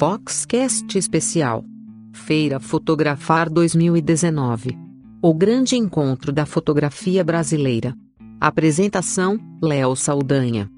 Foxcast 0.00 0.96
Especial. 0.96 1.62
Feira 2.14 2.58
Fotografar 2.58 3.50
2019. 3.50 4.74
O 5.20 5.34
grande 5.34 5.76
encontro 5.76 6.32
da 6.32 6.46
fotografia 6.46 7.22
brasileira. 7.22 7.94
Apresentação: 8.40 9.38
Léo 9.62 9.94
Saldanha. 9.94 10.70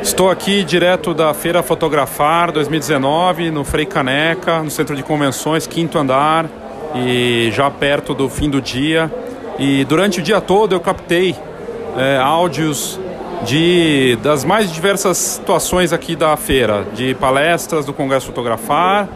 Estou 0.00 0.30
aqui 0.30 0.62
direto 0.62 1.12
da 1.12 1.34
Feira 1.34 1.60
Fotografar 1.60 2.52
2019, 2.52 3.50
no 3.50 3.64
Frei 3.64 3.84
Caneca, 3.84 4.62
no 4.62 4.70
Centro 4.70 4.94
de 4.94 5.02
Convenções, 5.02 5.66
quinto 5.66 5.98
andar, 5.98 6.48
e 6.94 7.50
já 7.50 7.68
perto 7.68 8.14
do 8.14 8.28
fim 8.28 8.48
do 8.48 8.62
dia. 8.62 9.10
E 9.60 9.84
durante 9.84 10.20
o 10.20 10.22
dia 10.22 10.40
todo 10.40 10.74
eu 10.74 10.80
captei 10.80 11.36
é, 11.94 12.16
áudios 12.16 12.98
de 13.44 14.16
das 14.22 14.42
mais 14.42 14.72
diversas 14.72 15.18
situações 15.18 15.92
aqui 15.92 16.16
da 16.16 16.34
feira, 16.34 16.86
de 16.94 17.14
palestras 17.14 17.84
do 17.84 17.92
Congresso 17.92 18.26
Fotografar, 18.26 19.06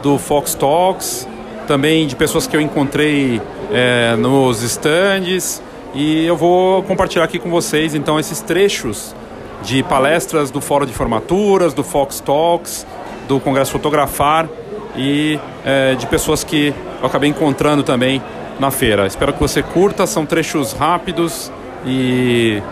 do 0.00 0.16
Fox 0.16 0.54
Talks, 0.54 1.26
também 1.66 2.06
de 2.06 2.14
pessoas 2.14 2.46
que 2.46 2.56
eu 2.56 2.60
encontrei 2.60 3.42
é, 3.72 4.14
nos 4.14 4.62
stands. 4.62 5.60
E 5.92 6.24
eu 6.24 6.36
vou 6.36 6.84
compartilhar 6.84 7.24
aqui 7.24 7.40
com 7.40 7.50
vocês 7.50 7.92
então 7.92 8.20
esses 8.20 8.40
trechos 8.40 9.16
de 9.64 9.82
palestras 9.82 10.48
do 10.48 10.60
Fórum 10.60 10.86
de 10.86 10.92
Formaturas, 10.92 11.74
do 11.74 11.82
Fox 11.82 12.20
Talks, 12.20 12.86
do 13.26 13.40
Congresso 13.40 13.72
Fotografar 13.72 14.48
e 14.96 15.40
é, 15.64 15.96
de 15.96 16.06
pessoas 16.06 16.44
que 16.44 16.72
eu 17.00 17.06
acabei 17.06 17.28
encontrando 17.28 17.82
também 17.82 18.22
na 18.58 18.70
feira. 18.70 19.06
Espero 19.06 19.32
que 19.32 19.40
você 19.40 19.62
curta, 19.62 20.06
são 20.06 20.26
trechos 20.26 20.72
rápidos 20.72 21.50
e 21.86 22.62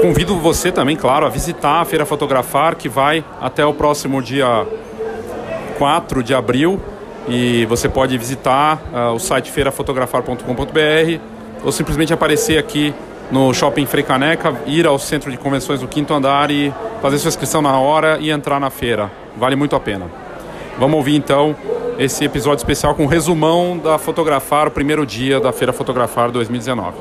convido 0.00 0.36
você 0.38 0.72
também, 0.72 0.96
claro, 0.96 1.26
a 1.26 1.28
visitar 1.28 1.80
a 1.80 1.84
Feira 1.84 2.04
Fotografar, 2.04 2.76
que 2.76 2.88
vai 2.88 3.24
até 3.40 3.64
o 3.64 3.72
próximo 3.72 4.22
dia 4.22 4.66
4 5.78 6.22
de 6.22 6.34
abril. 6.34 6.80
E 7.28 7.64
você 7.66 7.88
pode 7.88 8.18
visitar 8.18 8.82
uh, 8.92 9.14
o 9.14 9.18
site 9.18 9.50
feirafotografar.com.br 9.52 11.20
ou 11.62 11.70
simplesmente 11.70 12.12
aparecer 12.12 12.58
aqui 12.58 12.92
no 13.30 13.54
Shopping 13.54 13.86
Freicaneca, 13.86 14.54
ir 14.66 14.86
ao 14.86 14.98
centro 14.98 15.30
de 15.30 15.36
convenções 15.36 15.80
do 15.80 15.86
quinto 15.86 16.12
andar 16.12 16.50
e 16.50 16.74
fazer 17.00 17.18
sua 17.18 17.28
inscrição 17.28 17.62
na 17.62 17.78
hora 17.78 18.18
e 18.20 18.30
entrar 18.30 18.58
na 18.58 18.70
feira. 18.70 19.10
Vale 19.36 19.54
muito 19.54 19.76
a 19.76 19.80
pena. 19.80 20.06
Vamos 20.78 20.96
ouvir 20.96 21.14
então 21.14 21.54
esse 21.98 22.24
episódio 22.24 22.58
especial 22.58 22.94
com 22.94 23.04
um 23.04 23.06
resumão 23.06 23.78
da 23.78 23.98
Fotografar, 23.98 24.68
o 24.68 24.70
primeiro 24.70 25.04
dia 25.04 25.38
da 25.38 25.52
Feira 25.52 25.72
Fotografar 25.72 26.30
2019. 26.30 26.96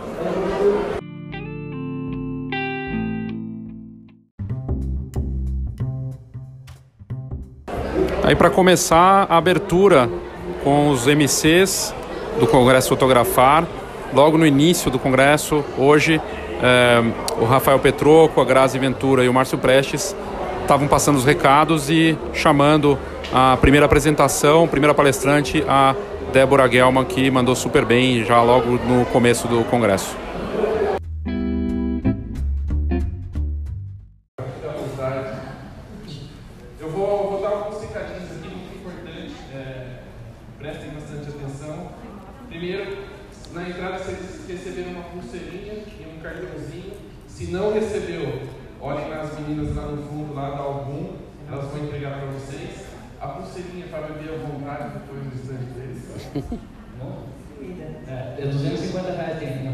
Aí 8.23 8.35
para 8.35 8.49
começar 8.49 9.25
a 9.29 9.37
abertura 9.37 10.09
com 10.63 10.89
os 10.89 11.07
MCs 11.07 11.93
do 12.39 12.47
Congresso 12.47 12.89
Fotografar, 12.89 13.67
logo 14.13 14.37
no 14.37 14.45
início 14.45 14.91
do 14.91 14.99
Congresso, 14.99 15.65
hoje 15.77 16.21
é, 16.61 17.03
o 17.39 17.45
Rafael 17.45 17.79
Petroco, 17.79 18.39
a 18.39 18.45
Grazi 18.45 18.77
Ventura 18.77 19.23
e 19.25 19.29
o 19.29 19.33
Márcio 19.33 19.57
Prestes 19.57 20.15
estavam 20.61 20.87
passando 20.87 21.17
os 21.17 21.25
recados 21.25 21.89
e 21.89 22.17
chamando 22.33 22.97
a 23.33 23.57
primeira 23.59 23.85
apresentação, 23.85 24.67
primeira 24.67 24.93
palestrante, 24.93 25.63
a 25.67 25.95
Débora 26.33 26.69
Gelman, 26.69 27.05
que 27.05 27.29
mandou 27.31 27.55
super 27.55 27.85
bem 27.85 28.23
já 28.23 28.41
logo 28.41 28.71
no 28.71 29.05
começo 29.05 29.47
do 29.47 29.63
congresso. 29.65 30.15
É, 58.07 58.35
é 58.39 58.45
250 58.45 59.11
reais 59.11 59.39
tem 59.39 59.49
aqui 59.49 59.63
na. 59.63 59.71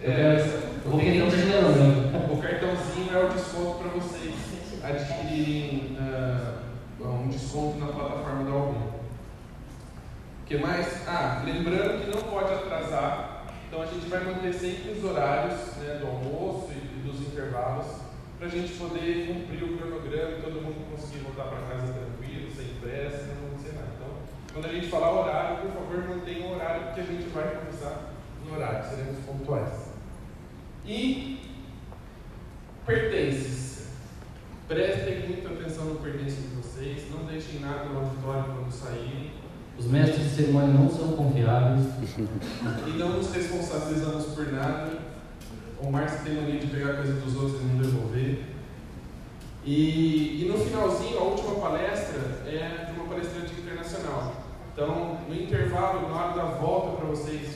Eu, 0.00 0.12
É, 0.12 0.38
eu 0.84 0.90
vou 0.90 1.00
querer 1.00 1.22
um 1.22 1.28
dinheiro 1.28 1.68
mesmo. 1.68 2.32
O 2.32 2.42
cartãozinho 2.42 3.16
é 3.16 3.24
o 3.24 3.28
desconto 3.28 3.78
para 3.78 3.88
vocês 3.88 4.34
adquirirem 4.82 5.96
ah, 6.00 6.62
um 7.00 7.28
desconto 7.28 7.78
na 7.78 7.86
plataforma 7.86 8.44
da 8.44 8.50
Algum. 8.50 8.88
O 8.88 10.46
que 10.46 10.56
mais? 10.58 11.06
Ah, 11.06 11.42
lembrando 11.44 12.04
que 12.04 12.10
não 12.10 12.22
pode 12.22 12.52
atrasar, 12.52 13.46
então 13.66 13.82
a 13.82 13.86
gente 13.86 14.08
vai 14.08 14.24
manter 14.24 14.54
sempre 14.54 14.92
os 14.92 15.04
horários 15.04 15.76
né, 15.76 15.98
do 16.00 16.06
almoço 16.06 16.68
e 16.72 17.06
dos 17.06 17.20
intervalos 17.20 18.08
para 18.38 18.46
a 18.46 18.50
gente 18.50 18.72
poder 18.74 19.26
cumprir 19.26 19.64
o 19.64 19.76
cronograma 19.76 20.38
e 20.38 20.42
todo 20.42 20.62
mundo 20.62 20.90
conseguir 20.90 21.24
voltar 21.24 21.44
para 21.44 21.76
casa 21.76 21.92
tranquilo, 21.92 22.50
sem 22.54 22.66
pressa, 22.80 23.26
não 23.34 23.48
acontecer 23.48 23.74
nada. 23.74 23.88
Então, 23.96 24.14
quando 24.52 24.66
a 24.66 24.72
gente 24.72 24.88
falar 24.88 25.12
horário, 25.12 25.58
por 25.58 25.70
favor, 25.72 26.08
mantenha 26.08 26.46
o 26.46 26.54
horário 26.54 26.86
porque 26.86 27.00
a 27.00 27.04
gente 27.04 27.28
vai 27.28 27.56
começar 27.56 28.12
no 28.46 28.54
horário, 28.54 28.88
seremos 28.88 29.18
pontuais. 29.24 29.88
E 30.86 31.40
pertences. 32.86 33.88
Prestem 34.66 35.28
muita 35.28 35.48
atenção 35.48 35.84
no 35.86 35.94
pertence 35.96 36.42
de 36.42 36.48
vocês, 36.56 37.10
não 37.10 37.24
deixem 37.24 37.60
nada 37.60 37.84
no 37.86 38.00
auditório 38.00 38.52
quando 38.54 38.70
saírem 38.70 39.32
Os 39.78 39.86
mestres 39.86 40.24
de 40.24 40.36
cerimônia 40.36 40.74
não 40.74 40.90
são 40.90 41.12
confiáveis. 41.12 41.86
e 42.86 42.90
não 42.98 43.10
nos 43.10 43.32
responsabilizamos 43.32 44.26
por 44.34 44.52
nada. 44.52 44.98
O 45.80 45.90
Márcio 45.90 46.24
tem 46.24 46.34
mania 46.34 46.58
de 46.60 46.66
pegar 46.66 46.94
coisa 46.94 47.14
dos 47.14 47.36
outros 47.36 47.60
e 47.60 47.64
não 47.64 47.78
devolver. 47.82 48.44
E, 49.64 50.42
e 50.42 50.48
no 50.48 50.58
finalzinho, 50.58 51.18
a 51.18 51.22
última 51.22 51.54
palestra 51.56 52.18
é 52.46 52.86
de 52.86 52.98
uma 52.98 53.08
palestrante 53.08 53.52
internacional. 53.52 54.34
Então, 54.72 55.18
intervalo, 55.78 56.08
na 56.08 56.16
hora 56.16 56.32
da 56.34 56.44
volta 56.44 56.96
para 56.96 57.06
vocês 57.06 57.47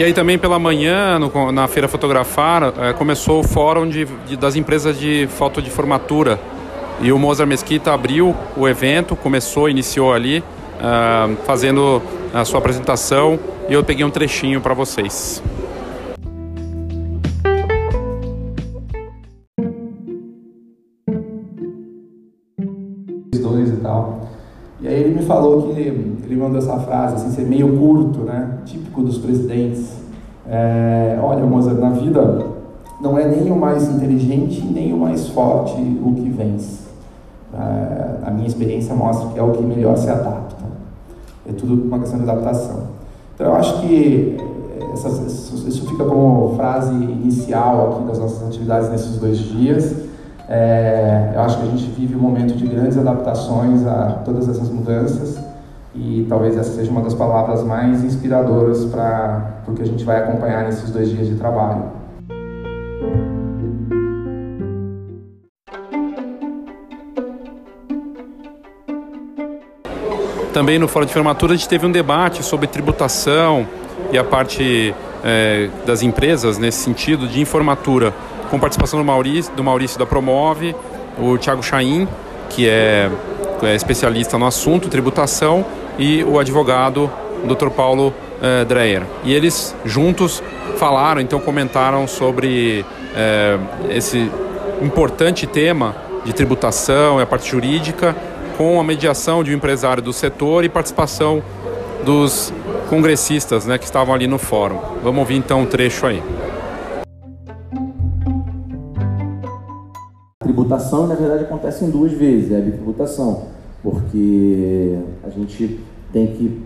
E 0.00 0.02
aí 0.02 0.14
também 0.14 0.38
pela 0.38 0.58
manhã, 0.58 1.18
no, 1.18 1.52
na 1.52 1.68
Feira 1.68 1.86
Fotografar, 1.86 2.72
é, 2.78 2.94
começou 2.94 3.40
o 3.40 3.42
fórum 3.42 3.86
de, 3.86 4.06
de, 4.26 4.34
das 4.34 4.56
empresas 4.56 4.98
de 4.98 5.28
foto 5.28 5.60
de 5.60 5.68
formatura. 5.68 6.40
E 7.02 7.12
o 7.12 7.18
Mozart 7.18 7.46
Mesquita 7.46 7.92
abriu 7.92 8.34
o 8.56 8.66
evento, 8.66 9.14
começou, 9.14 9.68
iniciou 9.68 10.14
ali, 10.14 10.38
uh, 10.38 11.36
fazendo 11.44 12.00
a 12.32 12.46
sua 12.46 12.60
apresentação. 12.60 13.38
E 13.68 13.74
eu 13.74 13.84
peguei 13.84 14.02
um 14.02 14.08
trechinho 14.08 14.58
para 14.62 14.72
vocês. 14.72 15.42
Dois 23.34 23.68
e 23.68 23.76
tal. 23.82 24.30
E 24.80 24.88
aí 24.88 24.94
ele 24.94 25.20
me 25.20 25.26
falou 25.26 25.74
que 25.74 25.78
ele 26.30 26.36
mandou 26.36 26.58
essa 26.58 26.78
frase, 26.80 27.16
assim, 27.16 27.30
ser 27.32 27.42
meio 27.42 27.76
curto, 27.76 28.20
né? 28.20 28.60
Típico 28.64 29.02
dos 29.02 29.18
presidentes. 29.18 29.89
É, 30.52 31.16
olha, 31.22 31.46
Mozart, 31.46 31.78
na 31.78 31.90
vida 31.90 32.44
não 33.00 33.16
é 33.16 33.24
nem 33.24 33.52
o 33.52 33.56
mais 33.56 33.88
inteligente 33.88 34.60
nem 34.66 34.92
o 34.92 34.96
mais 34.96 35.28
forte 35.28 35.80
o 36.04 36.12
que 36.12 36.28
vence. 36.28 36.80
É, 37.54 38.26
a 38.26 38.30
minha 38.32 38.48
experiência 38.48 38.92
mostra 38.94 39.28
que 39.28 39.38
é 39.38 39.42
o 39.42 39.52
que 39.52 39.62
melhor 39.62 39.96
se 39.96 40.10
adapta. 40.10 40.56
É 41.48 41.52
tudo 41.52 41.86
uma 41.86 42.00
questão 42.00 42.18
de 42.18 42.28
adaptação. 42.28 42.82
Então 43.34 43.46
eu 43.46 43.54
acho 43.54 43.80
que 43.80 44.36
isso 45.68 45.86
fica 45.88 46.04
como 46.04 46.56
frase 46.56 46.92
inicial 46.92 47.92
aqui 47.92 48.08
das 48.08 48.18
nossas 48.18 48.48
atividades 48.48 48.90
nesses 48.90 49.18
dois 49.18 49.38
dias. 49.38 49.94
É, 50.48 51.30
eu 51.32 51.40
acho 51.42 51.58
que 51.58 51.62
a 51.62 51.70
gente 51.70 51.84
vive 51.92 52.16
um 52.16 52.20
momento 52.20 52.56
de 52.56 52.66
grandes 52.66 52.98
adaptações 52.98 53.86
a 53.86 54.22
todas 54.24 54.48
essas 54.48 54.68
mudanças 54.68 55.38
e 55.94 56.26
talvez 56.28 56.56
essa 56.56 56.70
seja 56.72 56.90
uma 56.90 57.02
das 57.02 57.14
palavras 57.14 57.62
mais 57.64 58.04
inspiradoras 58.04 58.84
para 58.84 59.62
o 59.66 59.72
que 59.72 59.82
a 59.82 59.86
gente 59.86 60.04
vai 60.04 60.18
acompanhar 60.18 60.64
nesses 60.64 60.90
dois 60.90 61.08
dias 61.08 61.28
de 61.28 61.34
trabalho. 61.34 62.00
Também 70.52 70.78
no 70.78 70.88
Fórum 70.88 71.06
de 71.06 71.12
Formatura 71.12 71.54
a 71.54 71.56
gente 71.56 71.68
teve 71.68 71.86
um 71.86 71.92
debate 71.92 72.42
sobre 72.42 72.66
tributação 72.66 73.66
e 74.12 74.18
a 74.18 74.24
parte 74.24 74.94
é, 75.24 75.70
das 75.86 76.02
empresas 76.02 76.58
nesse 76.58 76.78
sentido 76.78 77.26
de 77.26 77.40
informatura 77.40 78.12
com 78.50 78.58
participação 78.58 78.98
do 78.98 79.04
Maurício, 79.04 79.52
do 79.54 79.62
Maurício 79.62 79.98
da 79.98 80.04
Promove, 80.04 80.74
o 81.18 81.38
Thiago 81.38 81.62
Chaim, 81.62 82.08
que 82.48 82.68
é, 82.68 83.08
é 83.62 83.74
especialista 83.74 84.36
no 84.36 84.46
assunto, 84.46 84.88
tributação, 84.88 85.64
e 85.98 86.24
o 86.24 86.38
advogado 86.38 87.10
Dr. 87.44 87.70
Paulo 87.70 88.12
eh, 88.42 88.64
Dreyer. 88.64 89.02
E 89.24 89.32
eles 89.32 89.74
juntos 89.84 90.42
falaram, 90.76 91.20
então 91.20 91.40
comentaram 91.40 92.06
sobre 92.06 92.84
eh, 93.14 93.58
esse 93.90 94.30
importante 94.82 95.46
tema 95.46 95.94
de 96.24 96.32
tributação 96.32 97.18
e 97.18 97.22
a 97.22 97.26
parte 97.26 97.50
jurídica, 97.50 98.14
com 98.56 98.78
a 98.78 98.84
mediação 98.84 99.42
de 99.42 99.52
um 99.52 99.54
empresário 99.54 100.02
do 100.02 100.12
setor 100.12 100.64
e 100.64 100.68
participação 100.68 101.42
dos 102.04 102.52
congressistas 102.88 103.66
né, 103.66 103.78
que 103.78 103.84
estavam 103.84 104.14
ali 104.14 104.26
no 104.26 104.38
fórum. 104.38 104.78
Vamos 105.02 105.20
ouvir 105.20 105.36
então 105.36 105.62
um 105.62 105.66
trecho 105.66 106.06
aí. 106.06 106.22
tributação, 110.70 111.06
na 111.06 111.14
verdade, 111.14 111.44
acontece 111.44 111.84
em 111.84 111.90
duas 111.90 112.12
vezes, 112.12 112.52
é 112.52 112.58
a 112.58 112.60
bitributação, 112.60 113.46
porque 113.82 114.98
a 115.24 115.30
gente 115.30 115.80
tem 116.12 116.26
que 116.28 116.62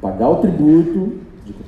pagar 0.00 0.28
o 0.28 0.36
tributo 0.36 1.12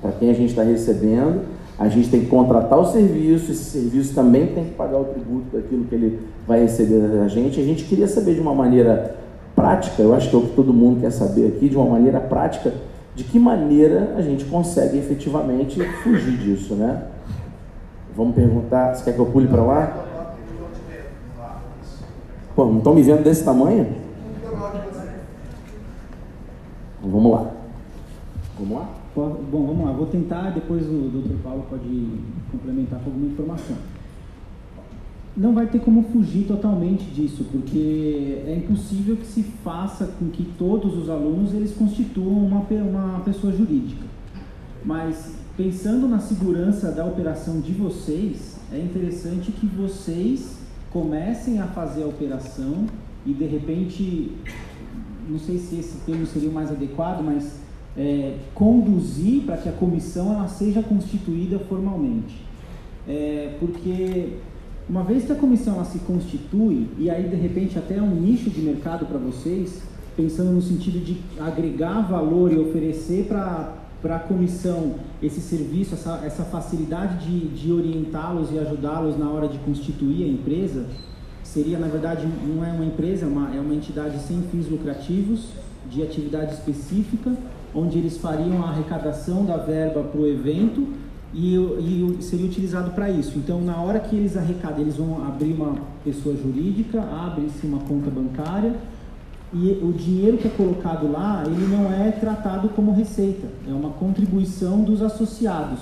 para 0.01 0.13
quem 0.13 0.31
a 0.31 0.35
gente 0.35 0.51
está 0.51 0.63
recebendo, 0.63 1.43
a 1.79 1.89
gente 1.89 2.09
tem 2.09 2.21
que 2.21 2.27
contratar 2.27 2.79
o 2.79 2.87
serviço, 2.87 3.53
esse 3.53 3.65
serviço 3.65 4.15
também 4.15 4.47
tem 4.47 4.65
que 4.65 4.71
pagar 4.73 4.99
o 4.99 5.05
tributo 5.05 5.57
daquilo 5.57 5.85
que 5.85 5.95
ele 5.95 6.21
vai 6.47 6.61
receber 6.61 7.01
da 7.01 7.29
gente. 7.29 7.61
A 7.61 7.65
gente 7.65 7.85
queria 7.85 8.09
saber 8.09 8.35
de 8.35 8.41
uma 8.41 8.55
maneira 8.55 9.17
prática, 9.55 10.03
eu 10.03 10.15
acho 10.15 10.31
que 10.31 10.37
é 10.37 10.39
o 10.39 10.43
que 10.43 10.55
todo 10.55 10.73
mundo 10.73 11.01
quer 11.01 11.11
saber 11.11 11.49
aqui, 11.49 11.69
de 11.69 11.77
uma 11.77 11.87
maneira 11.87 12.21
prática, 12.21 12.73
de 13.15 13.25
que 13.25 13.39
maneira 13.39 14.15
a 14.17 14.23
gente 14.23 14.45
consegue 14.47 14.99
efetivamente 14.99 15.83
fugir 16.03 16.37
disso, 16.39 16.75
né? 16.75 17.03
Vamos 18.15 18.35
perguntar, 18.35 18.95
você 18.95 19.05
quer 19.05 19.13
que 19.15 19.19
eu 19.19 19.27
pule 19.27 19.47
para 19.47 19.63
lá? 19.63 20.05
Pô, 22.55 22.65
não 22.65 22.79
estão 22.79 22.95
me 22.95 23.03
vendo 23.03 23.23
desse 23.23 23.45
tamanho? 23.45 24.06
Vamos 27.11 27.33
lá. 27.33 27.53
Vamos 28.59 28.79
lá? 28.79 28.95
Bom, 29.15 29.67
vamos 29.67 29.87
lá. 29.87 29.93
Vou 29.93 30.07
tentar, 30.07 30.51
depois 30.51 30.87
o 30.87 31.09
Dr. 31.09 31.43
Paulo 31.43 31.65
pode 31.69 32.09
complementar 32.51 33.01
com 33.01 33.11
alguma 33.11 33.27
informação. 33.27 33.77
Não 35.37 35.53
vai 35.53 35.67
ter 35.67 35.81
como 35.81 36.03
fugir 36.05 36.47
totalmente 36.47 37.05
disso, 37.11 37.45
porque 37.53 38.43
é 38.47 38.57
impossível 38.57 39.17
que 39.17 39.27
se 39.27 39.43
faça 39.43 40.07
com 40.19 40.29
que 40.31 40.45
todos 40.59 40.97
os 40.97 41.11
alunos 41.11 41.53
eles 41.53 41.75
constituam 41.75 42.47
uma, 42.47 42.61
uma 42.61 43.21
pessoa 43.21 43.53
jurídica. 43.53 44.05
Mas 44.85 45.37
pensando 45.57 46.09
na 46.09 46.19
segurança 46.19 46.91
da 46.91 47.05
operação 47.05 47.61
de 47.61 47.73
vocês, 47.73 48.59
é 48.73 48.79
interessante 48.79 49.53
que 49.53 49.67
vocês 49.67 50.59
comecem 50.91 51.61
a 51.61 51.67
fazer 51.67 52.05
a 52.05 52.07
operação 52.07 52.87
e 53.27 53.33
de 53.33 53.45
repente, 53.45 54.33
não 55.29 55.39
sei 55.39 55.59
se 55.59 55.79
esse 55.79 55.99
termo 56.05 56.27
seria 56.27 56.49
o 56.49 56.53
mais 56.53 56.71
adequado, 56.71 57.23
mas 57.23 57.61
é, 57.97 58.37
conduzir 58.55 59.43
para 59.43 59.57
que 59.57 59.69
a 59.69 59.73
comissão 59.73 60.33
ela 60.35 60.49
seja 60.49 60.83
constituída 60.83 61.59
formalmente. 61.59 62.45
É, 63.09 63.57
porque 63.59 64.35
uma 64.89 65.03
vez 65.03 65.25
que 65.25 65.33
a 65.33 65.37
comissão 65.37 65.75
ela 65.75 65.85
se 65.85 65.99
constitui, 66.01 66.89
e 66.99 67.11
aí 67.11 67.29
de 67.29 67.37
repente 67.37 67.79
até 67.79 67.97
é 67.97 68.03
um 68.03 68.15
nicho 68.15 68.51
de 68.51 68.61
mercado 68.61 69.07
para 69.07 69.19
vocês, 69.19 69.83
pensando 70.17 70.53
no 70.53 70.63
sentido 70.63 71.05
de 71.05 71.19
agregar 71.41 72.03
valor 72.03 72.53
e 72.53 72.59
oferecer 72.59 73.27
para 73.27 73.85
para 74.03 74.17
a 74.17 74.21
comissão 74.21 74.95
esse 75.23 75.41
serviço, 75.41 75.95
essa, 75.95 76.21
essa 76.25 76.45
facilidade 76.45 77.27
de, 77.27 77.49
de 77.49 77.73
orientá-los 77.73 78.53
e 78.53 78.59
ajudá-los 78.59 79.19
na 79.19 79.29
hora 79.31 79.49
de 79.49 79.59
constituir 79.59 80.25
a 80.25 80.29
empresa, 80.29 80.87
seria, 81.57 81.79
na 81.79 81.87
verdade, 81.87 82.29
não 82.47 82.63
é 82.63 82.71
uma 82.71 82.85
empresa, 82.85 83.25
é 83.25 83.29
uma, 83.29 83.57
é 83.57 83.59
uma 83.59 83.75
entidade 83.75 84.19
sem 84.19 84.43
fins 84.53 84.69
lucrativos, 84.69 85.47
de 85.91 86.03
atividade 86.03 86.53
específica, 86.53 87.33
onde 87.75 87.97
eles 87.97 88.19
fariam 88.19 88.63
a 88.63 88.69
arrecadação 88.69 89.43
da 89.47 89.57
verba 89.57 90.03
para 90.03 90.21
o 90.21 90.27
evento 90.27 90.87
e, 91.33 91.55
e 91.55 92.19
seria 92.21 92.45
utilizado 92.45 92.91
para 92.91 93.11
isso. 93.11 93.39
Então, 93.39 93.63
na 93.63 93.81
hora 93.81 93.99
que 94.01 94.15
eles 94.15 94.37
arrecadam, 94.37 94.81
eles 94.81 94.97
vão 94.97 95.27
abrir 95.27 95.55
uma 95.55 95.77
pessoa 96.05 96.37
jurídica, 96.37 97.01
abre-se 97.01 97.67
uma 97.67 97.79
conta 97.79 98.11
bancária, 98.11 98.75
e 99.55 99.79
o 99.83 99.93
dinheiro 99.93 100.37
que 100.37 100.49
é 100.49 100.51
colocado 100.51 101.11
lá, 101.11 101.43
ele 101.47 101.75
não 101.75 101.91
é 101.91 102.11
tratado 102.11 102.69
como 102.71 102.93
receita, 102.93 103.47
é 103.67 103.73
uma 103.73 103.91
contribuição 103.91 104.83
dos 104.83 105.01
associados. 105.01 105.79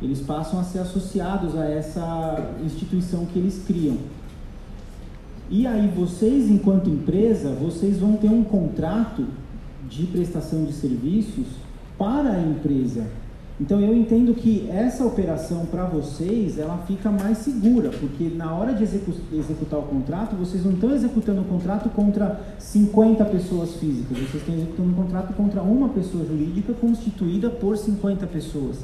Eles 0.00 0.20
passam 0.20 0.58
a 0.58 0.64
ser 0.64 0.78
associados 0.78 1.54
a 1.58 1.66
essa 1.66 2.54
instituição 2.64 3.26
que 3.26 3.38
eles 3.38 3.62
criam. 3.66 3.98
E 5.50 5.66
aí 5.66 5.88
vocês, 5.88 6.48
enquanto 6.48 6.88
empresa, 6.88 7.50
vocês 7.50 7.98
vão 7.98 8.16
ter 8.16 8.28
um 8.28 8.44
contrato 8.44 9.26
de 9.88 10.06
prestação 10.06 10.64
de 10.64 10.72
serviços 10.72 11.46
para 11.98 12.30
a 12.30 12.40
empresa. 12.40 13.04
Então 13.60 13.80
eu 13.80 13.92
entendo 13.92 14.32
que 14.32 14.70
essa 14.70 15.04
operação 15.04 15.66
para 15.66 15.84
vocês 15.84 16.56
ela 16.56 16.78
fica 16.86 17.10
mais 17.10 17.38
segura, 17.38 17.90
porque 17.90 18.30
na 18.34 18.54
hora 18.54 18.72
de 18.72 18.84
execu 18.84 19.12
executar 19.32 19.80
o 19.80 19.82
contrato, 19.82 20.36
vocês 20.36 20.64
não 20.64 20.72
estão 20.72 20.94
executando 20.94 21.40
o 21.42 21.44
contrato 21.44 21.90
contra 21.90 22.40
50 22.58 23.24
pessoas 23.24 23.74
físicas, 23.74 24.16
vocês 24.16 24.36
estão 24.36 24.54
executando 24.54 24.88
um 24.88 24.94
contrato 24.94 25.34
contra 25.34 25.62
uma 25.62 25.88
pessoa 25.88 26.24
jurídica 26.24 26.72
constituída 26.74 27.50
por 27.50 27.76
50 27.76 28.26
pessoas. 28.28 28.78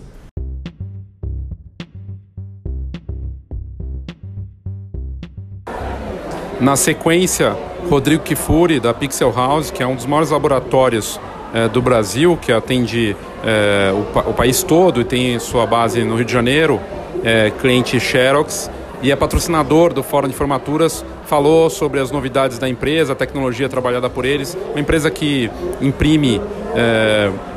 Na 6.60 6.74
sequência, 6.74 7.54
Rodrigo 7.90 8.22
Kifuri, 8.22 8.80
da 8.80 8.94
Pixel 8.94 9.30
House, 9.30 9.70
que 9.70 9.82
é 9.82 9.86
um 9.86 9.94
dos 9.94 10.06
maiores 10.06 10.30
laboratórios 10.30 11.20
é, 11.52 11.68
do 11.68 11.82
Brasil, 11.82 12.38
que 12.40 12.50
atende 12.50 13.14
é, 13.44 13.92
o, 13.92 14.30
o, 14.30 14.32
país 14.32 14.62
todo 14.62 15.00
e 15.00 15.04
tem 15.04 15.38
sua 15.38 15.66
base 15.66 16.02
no 16.02 16.16
Rio 16.16 16.24
de 16.24 16.32
Janeiro, 16.32 16.80
é, 17.22 17.50
cliente 17.60 18.00
Xerox, 18.00 18.70
e 19.02 19.12
é 19.12 19.16
patrocinador 19.16 19.92
do 19.92 20.02
Fórum 20.02 20.28
de 20.28 20.34
Formaturas, 20.34 21.04
falou 21.26 21.68
sobre 21.68 22.00
as 22.00 22.10
novidades 22.10 22.58
da 22.58 22.66
empresa, 22.66 23.12
a 23.12 23.16
tecnologia 23.16 23.68
trabalhada 23.68 24.08
por 24.08 24.24
eles. 24.24 24.56
Uma 24.70 24.80
empresa 24.80 25.10
que 25.10 25.50
imprime 25.80 26.40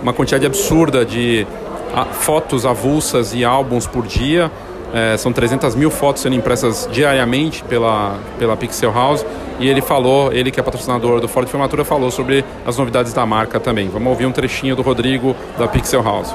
uma 0.02 0.12
quantidade 0.12 0.46
absurda 0.46 1.06
de 1.06 1.48
a, 1.94 2.06
fotos 2.06 2.66
avulsas 2.66 3.34
e 3.34 3.46
álbuns 3.46 3.88
por 3.88 4.06
dia. 4.06 4.52
É, 4.94 5.16
são 5.18 5.32
300 5.32 5.76
mil 5.76 5.92
fotos 5.92 6.24
sendo 6.24 6.36
impressas 6.36 6.90
diariamente 6.92 7.64
pela, 7.64 8.18
pela 8.38 8.58
Pixel 8.58 8.92
House. 8.92 9.26
E 9.60 9.68
ele 9.68 9.82
falou, 9.82 10.32
ele 10.32 10.52
que 10.52 10.60
é 10.60 10.64
patrocinador 10.64 11.20
do 11.20 11.28
Fórum 11.28 11.46
de 11.46 11.52
Formatura, 11.52 11.84
falou 11.84 12.10
sobre 12.10 12.46
as 12.66 12.78
novidades 12.78 13.14
da 13.14 13.26
marca 13.26 13.60
também. 13.60 13.90
Vamos 13.90 14.08
ouvir 14.10 14.26
um 14.26 14.32
trechinho 14.32 14.76
do 14.76 14.82
Rodrigo 14.82 15.36
da 15.58 15.68
Pixel 15.68 16.02
House. 16.02 16.34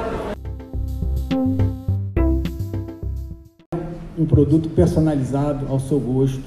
Um 4.16 4.26
produto 4.26 4.68
personalizado 4.68 5.66
ao 5.68 5.80
seu 5.80 5.98
gosto, 5.98 6.44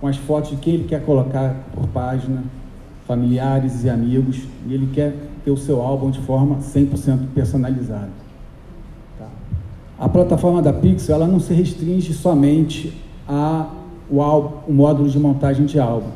com 0.00 0.08
as 0.08 0.16
fotos 0.16 0.50
de 0.50 0.56
quem 0.56 0.74
ele 0.74 0.84
quer 0.84 1.02
colocar 1.02 1.54
por 1.74 1.86
página, 1.88 2.42
familiares 3.06 3.84
e 3.84 3.88
amigos, 3.88 4.42
e 4.66 4.74
ele 4.74 4.90
quer 4.92 5.14
ter 5.44 5.50
o 5.50 5.56
seu 5.56 5.80
álbum 5.80 6.10
de 6.10 6.20
forma 6.20 6.56
100% 6.56 7.28
personalizada. 7.34 8.25
A 9.98 10.08
plataforma 10.08 10.60
da 10.60 10.72
Pixel 10.72 11.14
ela 11.14 11.26
não 11.26 11.40
se 11.40 11.54
restringe 11.54 12.12
somente 12.12 12.92
a 13.26 13.70
o, 14.10 14.22
álbum, 14.22 14.56
o 14.68 14.72
módulo 14.72 15.08
de 15.08 15.18
montagem 15.18 15.66
de 15.66 15.80
álbum. 15.80 16.10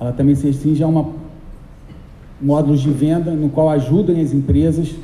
Ela 0.00 0.12
também 0.12 0.34
se 0.34 0.46
restringe 0.46 0.82
a 0.82 0.86
uma 0.86 1.06
módulos 2.40 2.80
de 2.80 2.90
venda 2.90 3.32
no 3.32 3.48
qual 3.48 3.68
ajudam 3.70 4.20
as 4.20 4.32
empresas 4.32 4.94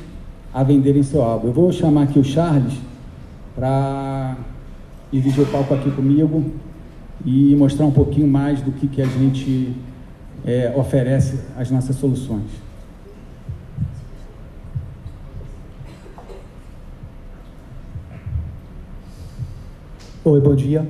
a 0.53 0.63
venderem 0.63 1.03
seu 1.03 1.21
álbum. 1.21 1.47
Eu 1.47 1.53
vou 1.53 1.71
chamar 1.71 2.03
aqui 2.03 2.17
o 2.17 2.23
Charles 2.23 2.73
para 3.55 4.37
dividir 5.11 5.43
o 5.43 5.47
palco 5.47 5.73
aqui 5.73 5.91
comigo 5.91 6.45
e 7.25 7.55
mostrar 7.55 7.85
um 7.85 7.91
pouquinho 7.91 8.27
mais 8.27 8.61
do 8.61 8.71
que, 8.71 8.87
que 8.87 9.01
a 9.01 9.05
gente 9.05 9.73
é, 10.45 10.73
oferece 10.75 11.39
as 11.57 11.69
nossas 11.71 11.95
soluções. 11.97 12.64
Oi, 20.27 20.41
bom 20.41 20.55
dia. 20.55 20.83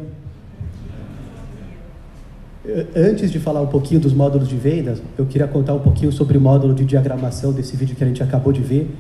Antes 2.96 3.30
de 3.30 3.38
falar 3.38 3.60
um 3.60 3.68
pouquinho 3.68 4.00
dos 4.00 4.14
módulos 4.14 4.48
de 4.48 4.56
vendas, 4.56 5.02
eu 5.18 5.26
queria 5.26 5.46
contar 5.46 5.74
um 5.74 5.80
pouquinho 5.80 6.10
sobre 6.10 6.38
o 6.38 6.42
módulo 6.42 6.74
de 6.74 6.86
diagramação 6.86 7.52
desse 7.52 7.76
vídeo 7.76 7.98
que 7.98 8.04
a 8.06 8.08
gente 8.08 8.24
acabou 8.24 8.54
de 8.54 8.62
ver. 8.62 8.96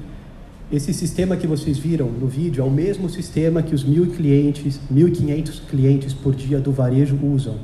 Esse 0.69 0.93
sistema 0.93 1.37
que 1.37 1.47
vocês 1.47 1.77
viram 1.77 2.07
no 2.07 2.27
vídeo 2.27 2.61
é 2.61 2.67
o 2.67 2.69
mesmo 2.69 3.09
sistema 3.09 3.63
que 3.63 3.73
os 3.73 3.85
mil 3.85 4.07
clientes, 4.07 4.77
1.500 4.93 5.61
clientes 5.69 6.13
por 6.13 6.35
dia 6.35 6.59
do 6.59 6.73
varejo 6.73 7.17
usam. 7.23 7.55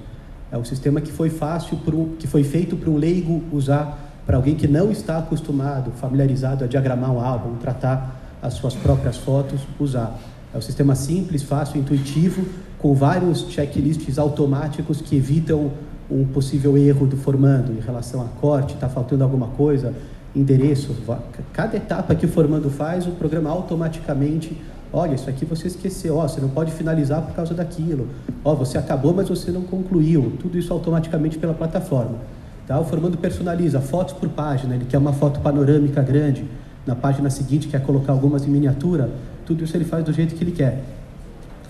É 0.50 0.58
um 0.58 0.64
sistema 0.64 1.02
que 1.02 1.12
foi 1.12 1.30
fácil, 1.30 1.76
pro, 1.76 2.12
que 2.20 2.26
foi 2.26 2.46
feito 2.46 2.78
para 2.78 2.90
um 2.90 2.96
leigo 2.96 3.44
usar, 3.52 4.22
para 4.26 4.38
alguém 4.38 4.56
que 4.56 4.70
não 4.70 4.90
está 4.90 5.18
acostumado, 5.18 5.92
familiarizado 5.92 6.64
a 6.64 6.68
diagramar 6.68 7.12
um 7.12 7.20
álbum, 7.20 7.58
tratar 7.58 8.40
as 8.42 8.54
suas 8.54 8.76
próprias 8.76 9.18
fotos, 9.18 9.60
usar. 9.78 10.18
É 10.54 10.58
um 10.58 10.62
sistema 10.62 10.96
simples, 10.96 11.44
fácil, 11.44 11.80
intuitivo, 11.80 12.46
com 12.82 12.94
vários 12.94 13.42
checklists 13.50 14.18
automáticos 14.18 15.02
que 15.02 15.16
evitam 15.16 15.72
um 16.10 16.26
possível 16.26 16.78
erro 16.78 17.06
do 17.06 17.16
formando 17.16 17.72
em 17.72 17.80
relação 17.80 18.22
a 18.22 18.26
corte, 18.26 18.74
está 18.74 18.90
faltando 18.90 19.24
alguma 19.24 19.48
coisa, 19.48 19.94
endereço. 20.36 20.96
Cada 21.54 21.78
etapa 21.78 22.16
que 22.16 22.26
o 22.26 22.30
formando 22.30 22.70
faz, 22.70 23.06
o 23.06 23.12
programa 23.12 23.50
automaticamente 23.50 24.58
Olha, 24.94 25.16
isso 25.16 25.30
aqui 25.30 25.46
você 25.46 25.68
esqueceu, 25.68 26.18
ó, 26.18 26.28
você 26.28 26.42
não 26.42 26.50
pode 26.50 26.72
finalizar 26.74 27.22
por 27.22 27.34
causa 27.34 27.54
daquilo. 27.54 28.10
Ó, 28.44 28.54
você 28.54 28.78
acabou, 28.78 29.14
mas 29.14 29.30
você 29.30 29.50
não 29.50 29.62
concluiu. 29.62 30.34
Tudo 30.38 30.58
isso 30.58 30.74
automaticamente 30.74 31.38
pela 31.38 31.54
plataforma. 31.54 32.18
Tá? 32.68 32.78
O 32.78 32.84
formando 32.84 33.18
personaliza 33.18 33.80
fotos 33.80 34.14
por 34.14 34.28
página, 34.28 34.76
ele 34.76 34.84
quer 34.84 34.98
uma 34.98 35.14
foto 35.14 35.40
panorâmica 35.40 36.02
grande. 36.02 36.44
Na 36.86 36.94
página 36.94 37.30
seguinte 37.30 37.70
quer 37.70 37.82
colocar 37.84 38.12
algumas 38.12 38.46
em 38.46 38.50
miniatura. 38.50 39.10
Tudo 39.46 39.64
isso 39.64 39.78
ele 39.78 39.86
faz 39.86 40.04
do 40.04 40.12
jeito 40.12 40.36
que 40.36 40.44
ele 40.44 40.52
quer. 40.52 40.84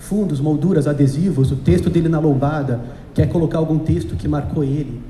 Fundos, 0.02 0.40
molduras, 0.40 0.86
adesivos, 0.86 1.50
o 1.52 1.56
texto 1.56 1.88
dele 1.88 2.08
na 2.08 2.18
lombada, 2.18 2.80
quer 3.14 3.28
colocar 3.28 3.58
algum 3.58 3.78
texto 3.78 4.16
que 4.16 4.28
marcou 4.28 4.62
ele 4.64 5.00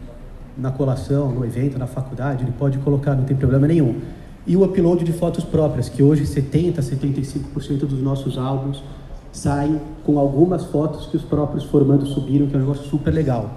na 0.56 0.70
colação, 0.70 1.30
no 1.30 1.44
evento, 1.44 1.78
na 1.78 1.86
faculdade, 1.86 2.44
ele 2.44 2.52
pode 2.58 2.78
colocar, 2.78 3.14
não 3.14 3.24
tem 3.24 3.36
problema 3.36 3.66
nenhum 3.66 4.00
e 4.46 4.56
o 4.56 4.64
upload 4.64 5.04
de 5.04 5.12
fotos 5.12 5.44
próprias, 5.44 5.88
que 5.88 6.02
hoje 6.02 6.24
70%, 6.24 6.78
75% 6.78 7.86
dos 7.86 8.02
nossos 8.02 8.36
álbuns 8.36 8.82
saem 9.30 9.80
com 10.04 10.18
algumas 10.18 10.64
fotos 10.64 11.06
que 11.06 11.16
os 11.16 11.22
próprios 11.22 11.64
formandos 11.64 12.10
subiram, 12.10 12.46
que 12.46 12.54
é 12.54 12.58
um 12.58 12.60
negócio 12.60 12.84
super 12.84 13.12
legal. 13.12 13.50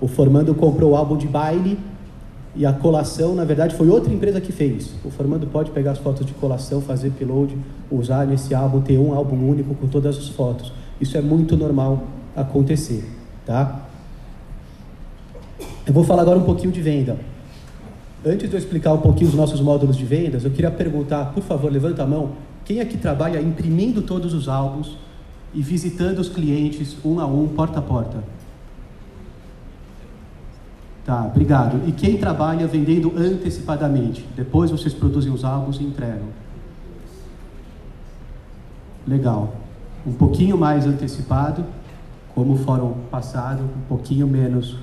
O 0.00 0.06
formando 0.06 0.54
comprou 0.54 0.92
o 0.92 0.96
álbum 0.96 1.16
de 1.16 1.26
baile 1.26 1.78
e 2.56 2.64
a 2.64 2.72
colação, 2.72 3.34
na 3.34 3.44
verdade, 3.44 3.74
foi 3.74 3.88
outra 3.88 4.12
empresa 4.12 4.40
que 4.40 4.50
fez. 4.50 4.90
O 5.04 5.10
formando 5.10 5.46
pode 5.46 5.70
pegar 5.70 5.90
as 5.92 5.98
fotos 5.98 6.24
de 6.24 6.32
colação, 6.32 6.80
fazer 6.80 7.08
upload, 7.08 7.56
usar 7.90 8.26
nesse 8.26 8.54
álbum, 8.54 8.80
ter 8.80 8.98
um 8.98 9.12
álbum 9.12 9.36
único 9.36 9.74
com 9.74 9.86
todas 9.86 10.16
as 10.16 10.28
fotos. 10.28 10.72
Isso 10.98 11.18
é 11.18 11.20
muito 11.20 11.56
normal 11.56 12.04
acontecer, 12.34 13.04
tá? 13.44 13.86
Eu 15.86 15.92
vou 15.92 16.02
falar 16.02 16.22
agora 16.22 16.38
um 16.38 16.44
pouquinho 16.44 16.72
de 16.72 16.80
venda. 16.80 17.18
Antes 18.24 18.48
de 18.48 18.56
eu 18.56 18.58
explicar 18.58 18.94
um 18.94 18.98
pouquinho 18.98 19.28
os 19.28 19.36
nossos 19.36 19.60
módulos 19.60 19.96
de 19.96 20.04
vendas, 20.04 20.44
eu 20.44 20.50
queria 20.50 20.70
perguntar, 20.70 21.26
por 21.32 21.42
favor, 21.42 21.70
levanta 21.70 22.02
a 22.02 22.06
mão, 22.06 22.32
quem 22.64 22.80
aqui 22.80 22.96
trabalha 22.96 23.40
imprimindo 23.40 24.02
todos 24.02 24.32
os 24.32 24.48
álbuns 24.48 24.96
e 25.54 25.62
visitando 25.62 26.18
os 26.18 26.28
clientes 26.28 26.96
um 27.04 27.20
a 27.20 27.26
um, 27.26 27.46
porta 27.48 27.78
a 27.78 27.82
porta? 27.82 28.35
Tá, 31.06 31.24
obrigado. 31.24 31.88
E 31.88 31.92
quem 31.92 32.18
trabalha 32.18 32.66
vendendo 32.66 33.12
antecipadamente? 33.16 34.26
Depois 34.34 34.72
vocês 34.72 34.92
produzem 34.92 35.32
os 35.32 35.44
álbuns 35.44 35.78
e 35.80 35.84
entregam. 35.84 36.26
Legal. 39.06 39.54
Um 40.04 40.12
pouquinho 40.12 40.58
mais 40.58 40.84
antecipado, 40.84 41.64
como 42.34 42.54
o 42.54 42.58
fórum 42.58 42.94
passado, 43.08 43.62
um 43.62 43.88
pouquinho 43.88 44.26
menos 44.26 44.76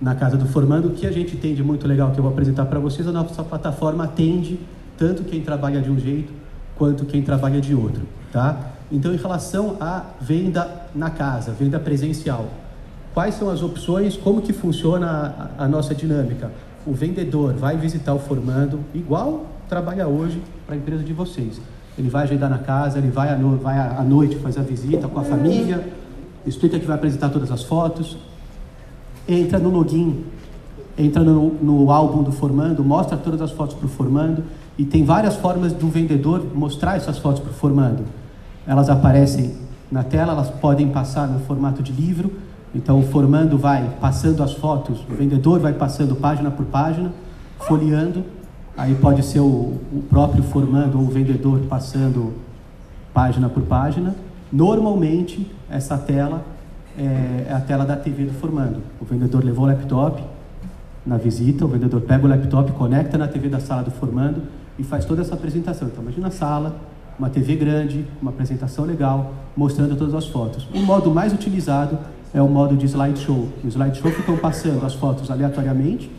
na 0.00 0.12
Casa 0.12 0.36
do 0.36 0.44
Formando. 0.46 0.88
O 0.88 0.90
que 0.90 1.06
a 1.06 1.12
gente 1.12 1.36
tem 1.36 1.54
de 1.54 1.62
muito 1.62 1.86
legal 1.86 2.10
que 2.10 2.18
eu 2.18 2.24
vou 2.24 2.32
apresentar 2.32 2.66
para 2.66 2.80
vocês, 2.80 3.06
a 3.06 3.12
nossa 3.12 3.44
plataforma 3.44 4.04
atende 4.04 4.58
tanto 4.96 5.22
quem 5.22 5.40
trabalha 5.40 5.80
de 5.80 5.88
um 5.88 6.00
jeito 6.00 6.32
quanto 6.74 7.06
quem 7.06 7.22
trabalha 7.22 7.60
de 7.60 7.76
outro, 7.76 8.02
tá? 8.32 8.72
Então, 8.90 9.14
em 9.14 9.16
relação 9.16 9.76
à 9.80 10.02
venda 10.20 10.86
na 10.94 11.10
casa, 11.10 11.52
venda 11.52 11.78
presencial, 11.78 12.46
quais 13.18 13.34
são 13.34 13.50
as 13.50 13.64
opções, 13.64 14.16
como 14.16 14.40
que 14.40 14.52
funciona 14.52 15.50
a, 15.58 15.64
a 15.64 15.66
nossa 15.66 15.92
dinâmica? 15.92 16.52
O 16.86 16.92
vendedor 16.92 17.52
vai 17.52 17.76
visitar 17.76 18.14
o 18.14 18.18
formando, 18.20 18.78
igual 18.94 19.46
trabalha 19.68 20.06
hoje 20.06 20.40
para 20.64 20.76
a 20.76 20.78
empresa 20.78 21.02
de 21.02 21.12
vocês. 21.12 21.60
Ele 21.98 22.08
vai 22.08 22.22
agendar 22.22 22.48
na 22.48 22.58
casa, 22.58 22.96
ele 22.98 23.10
vai 23.10 23.28
à, 23.28 23.36
no, 23.36 23.56
vai 23.56 23.76
à 23.76 24.04
noite 24.04 24.36
fazer 24.36 24.60
a 24.60 24.62
visita 24.62 25.08
com 25.08 25.18
a 25.18 25.24
família, 25.24 25.84
explica 26.46 26.78
que 26.78 26.86
vai 26.86 26.94
apresentar 26.94 27.30
todas 27.30 27.50
as 27.50 27.64
fotos, 27.64 28.16
entra 29.26 29.58
no 29.58 29.70
login, 29.70 30.24
entra 30.96 31.24
no, 31.24 31.54
no 31.54 31.90
álbum 31.90 32.22
do 32.22 32.30
formando, 32.30 32.84
mostra 32.84 33.18
todas 33.18 33.42
as 33.42 33.50
fotos 33.50 33.74
para 33.74 33.86
o 33.86 33.88
formando 33.88 34.44
e 34.78 34.84
tem 34.84 35.04
várias 35.04 35.34
formas 35.34 35.72
do 35.72 35.88
vendedor 35.88 36.46
mostrar 36.54 36.94
essas 36.94 37.18
fotos 37.18 37.40
para 37.40 37.50
o 37.50 37.54
formando. 37.54 38.04
Elas 38.64 38.88
aparecem 38.88 39.56
na 39.90 40.04
tela, 40.04 40.34
elas 40.34 40.50
podem 40.50 40.90
passar 40.90 41.26
no 41.26 41.40
formato 41.40 41.82
de 41.82 41.90
livro, 41.90 42.46
então 42.74 43.00
o 43.00 43.02
formando 43.02 43.56
vai 43.56 43.96
passando 44.00 44.42
as 44.42 44.52
fotos, 44.52 45.00
o 45.08 45.14
vendedor 45.14 45.58
vai 45.58 45.72
passando 45.72 46.14
página 46.14 46.50
por 46.50 46.66
página, 46.66 47.12
folheando, 47.66 48.24
aí 48.76 48.94
pode 48.94 49.22
ser 49.24 49.40
o, 49.40 49.44
o 49.92 50.04
próprio 50.08 50.42
formando 50.42 50.98
ou 50.98 51.04
o 51.04 51.08
vendedor 51.08 51.60
passando 51.68 52.34
página 53.12 53.48
por 53.48 53.62
página. 53.62 54.14
Normalmente, 54.52 55.50
essa 55.68 55.98
tela 55.98 56.44
é, 56.96 57.46
é 57.48 57.52
a 57.52 57.60
tela 57.60 57.84
da 57.84 57.96
TV 57.96 58.24
do 58.24 58.34
formando. 58.34 58.82
O 59.00 59.04
vendedor 59.04 59.44
levou 59.44 59.64
o 59.64 59.68
laptop 59.68 60.22
na 61.04 61.16
visita, 61.16 61.64
o 61.64 61.68
vendedor 61.68 62.00
pega 62.02 62.26
o 62.26 62.28
laptop, 62.28 62.70
conecta 62.72 63.16
na 63.16 63.26
TV 63.26 63.48
da 63.48 63.60
sala 63.60 63.82
do 63.82 63.90
formando 63.90 64.42
e 64.78 64.84
faz 64.84 65.04
toda 65.04 65.22
essa 65.22 65.34
apresentação. 65.34 65.88
Então, 65.88 66.02
imagina 66.02 66.28
a 66.28 66.30
sala, 66.30 66.76
uma 67.18 67.30
TV 67.30 67.56
grande, 67.56 68.06
uma 68.20 68.30
apresentação 68.30 68.84
legal, 68.84 69.32
mostrando 69.56 69.96
todas 69.96 70.14
as 70.14 70.26
fotos. 70.26 70.68
O 70.72 70.78
modo 70.78 71.10
mais 71.10 71.32
utilizado 71.32 71.98
é 72.32 72.42
o 72.42 72.48
modo 72.48 72.76
de 72.76 72.86
slideshow. 72.86 73.48
No 73.62 73.68
slideshow 73.68 74.10
ficam 74.10 74.36
passando 74.36 74.84
as 74.84 74.94
fotos 74.94 75.30
aleatoriamente, 75.30 76.10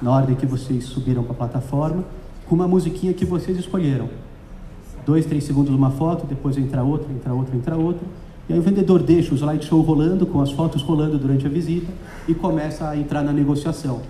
na 0.00 0.10
ordem 0.10 0.36
que 0.36 0.46
vocês 0.46 0.84
subiram 0.84 1.22
para 1.22 1.32
a 1.32 1.36
plataforma, 1.36 2.04
com 2.48 2.54
uma 2.54 2.68
musiquinha 2.68 3.12
que 3.12 3.24
vocês 3.24 3.58
escolheram. 3.58 4.08
Dois, 5.04 5.26
três 5.26 5.44
segundos 5.44 5.74
uma 5.74 5.90
foto, 5.90 6.26
depois 6.26 6.56
entra 6.56 6.82
outra, 6.82 7.12
entra 7.12 7.32
outra, 7.32 7.56
entra 7.56 7.76
outra. 7.76 8.06
E 8.48 8.52
aí 8.52 8.58
o 8.58 8.62
vendedor 8.62 9.02
deixa 9.02 9.34
o 9.34 9.36
slideshow 9.36 9.80
rolando, 9.80 10.26
com 10.26 10.40
as 10.40 10.52
fotos 10.52 10.82
rolando 10.82 11.18
durante 11.18 11.46
a 11.46 11.48
visita, 11.48 11.92
e 12.28 12.34
começa 12.34 12.88
a 12.88 12.96
entrar 12.96 13.22
na 13.22 13.32
negociação. 13.32 14.00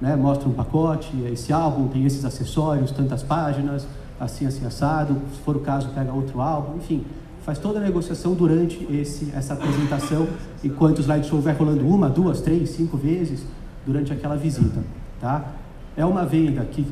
né? 0.00 0.16
mostra 0.16 0.48
um 0.48 0.52
pacote, 0.52 1.12
esse 1.32 1.52
álbum 1.52 1.86
tem 1.88 2.04
esses 2.04 2.24
acessórios, 2.24 2.90
tantas 2.90 3.22
páginas, 3.22 3.86
assim, 4.18 4.46
assim, 4.46 4.66
assado, 4.66 5.16
se 5.32 5.40
for 5.40 5.56
o 5.56 5.60
caso, 5.60 5.88
pega 5.94 6.12
outro 6.12 6.40
álbum, 6.40 6.76
enfim, 6.76 7.04
faz 7.44 7.58
toda 7.58 7.78
a 7.78 7.82
negociação 7.82 8.34
durante 8.34 8.86
esse, 8.90 9.30
essa 9.34 9.52
apresentação, 9.52 10.26
enquanto 10.62 10.98
o 10.98 11.00
slideshow 11.02 11.40
vai 11.40 11.52
rolando 11.52 11.86
uma, 11.86 12.08
duas, 12.08 12.40
três, 12.40 12.70
cinco 12.70 12.96
vezes 12.96 13.44
durante 13.84 14.12
aquela 14.12 14.34
visita, 14.34 14.82
tá? 15.20 15.52
É 15.94 16.04
uma 16.06 16.24
venda 16.24 16.64
que, 16.64 16.86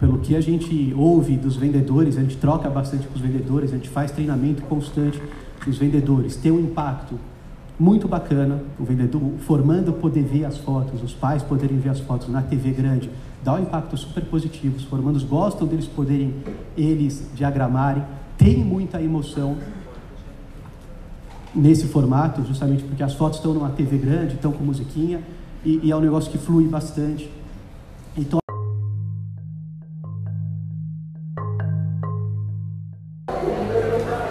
pelo 0.00 0.18
que 0.18 0.34
a 0.34 0.40
gente 0.40 0.92
ouve 0.96 1.36
dos 1.36 1.56
vendedores, 1.56 2.18
a 2.18 2.22
gente 2.22 2.36
troca 2.36 2.68
bastante 2.68 3.06
com 3.06 3.14
os 3.14 3.20
vendedores, 3.20 3.72
a 3.72 3.76
gente 3.76 3.88
faz 3.88 4.10
treinamento 4.10 4.62
constante 4.62 5.22
dos 5.64 5.78
vendedores, 5.78 6.34
tem 6.34 6.50
um 6.50 6.60
impacto 6.60 7.16
muito 7.78 8.08
bacana, 8.08 8.62
o 8.80 8.84
vendedor 8.84 9.20
formando 9.40 9.92
poder 9.92 10.24
ver 10.24 10.44
as 10.44 10.58
fotos, 10.58 11.02
os 11.02 11.12
pais 11.12 11.42
poderem 11.42 11.78
ver 11.78 11.90
as 11.90 12.00
fotos 12.00 12.28
na 12.28 12.42
TV 12.42 12.70
grande, 12.72 13.08
dá 13.44 13.54
um 13.54 13.62
impacto 13.62 13.96
super 13.96 14.24
positivo, 14.24 14.76
os 14.76 14.84
formandos 14.84 15.22
gostam 15.22 15.68
deles 15.68 15.86
poderem, 15.86 16.34
eles 16.76 17.30
diagramarem, 17.34 18.02
tem 18.46 18.56
muita 18.58 19.02
emoção 19.02 19.56
nesse 21.52 21.88
formato, 21.88 22.44
justamente 22.44 22.84
porque 22.84 23.02
as 23.02 23.12
fotos 23.12 23.38
estão 23.38 23.52
numa 23.52 23.70
TV 23.70 23.98
grande, 23.98 24.34
estão 24.34 24.52
com 24.52 24.62
musiquinha, 24.62 25.20
e, 25.64 25.80
e 25.82 25.90
é 25.90 25.96
um 25.96 26.00
negócio 26.00 26.30
que 26.30 26.38
flui 26.38 26.68
bastante. 26.68 27.28
Então, 28.16 28.38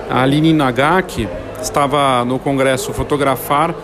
a 0.09 0.21
Aline 0.21 0.53
Nagaki 0.53 1.27
estava 1.61 2.23
no 2.23 2.39
congresso 2.39 2.93
Fotografar 2.93 3.75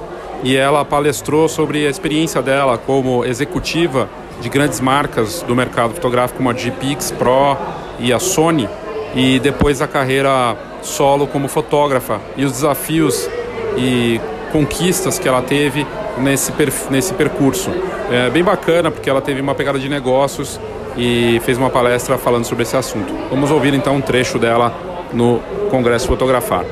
e 0.45 0.55
ela 0.55 0.85
palestrou 0.85 1.49
sobre 1.49 1.85
a 1.85 1.89
experiência 1.89 2.41
dela 2.41 2.77
como 2.77 3.25
executiva 3.25 4.07
de 4.39 4.47
grandes 4.47 4.79
marcas 4.79 5.41
do 5.41 5.53
mercado 5.53 5.93
fotográfico 5.93 6.37
como 6.37 6.49
a 6.49 6.53
GPX 6.53 7.11
Pro 7.11 7.57
e 7.99 8.13
a 8.13 8.19
Sony 8.19 8.69
e 9.15 9.39
depois 9.39 9.81
a 9.81 9.87
carreira 9.87 10.55
solo 10.81 11.27
como 11.27 11.47
fotógrafa 11.47 12.19
e 12.37 12.45
os 12.45 12.51
desafios 12.51 13.29
e 13.77 14.19
conquistas 14.51 15.19
que 15.19 15.27
ela 15.27 15.41
teve 15.41 15.85
nesse, 16.17 16.53
nesse 16.89 17.13
percurso. 17.13 17.69
É 18.11 18.29
bem 18.29 18.43
bacana 18.43 18.91
porque 18.91 19.09
ela 19.09 19.21
teve 19.21 19.41
uma 19.41 19.55
pegada 19.55 19.79
de 19.79 19.89
negócios 19.89 20.59
e 20.97 21.39
fez 21.43 21.57
uma 21.57 21.69
palestra 21.69 22.17
falando 22.17 22.45
sobre 22.45 22.63
esse 22.63 22.75
assunto. 22.75 23.13
Vamos 23.29 23.51
ouvir 23.51 23.73
então 23.73 23.95
um 23.95 24.01
trecho 24.01 24.37
dela 24.37 24.73
no 25.13 25.39
Congresso 25.69 26.07
Fotografar. 26.07 26.65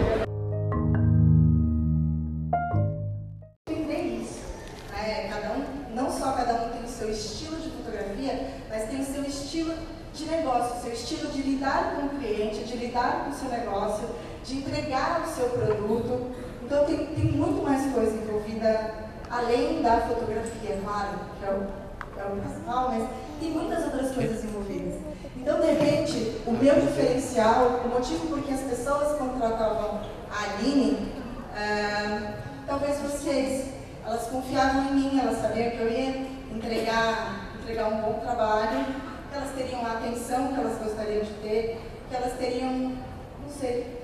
além 19.30 19.82
da 19.82 20.02
fotografia, 20.02 20.80
claro, 20.84 21.20
que 21.40 21.46
é 21.46 21.50
o, 21.50 22.20
é 22.20 22.26
o 22.26 22.42
principal, 22.42 22.90
mas 22.90 23.10
tem 23.40 23.52
muitas 23.52 23.86
outras 23.86 24.12
coisas 24.12 24.44
envolvidas. 24.44 24.96
Então, 25.38 25.62
de 25.62 25.68
repente, 25.68 26.42
o 26.46 26.52
meu 26.52 26.76
diferencial, 26.76 27.82
o 27.86 27.88
motivo 27.88 28.28
por 28.28 28.44
que 28.44 28.54
as 28.54 28.62
pessoas 28.62 29.18
contratavam 29.18 30.02
a 30.30 30.44
Aline, 30.44 31.14
uh, 31.54 32.34
talvez 32.68 33.00
vocês, 33.00 33.74
elas 34.06 34.28
confiavam 34.28 34.90
em 34.90 34.94
mim, 34.96 35.20
elas 35.20 35.42
sabiam 35.42 35.72
que 35.72 35.80
eu 35.80 35.90
ia 35.90 36.28
entregar, 36.52 37.54
entregar 37.62 37.88
um 37.88 38.02
bom 38.02 38.20
trabalho, 38.20 38.86
que 39.32 39.38
elas 39.38 39.52
teriam 39.52 39.86
a 39.86 39.94
atenção 39.94 40.50
que 40.50 40.60
elas 40.60 40.78
gostariam 40.80 41.24
de 41.24 41.34
ter, 41.36 41.82
que 42.10 42.16
elas 42.16 42.34
teriam, 42.34 42.72
não 42.72 43.50
sei, 43.50 44.04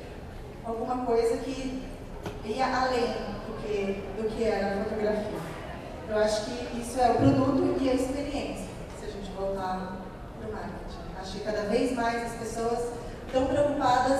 alguma 0.63 1.05
coisa 1.05 1.37
que 1.37 1.83
ia 2.45 2.65
além 2.65 3.35
que, 3.65 4.03
do 4.17 4.29
que 4.29 4.43
era 4.43 4.81
a 4.81 4.83
fotografia. 4.83 5.39
Eu 6.07 6.17
acho 6.19 6.45
que 6.45 6.79
isso 6.79 6.99
é 6.99 7.11
o 7.11 7.15
produto 7.15 7.77
e 7.81 7.89
a 7.89 7.93
experiência, 7.93 8.67
se 8.99 9.05
a 9.05 9.09
gente 9.09 9.31
voltar 9.31 9.97
para 10.39 10.49
o 10.49 10.53
Acho 11.19 11.31
que 11.31 11.39
cada 11.39 11.61
vez 11.63 11.93
mais 11.93 12.25
as 12.25 12.31
pessoas 12.33 12.79
estão 13.25 13.47
preocupadas, 13.47 14.19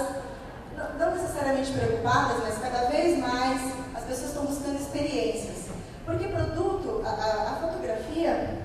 não 1.00 1.12
necessariamente 1.12 1.72
preocupadas, 1.72 2.38
mas 2.44 2.58
cada 2.60 2.90
vez 2.90 3.20
mais 3.20 3.62
as 3.96 4.04
pessoas 4.04 4.30
estão 4.30 4.46
buscando 4.46 4.80
experiências. 4.80 5.66
Porque 6.06 6.28
produto, 6.28 7.02
a, 7.06 7.10
a, 7.10 7.52
a 7.52 7.56
fotografia, 7.62 8.60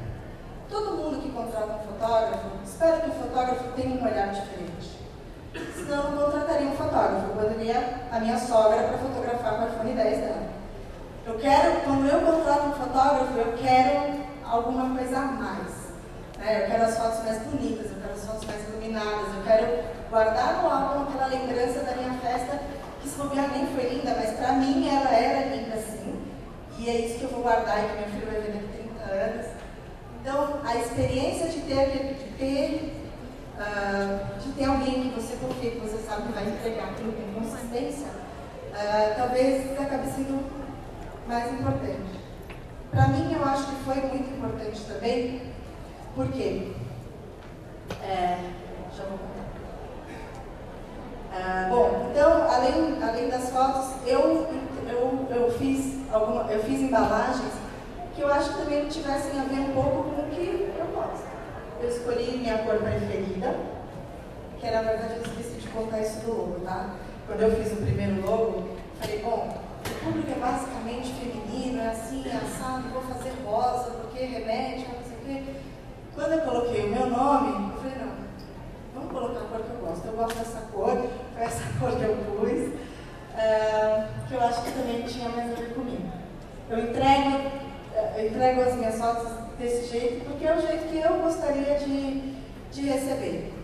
todo 0.69 0.97
mundo 0.97 1.23
que 1.23 1.31
contrata 1.31 1.73
um 1.73 1.79
fotógrafo, 1.79 2.49
espera 2.64 3.01
que 3.01 3.11
o 3.11 3.12
fotógrafo 3.14 3.73
tenha 3.75 4.01
um 4.01 4.05
olhar 4.05 4.29
diferente. 4.29 4.99
Senão 5.75 6.12
não 6.12 6.25
contrataria 6.25 6.69
um 6.69 6.77
fotógrafo. 6.77 7.29
Eu 7.29 7.35
poderia 7.35 8.07
a 8.12 8.21
minha 8.21 8.38
sogra 8.38 8.85
para 8.85 8.99
fotografar 8.99 9.57
com 9.57 9.64
o 9.64 9.69
iPhone 9.69 9.95
10 9.95 10.19
dela. 10.19 10.43
Eu 11.27 11.38
quero, 11.38 11.81
quando 11.83 12.07
eu 12.07 12.21
contrato 12.21 12.69
um 12.69 12.73
fotógrafo, 12.73 13.38
eu 13.38 13.59
quero 13.59 14.21
alguma 14.45 14.97
coisa 14.97 15.19
a 15.19 15.23
mais. 15.23 15.80
Né? 16.40 16.62
Eu 16.62 16.66
quero 16.66 16.85
as 16.85 16.96
fotos 16.96 17.24
mais 17.24 17.38
bonitas, 17.42 17.90
eu 17.92 18.00
quero 18.00 18.14
as 18.14 18.24
fotos 18.24 18.46
mais 18.46 18.68
iluminadas, 18.68 19.35
eu 19.37 19.42
quero 19.44 19.85
guardar 20.11 20.62
no 20.62 20.70
álbum 20.70 21.03
aquela 21.09 21.26
lembrança 21.26 21.81
da 21.81 21.94
minha 21.94 22.18
festa, 22.20 22.61
que 23.00 23.09
se 23.09 23.16
bobear 23.16 23.50
nem 23.53 23.66
foi 23.68 23.88
linda, 23.90 24.14
mas 24.16 24.31
para 24.37 24.55
mim 24.55 24.88
ela 24.88 25.11
era 25.14 25.55
linda 25.55 25.74
assim. 25.74 26.20
E 26.79 26.88
é 26.88 26.96
isso 26.96 27.18
que 27.18 27.24
eu 27.24 27.31
vou 27.31 27.42
guardar 27.42 27.79
e 27.79 27.88
que 27.88 27.96
meu 27.96 28.09
filho 28.09 28.26
vai 28.26 28.40
ver 28.40 28.53
daqui 28.53 28.88
30 28.98 29.12
anos. 29.12 29.46
Então, 30.20 30.61
a 30.64 30.76
experiência 30.76 31.48
de 31.48 31.61
ter, 31.61 32.14
de 32.14 32.24
ter, 32.38 32.94
uh, 33.59 34.40
de 34.40 34.53
ter 34.53 34.64
alguém 34.64 35.11
que 35.11 35.20
você 35.20 35.37
confia, 35.37 35.70
que 35.70 35.79
você 35.79 35.98
sabe 35.98 36.29
que 36.29 36.33
vai 36.33 36.44
entregar 36.44 36.90
aquilo 36.90 37.12
com 37.12 37.40
consistência, 37.40 38.07
uh, 38.07 39.14
talvez 39.16 39.79
acabe 39.79 40.07
sendo 40.09 40.44
mais 41.26 41.53
importante. 41.53 42.20
Para 42.90 43.09
mim, 43.09 43.33
eu 43.33 43.44
acho 43.44 43.66
que 43.66 43.85
foi 43.85 43.96
muito 43.96 44.35
importante 44.35 44.81
também, 44.83 45.50
porque. 46.14 46.73
É, 48.03 48.38
deixa 48.88 49.03
eu 49.03 49.31
ah, 51.33 51.68
bom, 51.70 52.09
então, 52.11 52.51
além, 52.51 53.01
além 53.01 53.29
das 53.29 53.51
fotos, 53.51 54.05
eu, 54.05 54.49
eu, 54.88 55.29
eu, 55.31 55.51
fiz 55.53 56.01
alguma, 56.12 56.51
eu 56.51 56.61
fiz 56.64 56.81
embalagens 56.81 57.53
que 58.14 58.20
eu 58.20 58.33
acho 58.33 58.51
que 58.51 58.59
também 58.59 58.88
tivessem 58.88 59.40
a 59.40 59.44
ver 59.44 59.61
um 59.61 59.73
pouco 59.73 60.11
com 60.11 60.23
o 60.23 60.29
que 60.29 60.73
eu 60.77 60.87
gosto. 60.87 61.25
Eu 61.81 61.88
escolhi 61.88 62.38
minha 62.38 62.59
cor 62.59 62.79
preferida, 62.79 63.57
que 64.61 64.70
na 64.70 64.83
verdade 64.83 65.14
eu 65.16 65.23
esqueci 65.23 65.61
de 65.61 65.68
contar 65.68 66.01
isso 66.01 66.27
no 66.27 66.35
logo, 66.35 66.61
tá? 66.64 66.96
Quando 67.29 67.42
eu 67.42 67.55
fiz 67.55 67.73
o 67.75 67.77
primeiro 67.77 68.20
logo, 68.27 68.68
falei, 69.01 69.20
bom, 69.20 69.57
o 69.87 70.05
público 70.05 70.33
é 70.33 70.40
basicamente 70.40 71.14
feminino, 71.14 71.81
é 71.81 71.88
assim, 71.90 72.29
é 72.29 72.37
assado, 72.37 72.88
vou 72.92 73.03
fazer 73.03 73.33
rosa, 73.44 73.90
porque 73.92 74.25
remédio, 74.25 74.88
não 74.88 75.05
sei 75.05 75.16
o 75.16 75.44
quê. 75.44 75.60
Quando 76.20 76.33
eu 76.33 76.40
coloquei 76.40 76.85
o 76.85 76.90
meu 76.90 77.06
nome, 77.06 77.72
eu 77.72 77.78
falei, 77.78 77.96
não, 77.96 78.12
vamos 78.94 79.11
colocar 79.11 79.40
a 79.40 79.48
cor 79.48 79.61
que 79.62 79.70
eu 79.70 79.87
gosto. 79.87 80.06
Eu 80.06 80.12
gosto 80.12 80.38
dessa 80.38 80.61
cor, 80.70 81.09
foi 81.35 81.42
essa 81.42 81.62
cor 81.80 81.96
que 81.96 82.02
eu 82.02 82.16
pus, 82.16 82.74
uh, 83.33 84.28
que 84.28 84.35
eu 84.35 84.40
acho 84.42 84.62
que 84.62 84.70
também 84.72 85.02
tinha 85.04 85.30
mais 85.30 85.50
a 85.50 85.54
ver 85.54 85.72
comigo. 85.72 86.12
Eu 86.68 86.78
entrego, 86.78 87.50
eu 88.18 88.26
entrego 88.26 88.61
as 88.61 88.74
minhas 88.74 88.98
fotos 88.98 89.30
desse 89.59 89.90
jeito, 89.90 90.26
porque 90.26 90.46
é 90.46 90.54
o 90.54 90.61
jeito 90.61 90.88
que 90.90 90.98
eu 90.98 91.20
gostaria 91.20 91.78
de, 91.78 92.35
de 92.70 92.83
receber 92.83 93.54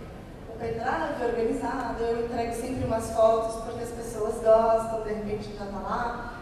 pendrive 0.59 1.25
organizado, 1.27 2.03
eu 2.03 2.25
entrego 2.25 2.55
sempre 2.55 2.87
umas 2.87 3.11
fotos 3.11 3.63
porque 3.65 3.85
as 3.85 3.91
pessoas 3.91 4.43
gostam, 4.43 5.03
de 5.03 5.13
repente 5.13 5.55
já 5.59 5.65
está 5.67 5.79
lá. 5.79 6.33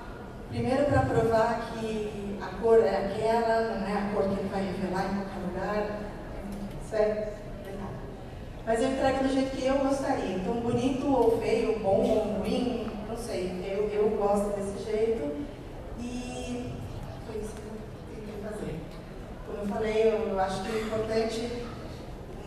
Primeiro 0.49 0.85
para 0.85 1.01
provar 1.01 1.73
que 1.73 2.39
a 2.41 2.63
cor 2.63 2.79
é 2.79 3.07
aquela, 3.07 3.75
não 3.75 3.89
é 3.89 3.99
a 3.99 4.15
cor 4.15 4.23
que 4.29 4.39
ele 4.39 4.49
vai 4.49 4.63
revelar 4.63 5.07
em 5.07 5.17
qualquer 5.17 5.44
lugar. 5.55 6.01
Certo? 6.91 7.35
Mas 8.67 8.81
eu 8.81 8.93
entrego 8.93 9.25
do 9.25 9.33
jeito 9.33 9.57
que 9.57 9.67
eu 9.67 9.79
gostaria. 9.79 10.37
Então, 10.37 10.55
bonito 10.55 11.07
ou 11.07 11.39
feio, 11.39 11.79
bom 11.81 12.03
ou 12.03 12.39
ruim, 12.39 12.91
não 13.09 13.17
sei. 13.17 13.63
Eu, 13.63 13.89
eu 13.89 14.11
gosto 14.17 14.57
desse 14.57 14.91
jeito 14.91 15.37
e 16.01 16.73
foi 17.27 17.41
isso 17.43 17.53
que 17.53 17.63
eu 17.63 18.27
tentei 18.27 18.43
fazer. 18.43 18.81
Como 19.47 19.59
eu 19.59 19.67
falei, 19.67 20.31
eu 20.31 20.41
acho 20.41 20.63
que 20.63 20.73
o 20.73 20.81
importante 20.81 21.63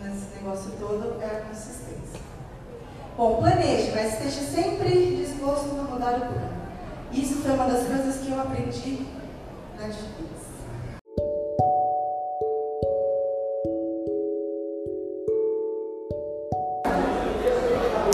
nesse 0.02 0.36
negócio 0.36 0.72
todo 0.80 1.22
é 1.22 1.26
a 1.26 1.40
consistência. 1.42 2.20
Bom, 3.16 3.36
planeje, 3.36 3.92
mas 3.94 4.14
esteja 4.14 4.42
sempre 4.42 5.16
disposto 5.16 5.70
a 5.70 5.82
mudar 5.84 6.16
o 6.16 6.20
plano. 6.20 6.58
Isso 7.12 7.42
foi 7.42 7.52
uma 7.52 7.66
das 7.66 7.86
coisas 7.86 8.18
que 8.24 8.30
eu 8.30 8.40
aprendi 8.40 9.06
na 9.78 9.86
Netflix. 9.86 10.27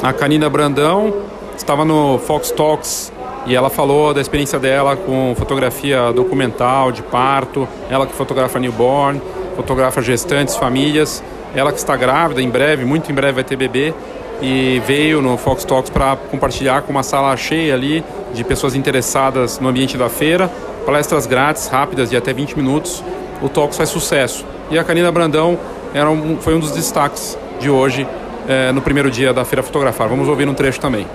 A 0.04 0.12
Canina 0.12 0.50
Brandão 0.50 1.14
estava 1.56 1.82
no 1.82 2.18
Fox 2.18 2.50
Talks 2.50 3.10
e 3.46 3.54
ela 3.54 3.70
falou 3.70 4.12
da 4.12 4.20
experiência 4.20 4.58
dela 4.58 4.96
com 4.96 5.34
fotografia 5.34 6.12
documental 6.12 6.92
de 6.92 7.02
parto, 7.02 7.66
ela 7.88 8.06
que 8.06 8.12
fotografa 8.12 8.58
newborn 8.58 9.18
fotografa 9.56 10.02
gestantes, 10.02 10.56
famílias. 10.56 11.24
Ela 11.54 11.72
que 11.72 11.78
está 11.78 11.96
grávida, 11.96 12.42
em 12.42 12.50
breve, 12.50 12.84
muito 12.84 13.10
em 13.10 13.14
breve 13.14 13.32
vai 13.32 13.44
ter 13.44 13.56
bebê 13.56 13.94
e 14.42 14.78
veio 14.86 15.22
no 15.22 15.38
Fox 15.38 15.64
Talks 15.64 15.88
para 15.88 16.16
compartilhar 16.16 16.82
com 16.82 16.90
uma 16.90 17.02
sala 17.02 17.34
cheia 17.38 17.72
ali 17.72 18.04
de 18.34 18.44
pessoas 18.44 18.74
interessadas 18.74 19.58
no 19.58 19.68
ambiente 19.70 19.96
da 19.96 20.10
feira, 20.10 20.50
palestras 20.84 21.26
grátis, 21.26 21.66
rápidas 21.68 22.10
de 22.10 22.16
até 22.18 22.30
20 22.30 22.58
minutos. 22.58 23.02
O 23.40 23.48
Talks 23.48 23.78
faz 23.78 23.88
sucesso. 23.88 24.44
E 24.70 24.78
a 24.78 24.84
Canina 24.84 25.10
Brandão 25.10 25.58
era 25.94 26.10
um, 26.10 26.36
foi 26.36 26.54
um 26.54 26.60
dos 26.60 26.72
destaques 26.72 27.38
de 27.58 27.70
hoje 27.70 28.06
é, 28.48 28.72
no 28.72 28.82
primeiro 28.82 29.10
dia 29.10 29.32
da 29.32 29.44
Feira 29.44 29.62
Fotografar. 29.62 30.08
Vamos 30.08 30.28
ouvir 30.28 30.48
um 30.48 30.54
trecho 30.54 30.80
também. 30.80 31.06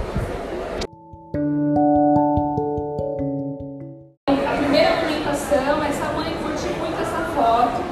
A 4.28 4.58
primeira 4.58 4.98
comunicação, 4.98 5.84
essa 5.84 6.06
mãe 6.16 6.34
curte 6.42 6.68
muito 6.80 7.02
essa 7.02 7.24
foto, 7.36 7.84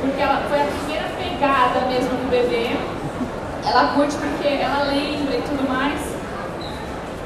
porque 0.00 0.20
ela 0.20 0.42
foi 0.48 0.60
a 0.60 0.66
primeira 0.66 1.08
pegada 1.18 1.86
mesmo 1.86 2.10
do 2.10 2.30
bebê. 2.30 2.76
Ela 3.66 3.94
curte 3.94 4.16
porque 4.16 4.48
ela 4.48 4.84
lembra 4.84 5.36
e 5.36 5.42
tudo 5.42 5.68
mais. 5.68 6.00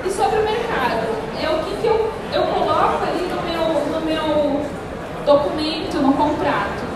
E 0.04 0.10
sobre 0.10 0.38
o 0.38 0.44
mercado, 0.44 1.06
é 1.42 1.48
o 1.48 1.58
que, 1.64 1.76
que 1.80 1.86
eu, 1.86 2.12
eu 2.32 2.42
coloco 2.42 3.02
ali 3.04 3.26
no 3.26 3.42
meu, 3.42 3.64
no 3.92 4.00
meu 4.06 4.62
documento, 5.26 5.98
no 6.00 6.12
contrato. 6.12 6.88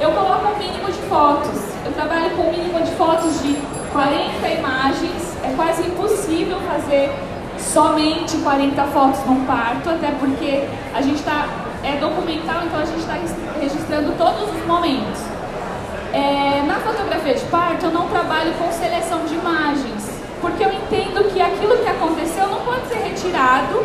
Eu 0.00 0.10
coloco 0.12 0.48
um 0.48 0.58
mínimo 0.58 0.86
de 0.86 1.00
fotos. 1.08 1.72
Eu 1.84 1.92
trabalho 1.92 2.30
com 2.36 2.42
um 2.42 2.50
mínimo 2.50 2.80
de 2.82 2.90
fotos 2.92 3.42
de 3.42 3.56
40 3.92 4.48
imagens, 4.48 5.36
é 5.44 5.52
quase 5.54 5.82
impossível 5.82 6.58
fazer 6.60 7.12
somente 7.58 8.36
40 8.38 8.82
fotos 8.84 9.20
num 9.26 9.44
parto, 9.44 9.90
até 9.90 10.10
porque 10.18 10.66
a 10.94 11.02
gente 11.02 11.16
está, 11.16 11.46
é 11.84 11.96
documental, 11.96 12.62
então 12.64 12.80
a 12.80 12.84
gente 12.84 13.00
está 13.00 13.18
registrando 13.60 14.12
todos 14.16 14.48
os 14.48 14.66
momentos. 14.66 15.20
É, 16.12 16.62
na 16.66 16.74
fotografia 16.76 17.34
de 17.34 17.44
parto, 17.44 17.86
eu 17.86 17.92
não 17.92 18.08
trabalho 18.08 18.52
com 18.54 18.70
seleção 18.72 19.24
de 19.24 19.34
imagens, 19.34 20.10
porque 20.40 20.64
eu 20.64 20.72
entendo 20.72 21.32
que 21.32 21.40
aquilo 21.40 21.76
que 21.78 21.88
aconteceu 21.88 22.46
não 22.48 22.60
pode 22.60 22.86
ser 22.88 22.96
retirado 22.96 23.84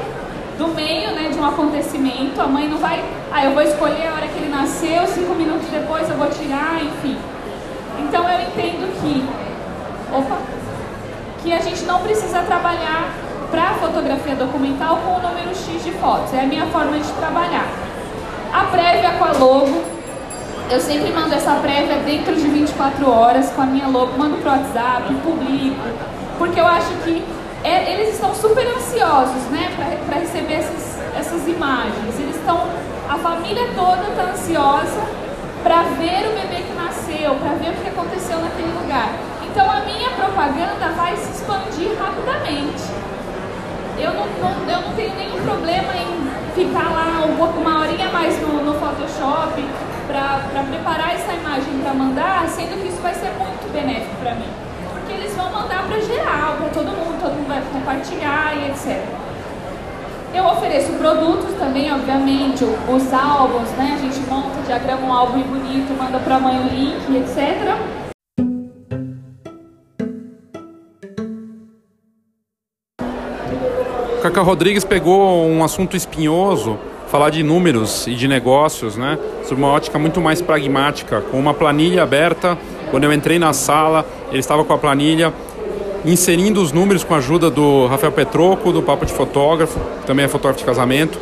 do 0.58 0.68
meio 0.70 1.12
né, 1.12 1.30
de 1.32 1.38
um 1.38 1.46
acontecimento. 1.46 2.42
A 2.42 2.48
mãe 2.48 2.68
não 2.68 2.78
vai, 2.78 3.04
ah, 3.32 3.46
eu 3.46 3.52
vou 3.52 3.62
escolher 3.62 4.08
a 4.08 4.14
hora 4.16 4.28
que 4.28 4.38
ele 4.38 4.50
nasceu, 4.50 5.06
cinco 5.08 5.36
minutos 5.36 5.68
depois 5.70 6.10
eu 6.10 6.18
vou 6.18 6.28
tirar, 6.30 6.82
enfim. 6.84 7.18
Então 8.00 8.28
eu 8.28 8.42
entendo 8.42 9.02
que 9.02 9.47
opa, 10.14 10.38
que 11.42 11.54
a 11.54 11.60
gente 11.60 11.84
não 11.84 12.00
precisa 12.02 12.40
trabalhar 12.42 13.14
para 13.50 13.74
fotografia 13.76 14.36
documental 14.36 14.98
com 14.98 15.16
o 15.16 15.22
número 15.22 15.50
X 15.50 15.84
de 15.84 15.92
fotos. 15.92 16.34
É 16.34 16.42
a 16.42 16.46
minha 16.46 16.66
forma 16.68 17.00
de 17.00 17.12
trabalhar. 17.14 17.68
A 18.54 18.64
prévia 18.66 19.12
com 19.12 19.24
a 19.26 19.32
logo, 19.32 19.84
eu 20.70 20.80
sempre 20.80 21.12
mando 21.12 21.34
essa 21.34 21.56
prévia 21.56 21.98
dentro 22.00 22.36
de 22.36 22.48
24 22.48 23.10
horas 23.10 23.50
com 23.52 23.62
a 23.62 23.66
minha 23.66 23.88
logo, 23.88 24.18
mando 24.18 24.38
pro 24.38 24.50
WhatsApp, 24.50 25.14
publico, 25.24 25.82
porque 26.38 26.60
eu 26.60 26.68
acho 26.68 26.94
que 27.04 27.24
é, 27.64 27.94
eles 27.94 28.14
estão 28.16 28.34
super 28.36 28.66
ansiosos, 28.68 29.44
né, 29.50 29.72
para 30.06 30.20
receber 30.20 30.54
essas, 30.54 31.00
essas 31.18 31.48
imagens. 31.48 32.20
Eles 32.20 32.36
estão, 32.36 32.68
a 33.10 33.18
família 33.18 33.68
toda 33.76 34.04
está 34.10 34.24
ansiosa 34.32 35.02
para 35.64 35.84
ver 35.98 36.28
o 36.28 36.34
bebê 36.34 36.64
que 36.64 36.74
nasceu, 36.74 37.36
para 37.36 37.54
ver 37.54 37.72
o 37.72 37.82
que 37.82 37.90
aconteceu 37.90 38.40
naquele 38.40 38.72
lugar. 38.82 39.10
Então 39.58 39.72
a 39.72 39.80
minha 39.80 40.12
propaganda 40.12 40.90
vai 40.96 41.18
se 41.18 41.32
expandir 41.32 41.90
rapidamente. 42.00 42.84
Eu 43.98 44.14
não, 44.14 44.28
não 44.28 44.72
eu 44.72 44.82
não 44.82 44.94
tenho 44.94 45.16
nenhum 45.16 45.42
problema 45.42 45.94
em 45.98 46.54
ficar 46.54 46.92
lá 46.92 47.26
uma 47.26 47.80
horinha 47.80 48.08
mais 48.10 48.40
no, 48.40 48.64
no 48.64 48.76
Photoshop 48.76 49.66
para 50.06 50.64
preparar 50.64 51.16
essa 51.16 51.34
imagem 51.34 51.80
para 51.82 51.92
mandar, 51.92 52.48
sendo 52.50 52.80
que 52.80 52.90
isso 52.90 53.02
vai 53.02 53.16
ser 53.16 53.32
muito 53.32 53.74
benéfico 53.74 54.16
para 54.22 54.36
mim. 54.36 54.48
Porque 54.92 55.14
eles 55.14 55.36
vão 55.36 55.52
mandar 55.52 55.88
para 55.88 56.02
geral, 56.02 56.58
para 56.58 56.70
todo 56.70 56.96
mundo, 56.96 57.20
todo 57.20 57.34
mundo 57.34 57.48
vai 57.48 57.64
compartilhar 57.74 58.56
e 58.58 58.70
etc. 58.70 59.04
Eu 60.36 60.46
ofereço 60.46 60.92
produtos 61.00 61.58
também, 61.58 61.92
obviamente, 61.92 62.64
os 62.64 63.12
álbuns, 63.12 63.72
né? 63.72 63.98
A 63.98 64.02
gente 64.04 64.20
monta, 64.30 64.62
diagrama 64.68 65.02
um 65.02 65.12
álbum 65.12 65.42
bonito, 65.42 65.98
manda 65.98 66.20
para 66.20 66.36
a 66.36 66.40
mãe 66.40 66.60
o 66.60 66.68
link, 66.70 67.18
etc. 67.18 68.07
Cacá 74.28 74.42
Rodrigues 74.42 74.84
pegou 74.84 75.48
um 75.48 75.64
assunto 75.64 75.96
espinhoso, 75.96 76.78
falar 77.08 77.30
de 77.30 77.42
números 77.44 78.08
e 78.08 78.14
de 78.14 78.28
negócios, 78.28 78.98
né? 78.98 79.18
Sobre 79.44 79.64
uma 79.64 79.72
ótica 79.72 79.98
muito 79.98 80.20
mais 80.20 80.42
pragmática, 80.42 81.22
com 81.22 81.40
uma 81.40 81.54
planilha 81.54 82.04
aberta. 82.04 82.58
Quando 82.92 83.06
eu 83.06 83.14
entrei 83.14 83.40
na 83.40 83.54
sala, 83.54 84.06
ele 84.30 84.40
estava 84.40 84.66
com 84.66 84.74
a 84.74 84.78
planilha, 84.78 85.34
inserindo 86.04 86.62
os 86.62 86.74
números 86.74 87.06
com 87.06 87.14
a 87.14 87.20
ajuda 87.20 87.50
do 87.50 87.88
Rafael 87.88 88.12
Petroco, 88.12 88.74
do 88.74 88.84
Papo 88.84 89.06
de 89.06 89.14
Fotógrafo, 89.14 89.80
também 90.06 90.26
é 90.26 90.28
fotógrafo 90.28 90.60
de 90.60 90.66
casamento, 90.66 91.18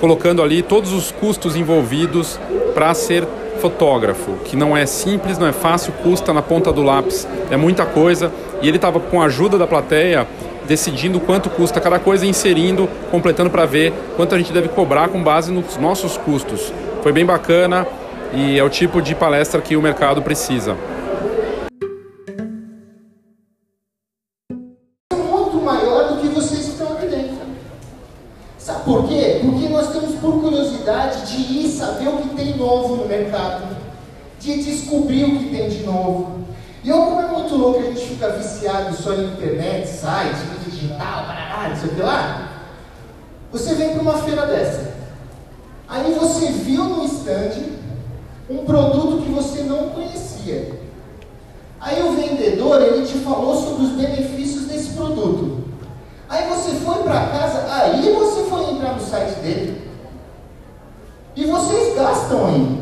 colocando 0.00 0.42
ali 0.42 0.62
todos 0.62 0.94
os 0.94 1.12
custos 1.12 1.56
envolvidos 1.56 2.40
para 2.72 2.94
ser 2.94 3.28
fotógrafo, 3.60 4.32
que 4.46 4.56
não 4.56 4.74
é 4.74 4.86
simples, 4.86 5.36
não 5.36 5.46
é 5.46 5.52
fácil, 5.52 5.92
custa 6.02 6.32
na 6.32 6.40
ponta 6.40 6.72
do 6.72 6.82
lápis, 6.82 7.28
é 7.50 7.56
muita 7.58 7.84
coisa. 7.84 8.32
E 8.62 8.68
ele 8.68 8.78
estava 8.78 8.98
com 8.98 9.20
a 9.20 9.26
ajuda 9.26 9.58
da 9.58 9.66
plateia 9.66 10.26
decidindo 10.70 11.18
quanto 11.18 11.50
custa 11.50 11.80
cada 11.80 11.98
coisa, 11.98 12.24
inserindo, 12.24 12.88
completando 13.10 13.50
para 13.50 13.66
ver 13.66 13.92
quanto 14.14 14.36
a 14.36 14.38
gente 14.38 14.52
deve 14.52 14.68
cobrar 14.68 15.08
com 15.08 15.20
base 15.20 15.50
nos 15.50 15.76
nossos 15.76 16.16
custos. 16.16 16.72
Foi 17.02 17.10
bem 17.10 17.26
bacana 17.26 17.88
e 18.32 18.56
é 18.56 18.62
o 18.62 18.70
tipo 18.70 19.02
de 19.02 19.12
palestra 19.12 19.60
que 19.60 19.76
o 19.76 19.82
mercado 19.82 20.22
precisa. 20.22 20.76
Muito 25.12 25.56
maior 25.56 26.12
do 26.12 26.20
que 26.20 26.28
vocês 26.28 26.68
estão 26.68 26.92
aqui 26.92 27.06
dentro. 27.06 27.40
Sabe 28.56 28.84
por 28.84 29.08
quê? 29.08 29.40
Porque 29.42 29.68
nós 29.68 29.92
temos 29.92 30.14
por 30.20 30.40
curiosidade 30.40 31.32
de 31.32 31.64
ir 31.64 31.68
saber 31.68 32.10
o 32.10 32.18
que 32.18 32.28
tem 32.36 32.56
novo 32.56 32.94
no 32.94 33.06
mercado, 33.06 33.76
de 34.38 34.62
descobrir 34.62 35.24
o 35.24 35.36
que 35.36 35.48
tem 35.48 35.68
de 35.68 35.82
novo. 35.82 36.44
E 36.84 36.88
eu, 36.88 36.96
como 36.96 37.20
é 37.20 37.26
muito 37.26 37.56
louco, 37.56 37.80
a 37.80 37.82
gente 37.82 38.06
fica 38.06 38.28
viciado 38.28 38.94
só 38.94 39.12
em 39.14 39.32
internet, 39.32 39.88
site, 39.88 40.59
digital, 40.70 41.24
parará, 41.26 41.68
não 41.68 41.76
sei 41.76 41.90
o 41.90 41.94
que 41.94 42.02
lá. 42.02 42.48
Você 43.52 43.74
vem 43.74 43.94
para 43.94 44.02
uma 44.02 44.18
feira 44.18 44.46
dessa. 44.46 44.94
Aí 45.88 46.14
você 46.14 46.52
viu 46.52 46.84
no 46.84 47.04
stand 47.04 47.50
um 48.48 48.64
produto 48.64 49.22
que 49.22 49.30
você 49.30 49.62
não 49.62 49.90
conhecia. 49.90 50.80
Aí 51.80 52.02
o 52.02 52.12
vendedor, 52.12 52.80
ele 52.82 53.06
te 53.06 53.18
falou 53.18 53.56
sobre 53.56 53.84
os 53.84 53.90
benefícios 53.92 54.66
desse 54.66 54.90
produto. 54.90 55.64
Aí 56.28 56.48
você 56.48 56.72
foi 56.76 57.02
para 57.02 57.26
casa, 57.26 57.66
aí 57.72 58.12
você 58.12 58.44
foi 58.44 58.70
entrar 58.70 58.94
no 58.94 59.00
site 59.00 59.40
dele. 59.40 59.90
E 61.34 61.44
vocês 61.44 61.96
gastam 61.96 62.46
aí. 62.46 62.80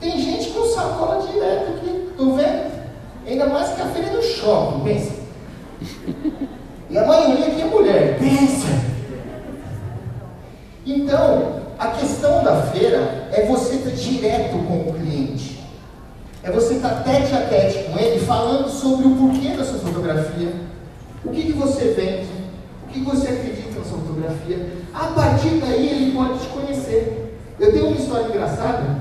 Tem 0.00 0.20
gente 0.20 0.50
com 0.50 0.64
sacola 0.66 1.24
direto 1.26 1.74
aqui, 1.74 2.12
tô 2.16 2.32
vendo? 2.32 2.72
Ainda 3.26 3.46
mais 3.46 3.70
que 3.74 3.82
a 3.82 3.86
feira 3.86 4.08
é 4.08 4.16
no 4.16 4.22
shopping, 4.22 4.80
pensa. 4.80 5.12
E 6.92 6.98
a 6.98 7.06
maioria 7.06 7.46
aqui 7.46 7.62
é 7.62 7.64
mulher, 7.64 8.18
pensa. 8.18 8.68
Então, 10.84 11.62
a 11.78 11.86
questão 11.88 12.44
da 12.44 12.64
feira 12.66 13.30
é 13.32 13.46
você 13.46 13.76
estar 13.76 13.90
direto 13.92 14.58
com 14.66 14.90
o 14.90 14.92
cliente. 14.92 15.62
É 16.42 16.50
você 16.50 16.74
estar 16.74 17.02
tete 17.02 17.34
a 17.34 17.46
tete 17.46 17.84
com 17.84 17.98
ele, 17.98 18.20
falando 18.20 18.68
sobre 18.68 19.06
o 19.06 19.16
porquê 19.16 19.56
da 19.56 19.64
sua 19.64 19.78
fotografia, 19.78 20.52
o 21.24 21.30
que, 21.30 21.44
que 21.44 21.52
você 21.52 21.92
vende, 21.92 22.28
o 22.84 22.92
que 22.92 23.00
você 23.00 23.28
acredita 23.28 23.78
na 23.78 23.84
sua 23.86 23.98
fotografia. 23.98 24.68
A 24.92 25.06
partir 25.06 25.60
daí 25.60 25.88
ele 25.88 26.12
pode 26.12 26.40
te 26.40 26.48
conhecer. 26.48 27.38
Eu 27.58 27.72
tenho 27.72 27.86
uma 27.86 27.96
história 27.96 28.26
engraçada, 28.26 29.00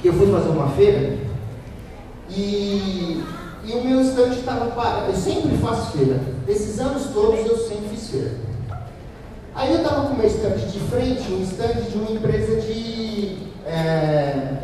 que 0.00 0.06
eu 0.06 0.12
fui 0.12 0.30
fazer 0.30 0.50
uma 0.50 0.68
feira 0.68 1.18
e, 2.30 3.20
e 3.70 3.76
o 3.76 3.84
meu 3.84 4.00
estande 4.00 4.40
estava 4.40 4.66
parado. 4.72 5.06
Eu 5.12 5.16
sempre 5.16 5.56
faço 5.58 5.96
feira. 5.96 6.20
Esses 6.48 6.80
anos 6.80 7.06
todos 7.14 7.46
eu 7.46 7.56
sempre 7.56 7.88
fiz 7.90 8.10
feira. 8.10 8.32
Aí 9.54 9.72
eu 9.72 9.78
estava 9.78 10.08
com 10.08 10.14
o 10.14 10.18
meu 10.18 10.28
de 10.28 10.80
frente, 10.90 11.32
um 11.32 11.42
estande 11.42 11.90
de 11.90 11.98
uma 11.98 12.10
empresa 12.10 12.60
de 12.60 13.38
é, 13.66 14.54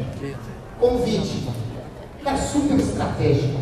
convite. 0.81 1.47
Era 2.25 2.37
super 2.37 2.79
estratégico. 2.79 3.61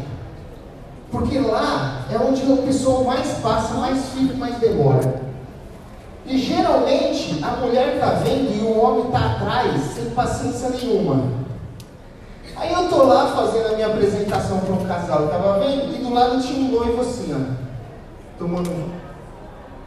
Porque 1.11 1.38
lá 1.38 2.07
é 2.11 2.16
onde 2.16 2.50
o 2.50 2.57
pessoal 2.59 3.04
mais 3.04 3.38
passa, 3.38 3.74
mais 3.74 4.02
fica, 4.14 4.35
mais 4.35 4.59
demora. 4.59 5.22
E 6.26 6.38
geralmente 6.38 7.44
a 7.44 7.57
mulher 7.57 7.94
está 7.94 8.11
vendo 8.14 8.57
e 8.57 8.64
o 8.64 8.78
homem 8.78 9.07
está 9.07 9.33
atrás, 9.33 9.80
sem 9.94 10.07
paciência 10.11 10.70
nenhuma. 10.70 11.43
Aí 12.56 12.72
eu 12.72 12.88
tô 12.88 13.02
lá 13.02 13.26
fazendo 13.28 13.72
a 13.72 13.74
minha 13.74 13.88
apresentação 13.88 14.60
para 14.60 14.74
um 14.74 14.86
casal, 14.86 15.28
tava 15.28 15.58
vendo, 15.58 15.92
e 15.92 15.98
do 15.98 16.14
lado 16.14 16.40
tinha 16.40 16.60
um 16.60 16.70
noivo 16.70 17.00
assim, 17.00 17.34
ó, 17.34 17.54
tomando 18.38 18.70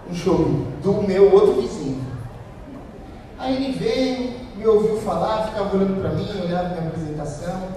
um 0.09 0.13
show 0.13 0.65
do 0.83 0.93
meu 1.07 1.33
outro 1.33 1.61
vizinho. 1.61 2.05
Aí 3.39 3.55
ele 3.55 3.77
veio, 3.77 4.33
me 4.57 4.67
ouviu 4.67 4.97
falar, 4.97 5.47
ficava 5.47 5.75
olhando 5.75 6.01
para 6.01 6.09
mim, 6.09 6.27
olhava 6.43 6.69
minha 6.69 6.87
apresentação. 6.87 7.69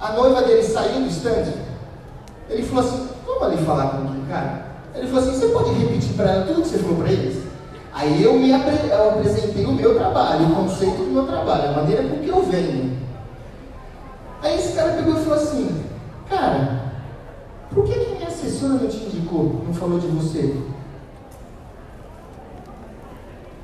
a 0.00 0.12
noiva 0.12 0.42
dele 0.42 0.62
saiu 0.62 1.02
do 1.02 1.08
stand, 1.08 1.52
ele 2.48 2.62
falou 2.62 2.84
assim, 2.84 3.08
vamos 3.26 3.42
ali 3.42 3.56
falar 3.58 3.88
com 3.88 4.04
o 4.04 4.26
cara? 4.26 4.66
Ele 4.94 5.06
falou 5.06 5.22
assim, 5.22 5.38
você 5.38 5.48
pode 5.48 5.70
repetir 5.72 6.14
para 6.14 6.30
ela 6.30 6.46
tudo 6.46 6.62
que 6.62 6.68
você 6.68 6.78
falou 6.78 6.96
para 6.96 7.12
eles? 7.12 7.51
Aí 7.94 8.22
eu 8.22 8.38
me 8.38 8.52
apre 8.52 8.88
eu 8.88 9.10
apresentei 9.10 9.64
o 9.66 9.72
meu 9.72 9.94
trabalho, 9.94 10.46
o 10.46 10.54
conceito 10.54 10.96
do 10.96 11.10
meu 11.10 11.26
trabalho, 11.26 11.68
a 11.68 11.72
maneira 11.72 12.02
com 12.04 12.18
que 12.20 12.28
eu 12.28 12.42
venho. 12.42 12.96
Aí 14.42 14.58
esse 14.58 14.74
cara 14.74 14.92
pegou 14.92 15.14
e 15.14 15.20
falou 15.22 15.34
assim, 15.34 15.84
cara, 16.28 16.82
por 17.70 17.84
que, 17.84 17.92
que 17.92 18.14
minha 18.14 18.28
assessora 18.28 18.74
não 18.74 18.88
te 18.88 18.96
indicou, 18.96 19.62
não 19.66 19.74
falou 19.74 19.98
de 19.98 20.06
você? 20.06 20.56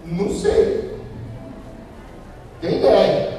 Não 0.05 0.31
sei. 0.31 0.99
Tem 2.61 2.79
ideia. 2.79 3.39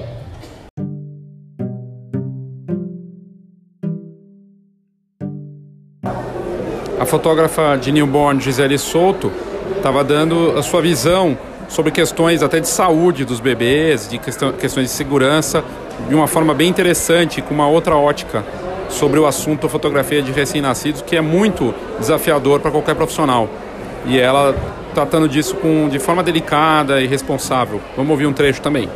A 7.00 7.06
fotógrafa 7.06 7.78
de 7.78 7.92
newborn 7.92 8.42
Gisele 8.42 8.78
Souto 8.78 9.32
estava 9.78 10.04
dando 10.04 10.58
a 10.58 10.64
sua 10.64 10.82
visão 10.82 11.38
sobre 11.68 11.92
questões 11.92 12.42
até 12.42 12.60
de 12.60 12.68
saúde 12.68 13.24
dos 13.24 13.40
bebês, 13.40 14.10
de 14.10 14.18
questão, 14.18 14.52
questões 14.52 14.88
de 14.88 14.92
segurança, 14.92 15.64
de 16.08 16.16
uma 16.16 16.28
forma 16.28 16.54
bem 16.54 16.68
interessante, 16.68 17.42
com 17.42 17.54
uma 17.54 17.68
outra 17.68 17.96
ótica 17.96 18.44
sobre 18.90 19.20
o 19.20 19.28
assunto 19.28 19.70
fotografia 19.70 20.22
de 20.22 20.32
recém-nascidos, 20.32 21.02
que 21.02 21.16
é 21.16 21.22
muito 21.22 21.74
desafiador 22.00 22.60
para 22.60 22.72
qualquer 22.72 22.96
profissional. 22.96 23.48
E 24.06 24.20
ela 24.20 24.56
tratando 24.94 25.28
disso 25.30 25.56
com, 25.56 25.88
de 25.88 26.00
forma 26.00 26.24
delicada 26.24 27.02
e 27.02 27.08
responsável. 27.08 27.80
Vamos 27.96 28.12
ouvir 28.12 28.26
um 28.26 28.34
trecho 28.34 28.62
também. 28.62 28.90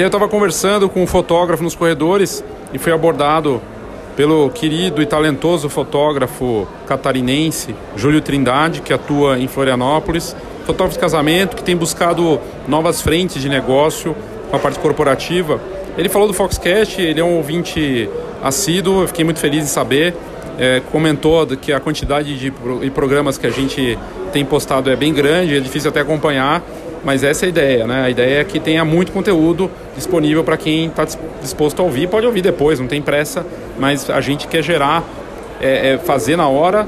E 0.00 0.02
aí 0.02 0.06
eu 0.06 0.08
estava 0.08 0.26
conversando 0.28 0.88
com 0.88 1.02
um 1.02 1.06
fotógrafo 1.06 1.62
nos 1.62 1.74
corredores 1.74 2.42
e 2.72 2.78
fui 2.78 2.90
abordado 2.90 3.60
pelo 4.16 4.48
querido 4.48 5.02
e 5.02 5.04
talentoso 5.04 5.68
fotógrafo 5.68 6.66
catarinense 6.86 7.74
Júlio 7.96 8.22
Trindade, 8.22 8.80
que 8.80 8.94
atua 8.94 9.38
em 9.38 9.46
Florianópolis, 9.46 10.34
fotógrafo 10.64 10.94
de 10.94 11.00
casamento, 11.00 11.54
que 11.54 11.62
tem 11.62 11.76
buscado 11.76 12.40
novas 12.66 13.02
frentes 13.02 13.42
de 13.42 13.50
negócio 13.50 14.16
com 14.48 14.56
a 14.56 14.58
parte 14.58 14.78
corporativa. 14.78 15.60
Ele 15.98 16.08
falou 16.08 16.26
do 16.26 16.32
Foxcast, 16.32 16.98
ele 16.98 17.20
é 17.20 17.24
um 17.24 17.36
ouvinte 17.36 18.08
assíduo, 18.42 19.02
eu 19.02 19.06
fiquei 19.06 19.22
muito 19.22 19.38
feliz 19.38 19.64
em 19.64 19.68
saber. 19.68 20.16
É, 20.58 20.80
comentou 20.90 21.46
que 21.58 21.74
a 21.74 21.80
quantidade 21.80 22.38
de 22.38 22.50
programas 22.90 23.36
que 23.36 23.46
a 23.46 23.50
gente 23.50 23.98
tem 24.32 24.46
postado 24.46 24.88
é 24.90 24.96
bem 24.96 25.12
grande, 25.12 25.58
é 25.58 25.60
difícil 25.60 25.90
até 25.90 26.00
acompanhar, 26.00 26.62
mas 27.04 27.24
essa 27.24 27.44
é 27.44 27.46
a 27.46 27.48
ideia, 27.48 27.86
né? 27.86 28.04
A 28.04 28.10
ideia 28.10 28.40
é 28.40 28.44
que 28.44 28.60
tenha 28.60 28.84
muito 28.84 29.12
conteúdo 29.12 29.70
disponível 29.96 30.44
para 30.44 30.56
quem 30.56 30.86
está 30.86 31.06
disposto 31.40 31.80
a 31.80 31.84
ouvir. 31.84 32.08
Pode 32.08 32.26
ouvir 32.26 32.42
depois, 32.42 32.78
não 32.78 32.86
tem 32.86 33.00
pressa, 33.00 33.44
mas 33.78 34.10
a 34.10 34.20
gente 34.20 34.46
quer 34.46 34.62
gerar, 34.62 35.02
é, 35.60 35.92
é 35.92 35.98
fazer 35.98 36.36
na 36.36 36.48
hora 36.48 36.86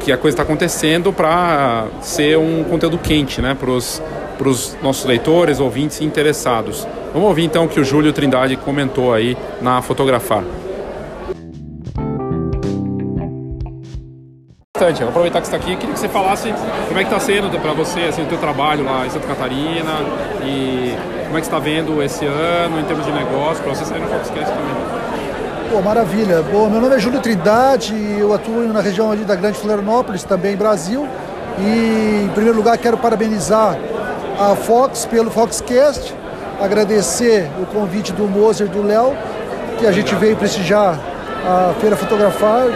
que 0.00 0.12
a 0.12 0.16
coisa 0.16 0.34
está 0.34 0.42
acontecendo 0.44 1.12
para 1.12 1.86
ser 2.00 2.38
um 2.38 2.62
conteúdo 2.64 2.98
quente, 2.98 3.40
né? 3.42 3.56
Para 3.58 3.70
os 3.70 4.76
nossos 4.82 5.04
leitores, 5.04 5.60
ouvintes 5.60 6.00
e 6.00 6.04
interessados. 6.04 6.86
Vamos 7.12 7.28
ouvir 7.28 7.44
então 7.44 7.64
o 7.64 7.68
que 7.68 7.80
o 7.80 7.84
Júlio 7.84 8.12
Trindade 8.12 8.56
comentou 8.56 9.12
aí 9.12 9.36
na 9.60 9.82
Fotografar. 9.82 10.44
Bastante. 14.82 15.00
vou 15.00 15.10
aproveitar 15.10 15.40
que 15.40 15.46
você 15.46 15.56
está 15.56 15.64
aqui, 15.64 15.76
queria 15.76 15.94
que 15.94 16.00
você 16.00 16.08
falasse 16.08 16.52
como 16.88 16.98
é 16.98 17.04
que 17.04 17.14
está 17.14 17.20
sendo 17.20 17.60
para 17.60 17.72
você 17.72 18.00
assim, 18.00 18.22
o 18.22 18.26
teu 18.26 18.38
trabalho 18.38 18.84
lá 18.84 19.06
em 19.06 19.10
Santa 19.10 19.28
Catarina 19.28 20.00
e 20.44 20.96
como 21.26 21.38
é 21.38 21.40
que 21.40 21.46
está 21.46 21.58
vendo 21.58 22.02
esse 22.02 22.26
ano 22.26 22.80
em 22.80 22.84
termos 22.84 23.06
de 23.06 23.12
negócio, 23.12 23.62
para 23.62 23.74
você 23.74 23.84
sair 23.84 24.00
no 24.00 24.08
Foxcast 24.08 24.52
também. 24.52 25.70
Pô, 25.70 25.80
maravilha. 25.80 26.42
Bom, 26.42 26.68
meu 26.68 26.80
nome 26.80 26.96
é 26.96 26.98
Júlio 26.98 27.20
Trindade, 27.20 27.94
eu 28.18 28.34
atuo 28.34 28.66
na 28.72 28.80
região 28.80 29.10
ali 29.10 29.24
da 29.24 29.34
Grande 29.34 29.56
Florianópolis, 29.58 30.24
também 30.24 30.56
Brasil. 30.56 31.06
E, 31.58 32.24
em 32.24 32.28
primeiro 32.34 32.56
lugar, 32.56 32.76
quero 32.76 32.98
parabenizar 32.98 33.78
a 34.38 34.54
Fox 34.54 35.06
pelo 35.06 35.30
Foxcast, 35.30 36.14
agradecer 36.60 37.48
o 37.62 37.66
convite 37.66 38.12
do 38.12 38.24
Moser 38.24 38.66
e 38.66 38.70
do 38.70 38.82
Léo, 38.82 39.14
que 39.78 39.86
a 39.86 39.92
gente 39.92 40.14
veio 40.16 40.36
prestigiar 40.36 40.98
a 41.46 41.72
Feira 41.80 41.96
Fotografar 41.96 42.66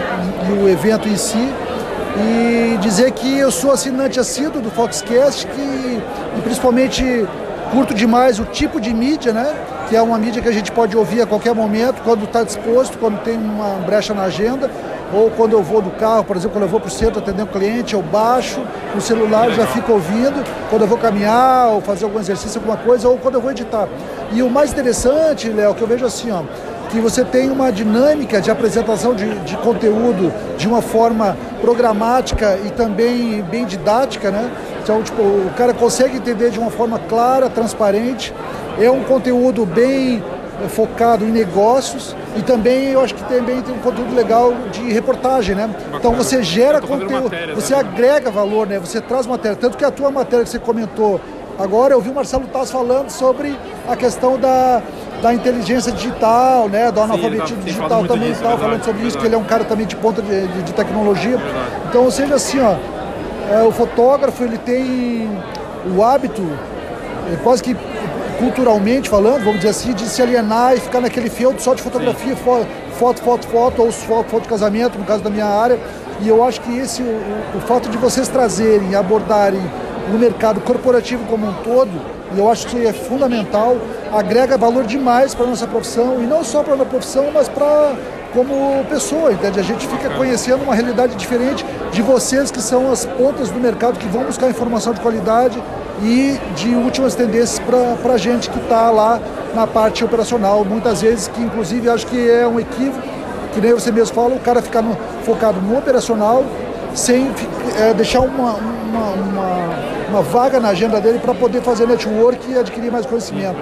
e 0.49 0.53
o 0.53 0.67
evento 0.67 1.07
em 1.07 1.17
si 1.17 1.53
e 2.19 2.77
dizer 2.77 3.11
que 3.11 3.37
eu 3.37 3.51
sou 3.51 3.71
assinante 3.71 4.19
assíduo 4.19 4.61
do 4.61 4.71
Foxcast 4.71 5.45
que, 5.47 5.61
e 5.61 6.41
principalmente 6.41 7.25
curto 7.71 7.93
demais 7.93 8.39
o 8.39 8.45
tipo 8.45 8.79
de 8.79 8.93
mídia, 8.93 9.31
né? 9.33 9.53
Que 9.89 9.95
é 9.95 10.01
uma 10.01 10.17
mídia 10.17 10.41
que 10.41 10.49
a 10.49 10.51
gente 10.51 10.71
pode 10.71 10.95
ouvir 10.97 11.21
a 11.21 11.25
qualquer 11.25 11.53
momento, 11.53 12.01
quando 12.03 12.23
está 12.23 12.43
disposto, 12.43 12.97
quando 12.97 13.21
tem 13.23 13.37
uma 13.37 13.75
brecha 13.85 14.13
na 14.13 14.23
agenda, 14.23 14.69
ou 15.13 15.29
quando 15.31 15.53
eu 15.53 15.63
vou 15.63 15.81
do 15.81 15.91
carro, 15.91 16.23
por 16.23 16.35
exemplo, 16.35 16.53
quando 16.53 16.63
eu 16.63 16.69
vou 16.69 16.79
para 16.79 16.87
o 16.87 16.91
centro 16.91 17.19
atender 17.19 17.43
um 17.43 17.47
cliente, 17.47 17.93
eu 17.93 18.01
baixo 18.01 18.61
no 18.93 18.99
celular, 18.99 19.49
já 19.51 19.65
fico 19.67 19.93
ouvindo, 19.93 20.43
quando 20.69 20.81
eu 20.81 20.87
vou 20.87 20.97
caminhar 20.97 21.69
ou 21.69 21.81
fazer 21.81 22.05
algum 22.05 22.19
exercício, 22.19 22.59
alguma 22.59 22.77
coisa, 22.77 23.07
ou 23.07 23.17
quando 23.17 23.35
eu 23.35 23.41
vou 23.41 23.51
editar. 23.51 23.87
E 24.31 24.41
o 24.41 24.49
mais 24.49 24.71
interessante, 24.71 25.49
Léo, 25.49 25.73
que 25.73 25.81
eu 25.81 25.87
vejo 25.87 26.05
assim, 26.05 26.31
ó, 26.31 26.41
que 26.87 26.99
você 26.99 27.23
tem 27.23 27.49
uma 27.49 27.71
dinâmica 27.71 28.41
de 28.41 28.49
apresentação 28.49 29.13
de, 29.13 29.27
de 29.39 29.57
conteúdo 29.57 30.33
de 30.57 30.67
uma 30.67 30.81
forma 30.81 31.37
programática 31.61 32.57
e 32.65 32.71
também 32.71 33.41
bem 33.43 33.65
didática, 33.65 34.31
né? 34.31 34.51
Então, 34.81 35.01
tipo, 35.03 35.21
o 35.21 35.51
cara 35.57 35.73
consegue 35.73 36.17
entender 36.17 36.49
de 36.49 36.59
uma 36.59 36.71
forma 36.71 36.99
clara, 36.99 37.49
transparente. 37.49 38.33
É 38.79 38.89
um 38.89 39.03
conteúdo 39.03 39.65
bem 39.65 40.23
eh, 40.63 40.67
focado 40.67 41.25
em 41.25 41.31
negócios 41.31 42.15
e 42.37 42.41
também 42.41 42.91
eu 42.91 43.01
acho 43.01 43.13
que 43.15 43.23
também 43.23 43.61
tem 43.61 43.75
um 43.75 43.79
conteúdo 43.79 44.15
legal 44.15 44.53
de 44.71 44.91
reportagem, 44.91 45.55
né? 45.55 45.67
Bacana. 45.67 45.97
Então 45.97 46.13
você 46.13 46.41
gera 46.41 46.79
conteúdo, 46.79 47.23
matéria, 47.23 47.55
você 47.55 47.73
né? 47.73 47.79
agrega 47.79 48.31
valor, 48.31 48.67
né? 48.67 48.79
Você 48.79 49.01
traz 49.01 49.25
matéria, 49.25 49.57
tanto 49.57 49.77
que 49.77 49.83
a 49.83 49.91
tua 49.91 50.11
matéria 50.11 50.45
que 50.45 50.51
você 50.51 50.59
comentou 50.59 51.19
agora, 51.57 51.93
eu 51.93 52.01
vi 52.01 52.09
o 52.09 52.13
Marcelo 52.13 52.47
Taz 52.47 52.71
falando 52.71 53.09
sobre 53.09 53.57
a 53.87 53.95
questão 53.95 54.37
da 54.37 54.81
da 55.21 55.33
inteligência 55.33 55.91
digital, 55.91 56.69
né, 56.69 56.91
do 56.91 57.01
analfabetismo 57.01 57.63
digital 57.63 58.05
também 58.05 58.29
disso, 58.29 58.41
estava 58.41 58.53
é 58.53 58.57
falando 58.57 58.69
verdade, 58.71 58.85
sobre 58.85 59.01
isso, 59.07 59.11
verdade. 59.13 59.17
que 59.19 59.25
ele 59.25 59.35
é 59.35 59.37
um 59.37 59.43
cara 59.43 59.63
também 59.63 59.85
de 59.87 59.95
ponta 59.95 60.21
de, 60.21 60.47
de- 60.47 60.61
de 60.63 60.73
tecnologia. 60.73 61.37
Então, 61.89 62.03
ou 62.03 62.11
seja, 62.11 62.35
assim, 62.35 62.59
ó, 62.59 62.75
é, 63.51 63.63
o 63.63 63.71
fotógrafo 63.71 64.43
ele 64.43 64.57
tem 64.59 65.27
o 65.95 66.03
hábito, 66.03 66.43
é, 67.33 67.35
quase 67.43 67.63
que 67.63 67.75
culturalmente 68.37 69.09
falando, 69.09 69.39
vamos 69.39 69.55
dizer 69.57 69.69
assim, 69.69 69.93
de 69.93 70.05
se 70.07 70.21
alienar 70.21 70.75
e 70.75 70.79
ficar 70.79 71.01
naquele 71.01 71.29
field 71.29 71.61
só 71.61 71.73
de 71.73 71.81
fotografia, 71.81 72.35
fo- 72.35 72.65
foto, 72.99 73.21
foto, 73.23 73.47
foto, 73.47 73.81
ou 73.81 73.91
foto, 73.91 74.29
foto 74.29 74.43
de 74.43 74.49
casamento, 74.49 74.97
no 74.99 75.05
caso 75.05 75.23
da 75.23 75.29
minha 75.29 75.45
área. 75.47 75.79
E 76.21 76.27
eu 76.27 76.43
acho 76.43 76.61
que 76.61 76.77
esse, 76.77 77.01
o, 77.01 77.05
o- 77.05 77.57
o 77.57 77.61
fato 77.61 77.89
de 77.89 77.97
vocês 77.97 78.27
trazerem, 78.27 78.93
abordarem 78.93 79.61
no 80.11 80.19
mercado 80.19 80.61
corporativo 80.61 81.23
como 81.25 81.47
um 81.47 81.53
todo, 81.63 81.89
e 82.35 82.39
eu 82.39 82.51
acho 82.51 82.67
que 82.67 82.85
é 82.85 82.93
fundamental, 82.93 83.77
agrega 84.11 84.57
valor 84.57 84.83
demais 84.85 85.33
para 85.33 85.45
a 85.45 85.49
nossa 85.49 85.67
profissão, 85.67 86.15
e 86.21 86.25
não 86.25 86.43
só 86.43 86.63
para 86.63 86.73
a 86.73 86.77
nossa 86.77 86.89
profissão, 86.89 87.25
mas 87.33 87.47
para 87.47 87.93
como 88.33 88.83
pessoa, 88.89 89.31
entende? 89.31 89.59
A 89.59 89.63
gente 89.63 89.87
fica 89.87 90.09
conhecendo 90.11 90.61
uma 90.63 90.75
realidade 90.75 91.15
diferente 91.15 91.65
de 91.91 92.01
vocês 92.01 92.51
que 92.51 92.61
são 92.61 92.91
as 92.91 93.05
pontas 93.05 93.49
do 93.49 93.59
mercado 93.59 93.97
que 93.97 94.07
vão 94.07 94.23
buscar 94.25 94.49
informação 94.49 94.93
de 94.93 94.99
qualidade 94.99 95.61
e 96.03 96.37
de 96.55 96.75
últimas 96.75 97.15
tendências 97.15 97.59
para 98.01 98.13
a 98.13 98.17
gente 98.17 98.49
que 98.49 98.59
está 98.59 98.91
lá 98.91 99.19
na 99.55 99.65
parte 99.65 100.03
operacional. 100.03 100.63
Muitas 100.65 101.01
vezes, 101.01 101.27
que 101.29 101.41
inclusive 101.41 101.89
acho 101.89 102.05
que 102.05 102.29
é 102.29 102.45
um 102.45 102.59
equívoco, 102.59 103.01
que 103.53 103.61
nem 103.61 103.73
você 103.73 103.91
mesmo 103.91 104.13
fala, 104.13 104.35
o 104.35 104.39
cara 104.39 104.61
ficar 104.61 104.81
no- 104.83 104.97
focado 105.23 105.59
no 105.61 105.77
operacional 105.77 106.43
sem 106.93 107.31
eh, 107.79 107.93
deixar 107.95 108.19
uma, 108.19 108.53
uma, 108.53 109.05
uma, 109.13 109.69
uma 110.09 110.21
vaga 110.21 110.59
na 110.59 110.69
agenda 110.69 110.99
dele 110.99 111.19
para 111.19 111.33
poder 111.33 111.61
fazer 111.61 111.87
network 111.87 112.51
e 112.51 112.57
adquirir 112.57 112.91
mais 112.91 113.05
conhecimento. 113.05 113.57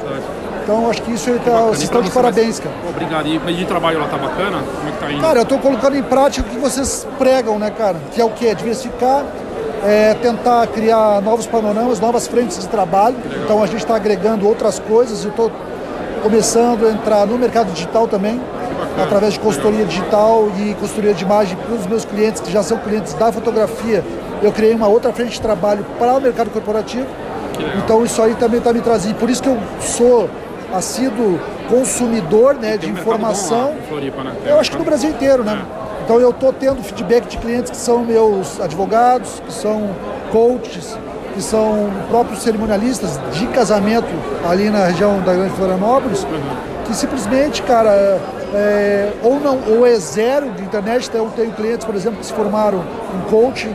Então 0.63 0.89
acho 0.89 1.01
que 1.03 1.11
isso 1.11 1.29
ele 1.29 1.39
tá, 1.39 1.51
vocês 1.61 1.81
E 1.81 1.83
estão 1.83 2.01
de 2.01 2.09
parabéns, 2.09 2.59
cara. 2.59 2.75
Obrigado. 2.89 3.27
E 3.27 3.53
de 3.53 3.65
trabalho 3.65 3.99
lá 3.99 4.07
tá 4.07 4.17
bacana? 4.17 4.63
Como 4.77 4.89
é 4.89 4.91
que 4.91 4.97
tá 4.97 5.11
indo? 5.11 5.21
Cara, 5.21 5.39
eu 5.39 5.43
estou 5.43 5.59
colocando 5.59 5.95
em 5.95 6.03
prática 6.03 6.47
o 6.47 6.49
que 6.49 6.57
vocês 6.57 7.07
pregam, 7.19 7.59
né, 7.59 7.69
cara? 7.69 7.97
Que 8.11 8.19
é 8.19 8.25
o 8.25 8.31
quê? 8.31 8.55
Diversificar, 8.55 9.23
é, 9.83 10.15
tentar 10.15 10.65
criar 10.67 11.21
novos 11.21 11.45
panoramas, 11.45 11.99
novas 11.99 12.25
frentes 12.27 12.59
de 12.59 12.67
trabalho. 12.67 13.15
Então 13.43 13.61
a 13.61 13.67
gente 13.67 13.77
está 13.77 13.95
agregando 13.95 14.47
outras 14.47 14.79
coisas. 14.79 15.23
Eu 15.23 15.29
estou 15.29 15.51
começando 16.23 16.87
a 16.87 16.91
entrar 16.91 17.27
no 17.27 17.37
mercado 17.37 17.71
digital 17.71 18.07
também, 18.07 18.41
através 18.99 19.33
de 19.33 19.39
consultoria 19.39 19.85
digital 19.85 20.49
e 20.57 20.73
consultoria 20.79 21.13
de 21.13 21.23
imagem 21.23 21.55
para 21.55 21.75
os 21.75 21.85
meus 21.85 22.03
clientes, 22.03 22.41
que 22.41 22.51
já 22.51 22.63
são 22.63 22.79
clientes 22.79 23.13
da 23.13 23.31
fotografia. 23.31 24.03
Eu 24.41 24.51
criei 24.51 24.73
uma 24.73 24.87
outra 24.87 25.11
frente 25.13 25.33
de 25.33 25.41
trabalho 25.41 25.85
para 25.97 26.13
o 26.13 26.21
mercado 26.21 26.49
corporativo. 26.49 27.07
Então 27.77 28.03
isso 28.03 28.21
aí 28.21 28.35
também 28.35 28.59
está 28.59 28.73
me 28.73 28.81
trazendo. 28.81 29.15
Por 29.15 29.29
isso 29.29 29.41
que 29.41 29.49
eu 29.49 29.57
sou 29.79 30.29
assíduo 30.73 31.39
consumidor 31.69 32.55
né, 32.55 32.77
de 32.77 32.87
um 32.87 32.91
informação. 32.91 33.69
lá 33.69 33.87
Floripa, 33.87 34.23
né? 34.23 34.33
Eu 34.45 34.59
acho 34.59 34.71
que 34.71 34.77
no 34.77 34.83
Brasil 34.83 35.09
inteiro, 35.09 35.43
né? 35.43 35.63
Então 36.03 36.19
eu 36.19 36.29
estou 36.29 36.53
tendo 36.53 36.83
feedback 36.83 37.27
de 37.27 37.37
clientes 37.37 37.71
que 37.71 37.77
são 37.77 38.03
meus 38.03 38.61
advogados, 38.61 39.41
que 39.45 39.53
são 39.53 39.89
coaches, 40.31 40.97
que 41.33 41.41
são 41.41 41.89
próprios 42.09 42.43
cerimonialistas 42.43 43.19
de 43.33 43.47
casamento 43.47 44.07
ali 44.47 44.69
na 44.69 44.85
região 44.85 45.19
da 45.21 45.33
Grande 45.33 45.55
Florianópolis, 45.55 46.25
que 46.85 46.95
simplesmente, 46.95 47.63
cara, 47.63 48.19
é, 48.53 49.11
ou 49.23 49.39
não, 49.39 49.59
ou 49.67 49.85
é 49.85 49.95
zero 49.95 50.51
de 50.51 50.61
internet. 50.61 51.07
Então 51.07 51.25
eu 51.25 51.31
tenho 51.31 51.51
clientes, 51.53 51.85
por 51.85 51.95
exemplo, 51.95 52.19
que 52.19 52.25
se 52.25 52.33
formaram 52.33 52.83
em 53.15 53.29
coaching 53.29 53.73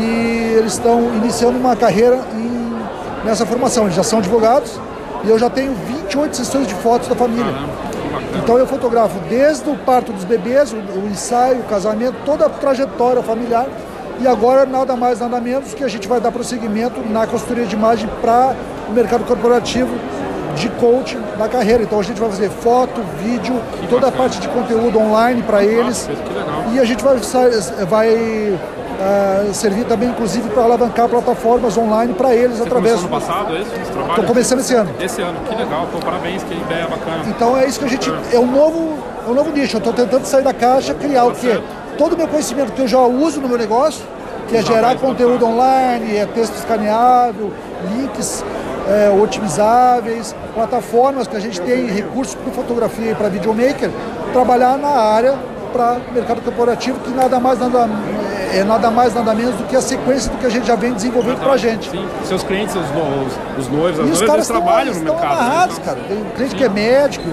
e 0.00 0.54
eles 0.58 0.74
estão 0.74 1.00
iniciando 1.14 1.58
uma 1.58 1.74
carreira 1.76 2.18
em- 2.34 2.78
nessa 3.24 3.46
formação. 3.46 3.84
Eles 3.84 3.94
já 3.96 4.02
são 4.02 4.18
advogados 4.18 4.78
e 5.24 5.28
eu 5.30 5.38
já 5.38 5.48
tenho 5.50 5.72
28 5.74 6.36
sessões 6.36 6.66
de 6.66 6.74
fotos 6.74 7.08
da 7.08 7.14
família. 7.14 7.52
Então 8.42 8.58
eu 8.58 8.66
fotografo 8.66 9.18
desde 9.28 9.68
o 9.68 9.76
parto 9.76 10.12
dos 10.12 10.24
bebês, 10.24 10.72
o, 10.72 10.76
o 10.76 11.08
ensaio, 11.10 11.60
o 11.60 11.64
casamento, 11.64 12.14
toda 12.24 12.46
a 12.46 12.48
trajetória 12.48 13.22
familiar. 13.22 13.66
E 14.20 14.26
agora 14.26 14.66
nada 14.66 14.96
mais, 14.96 15.20
nada 15.20 15.40
menos 15.40 15.74
que 15.74 15.84
a 15.84 15.88
gente 15.88 16.08
vai 16.08 16.20
dar 16.20 16.32
prosseguimento 16.32 17.00
na 17.08 17.26
consultoria 17.26 17.64
de 17.66 17.76
imagem 17.76 18.08
para 18.20 18.54
o 18.88 18.92
mercado 18.92 19.24
corporativo 19.24 19.94
de 20.56 20.68
coaching 20.70 21.20
da 21.38 21.48
carreira. 21.48 21.84
Então 21.84 22.00
a 22.00 22.02
gente 22.02 22.18
vai 22.18 22.28
fazer 22.28 22.50
foto, 22.50 23.00
vídeo, 23.22 23.54
toda 23.88 24.08
a 24.08 24.12
parte 24.12 24.40
de 24.40 24.48
conteúdo 24.48 24.98
online 24.98 25.40
para 25.42 25.62
eles. 25.62 26.08
E 26.74 26.80
a 26.80 26.84
gente 26.84 27.04
vai, 27.04 27.16
vai 27.88 28.58
ah, 29.00 29.52
servir 29.52 29.84
também, 29.84 30.08
inclusive, 30.08 30.48
para 30.48 30.64
alavancar 30.64 31.08
plataformas 31.08 31.76
online 31.78 32.14
para 32.14 32.34
eles 32.34 32.58
Você 32.58 32.64
através. 32.64 32.96
começou 33.00 33.20
passado, 33.20 33.56
é 33.56 33.60
isso? 33.60 33.70
Tô 34.16 34.22
começando 34.24 34.58
esse 34.58 34.74
ano. 34.74 34.90
Esse 35.00 35.22
ano, 35.22 35.38
que 35.48 35.54
legal. 35.54 35.86
Pô, 35.92 35.98
parabéns, 35.98 36.42
que 36.42 36.54
ideia 36.54 36.86
bacana. 36.88 37.22
Então 37.26 37.56
é 37.56 37.66
isso 37.66 37.78
que 37.78 37.84
a 37.84 37.88
gente. 37.88 38.10
É 38.32 38.38
um 38.38 38.50
novo, 38.50 38.98
é 39.26 39.30
um 39.30 39.34
novo 39.34 39.50
nicho. 39.50 39.76
Eu 39.76 39.78
estou 39.78 39.92
tentando 39.92 40.24
sair 40.24 40.42
da 40.42 40.52
caixa, 40.52 40.94
criar 40.94 41.26
o 41.26 41.32
quê? 41.32 41.60
Todo 41.96 42.14
o 42.14 42.16
meu 42.16 42.26
conhecimento 42.26 42.72
que 42.72 42.82
eu 42.82 42.88
já 42.88 43.00
uso 43.00 43.40
no 43.40 43.48
meu 43.48 43.58
negócio, 43.58 44.04
que 44.48 44.56
é 44.56 44.62
gerar 44.62 44.96
conteúdo 44.96 45.46
online, 45.46 46.16
é 46.16 46.26
texto 46.26 46.56
escaneável, 46.56 47.52
links 47.92 48.44
é, 48.88 49.10
otimizáveis, 49.10 50.34
plataformas 50.54 51.28
que 51.28 51.36
a 51.36 51.40
gente 51.40 51.60
tem, 51.60 51.86
recursos 51.86 52.34
para 52.34 52.52
fotografia 52.52 53.12
e 53.12 53.14
para 53.14 53.28
videomaker, 53.28 53.90
trabalhar 54.32 54.76
na 54.78 54.88
área 54.88 55.36
para 55.72 55.98
mercado 56.12 56.40
corporativo, 56.40 56.98
que 57.00 57.10
nada 57.10 57.38
mais, 57.38 57.58
nada, 57.58 57.88
é 58.54 58.64
nada 58.64 58.90
mais, 58.90 59.14
nada 59.14 59.34
menos 59.34 59.54
do 59.56 59.64
que 59.64 59.76
a 59.76 59.80
sequência 59.80 60.30
do 60.30 60.38
que 60.38 60.46
a 60.46 60.48
gente 60.48 60.66
já 60.66 60.74
vem 60.74 60.92
desenvolvendo 60.92 61.38
para 61.40 61.52
a 61.52 61.56
gente. 61.56 61.90
Sim, 61.90 62.06
seus 62.24 62.42
clientes, 62.42 62.74
os, 62.74 62.82
os, 62.82 63.66
os 63.66 63.68
noivos, 63.68 64.00
as 64.00 64.08
E 64.08 64.12
os 64.12 64.20
noivas, 64.20 64.20
caras 64.20 64.34
eles 64.34 64.42
estão, 64.42 64.62
trabalham 64.62 64.92
no 64.94 64.98
estão 64.98 65.14
mercado. 65.14 65.34
né? 65.34 65.40
amarrados, 65.40 65.78
cara. 65.78 65.98
Tem 66.08 66.16
um 66.16 66.30
cliente 66.30 66.54
que 66.54 66.64
é 66.64 66.68
médico, 66.68 67.24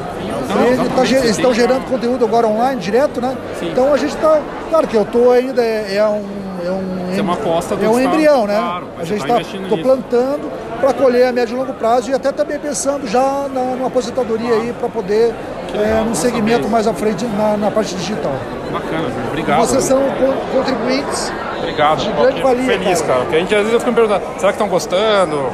tá 0.96 1.04
eles 1.06 1.30
estão 1.32 1.54
gerando 1.54 1.86
conteúdo 1.90 2.26
agora 2.26 2.48
online, 2.48 2.80
direto, 2.80 3.22
né? 3.22 3.36
Então 3.62 3.94
a 3.94 3.98
gente 3.98 4.16
está. 4.16 4.42
Claro 4.70 4.88
que 4.88 4.96
eu 4.96 5.04
estou 5.04 5.32
ainda, 5.32 5.62
é, 5.62 5.96
é 5.96 6.08
um. 6.08 6.46
É, 6.66 6.72
um, 6.72 7.18
é 7.18 7.22
uma 7.22 7.34
aposta 7.34 7.76
do 7.76 7.86
é 7.86 7.88
um 7.88 8.00
Estado, 8.00 8.16
embrião, 8.16 8.48
né? 8.48 8.58
claro, 8.58 8.88
a 8.98 9.04
gente 9.04 9.28
tá 9.28 9.40
está 9.40 9.52
tô 9.70 9.76
nisso. 9.76 9.84
plantando 9.84 10.52
para 10.80 10.94
colher 10.94 11.28
a 11.28 11.32
médio 11.32 11.56
e 11.56 11.60
longo 11.60 11.74
prazo 11.74 12.10
e 12.10 12.14
até 12.14 12.32
também 12.32 12.58
pensando 12.58 13.08
já 13.08 13.48
na, 13.54 13.76
numa 13.76 13.88
aposentadoria 13.88 14.52
aí 14.52 14.74
para 14.74 14.90
poder 14.90 15.32
é, 15.76 16.04
num 16.04 16.16
segmento 16.16 16.68
mais 16.68 16.88
à 16.88 16.94
frente 16.94 17.24
na, 17.26 17.56
na 17.56 17.70
parte 17.70 17.94
digital. 17.96 18.34
Bacana, 18.76 19.10
Júlio. 19.10 19.28
Obrigado. 19.30 19.60
Vocês 19.60 19.84
são 19.86 20.02
con- 20.12 20.58
contribuintes 20.58 21.32
Obrigado. 21.60 22.00
de 22.00 22.12
grande 22.12 22.42
valia, 22.42 22.66
Feliz, 22.66 23.02
cara. 23.02 23.14
cara. 23.14 23.20
Porque 23.22 23.36
a 23.36 23.40
gente 23.40 23.56
às 23.56 23.60
vezes 23.62 23.74
eu 23.74 23.80
fico 23.80 23.92
me 23.92 23.96
perguntando, 23.96 24.26
será 24.38 24.52
que 24.52 24.56
estão 24.56 24.68
gostando? 24.68 25.50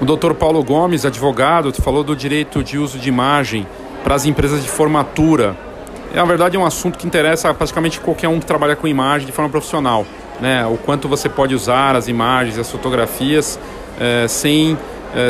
O 0.00 0.04
doutor 0.04 0.34
Paulo 0.34 0.62
Gomes, 0.62 1.04
advogado, 1.04 1.72
falou 1.82 2.04
do 2.04 2.14
direito 2.14 2.62
de 2.62 2.78
uso 2.78 2.98
de 2.98 3.08
imagem 3.08 3.66
para 4.04 4.14
as 4.14 4.24
empresas 4.24 4.62
de 4.62 4.68
formatura. 4.68 5.56
É, 6.12 6.16
na 6.16 6.24
verdade, 6.24 6.56
é 6.56 6.60
um 6.60 6.64
assunto 6.66 6.98
que 6.98 7.06
interessa 7.06 7.52
praticamente 7.52 8.00
qualquer 8.00 8.28
um 8.28 8.38
que 8.38 8.46
trabalha 8.46 8.76
com 8.76 8.86
imagem 8.86 9.26
de 9.26 9.32
forma 9.32 9.50
profissional. 9.50 10.06
Né? 10.40 10.64
O 10.66 10.76
quanto 10.76 11.08
você 11.08 11.28
pode 11.28 11.54
usar 11.54 11.96
as 11.96 12.08
imagens, 12.08 12.58
as 12.58 12.70
fotografias, 12.70 13.58
eh, 13.98 14.26
sem 14.28 14.78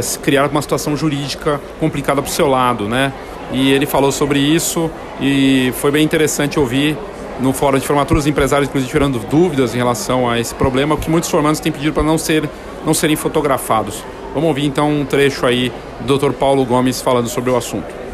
se 0.02 0.18
criar 0.18 0.48
uma 0.48 0.62
situação 0.62 0.96
jurídica 0.96 1.60
complicada 1.78 2.20
para 2.22 2.28
o 2.28 2.32
seu 2.32 2.48
lado. 2.48 2.88
Né? 2.88 3.12
E 3.52 3.70
ele 3.70 3.86
falou 3.86 4.10
sobre 4.10 4.38
isso 4.38 4.90
e 5.20 5.72
foi 5.76 5.90
bem 5.90 6.04
interessante 6.04 6.58
ouvir 6.58 6.96
no 7.40 7.52
fórum 7.52 7.78
de 7.78 7.86
formatura 7.86 8.18
os 8.18 8.26
empresários, 8.26 8.68
inclusive, 8.68 8.90
tirando 8.90 9.18
dúvidas 9.18 9.74
em 9.74 9.78
relação 9.78 10.28
a 10.28 10.38
esse 10.38 10.54
problema, 10.54 10.96
que 10.96 11.10
muitos 11.10 11.30
formandos 11.30 11.60
têm 11.60 11.70
pedido 11.70 11.92
para 11.92 12.02
não, 12.02 12.18
ser, 12.18 12.48
não 12.84 12.94
serem 12.94 13.16
fotografados. 13.16 14.02
Vamos 14.32 14.48
ouvir 14.48 14.66
então 14.66 14.90
um 14.90 15.04
trecho 15.04 15.46
aí 15.46 15.72
do 16.00 16.18
Dr. 16.18 16.32
Paulo 16.32 16.64
Gomes 16.64 17.00
falando 17.00 17.28
sobre 17.28 17.50
o 17.50 17.56
assunto. 17.56 18.06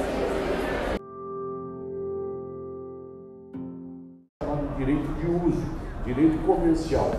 direito 4.76 5.08
de 5.20 5.26
uso, 5.26 5.62
direito 6.04 6.38
comercial. 6.44 7.12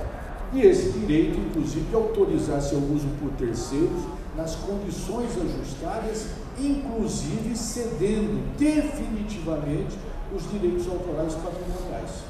E 0.53 0.61
esse 0.61 0.91
direito, 0.99 1.39
inclusive, 1.39 1.85
de 1.85 1.95
autorizar 1.95 2.61
seu 2.61 2.77
uso 2.77 3.07
por 3.19 3.31
terceiros 3.31 4.03
nas 4.35 4.55
condições 4.55 5.31
ajustadas, 5.37 6.27
inclusive 6.59 7.55
cedendo 7.55 8.41
definitivamente 8.57 9.97
os 10.35 10.49
direitos 10.51 10.87
autorais 10.87 11.33
patrimoniais. 11.35 12.23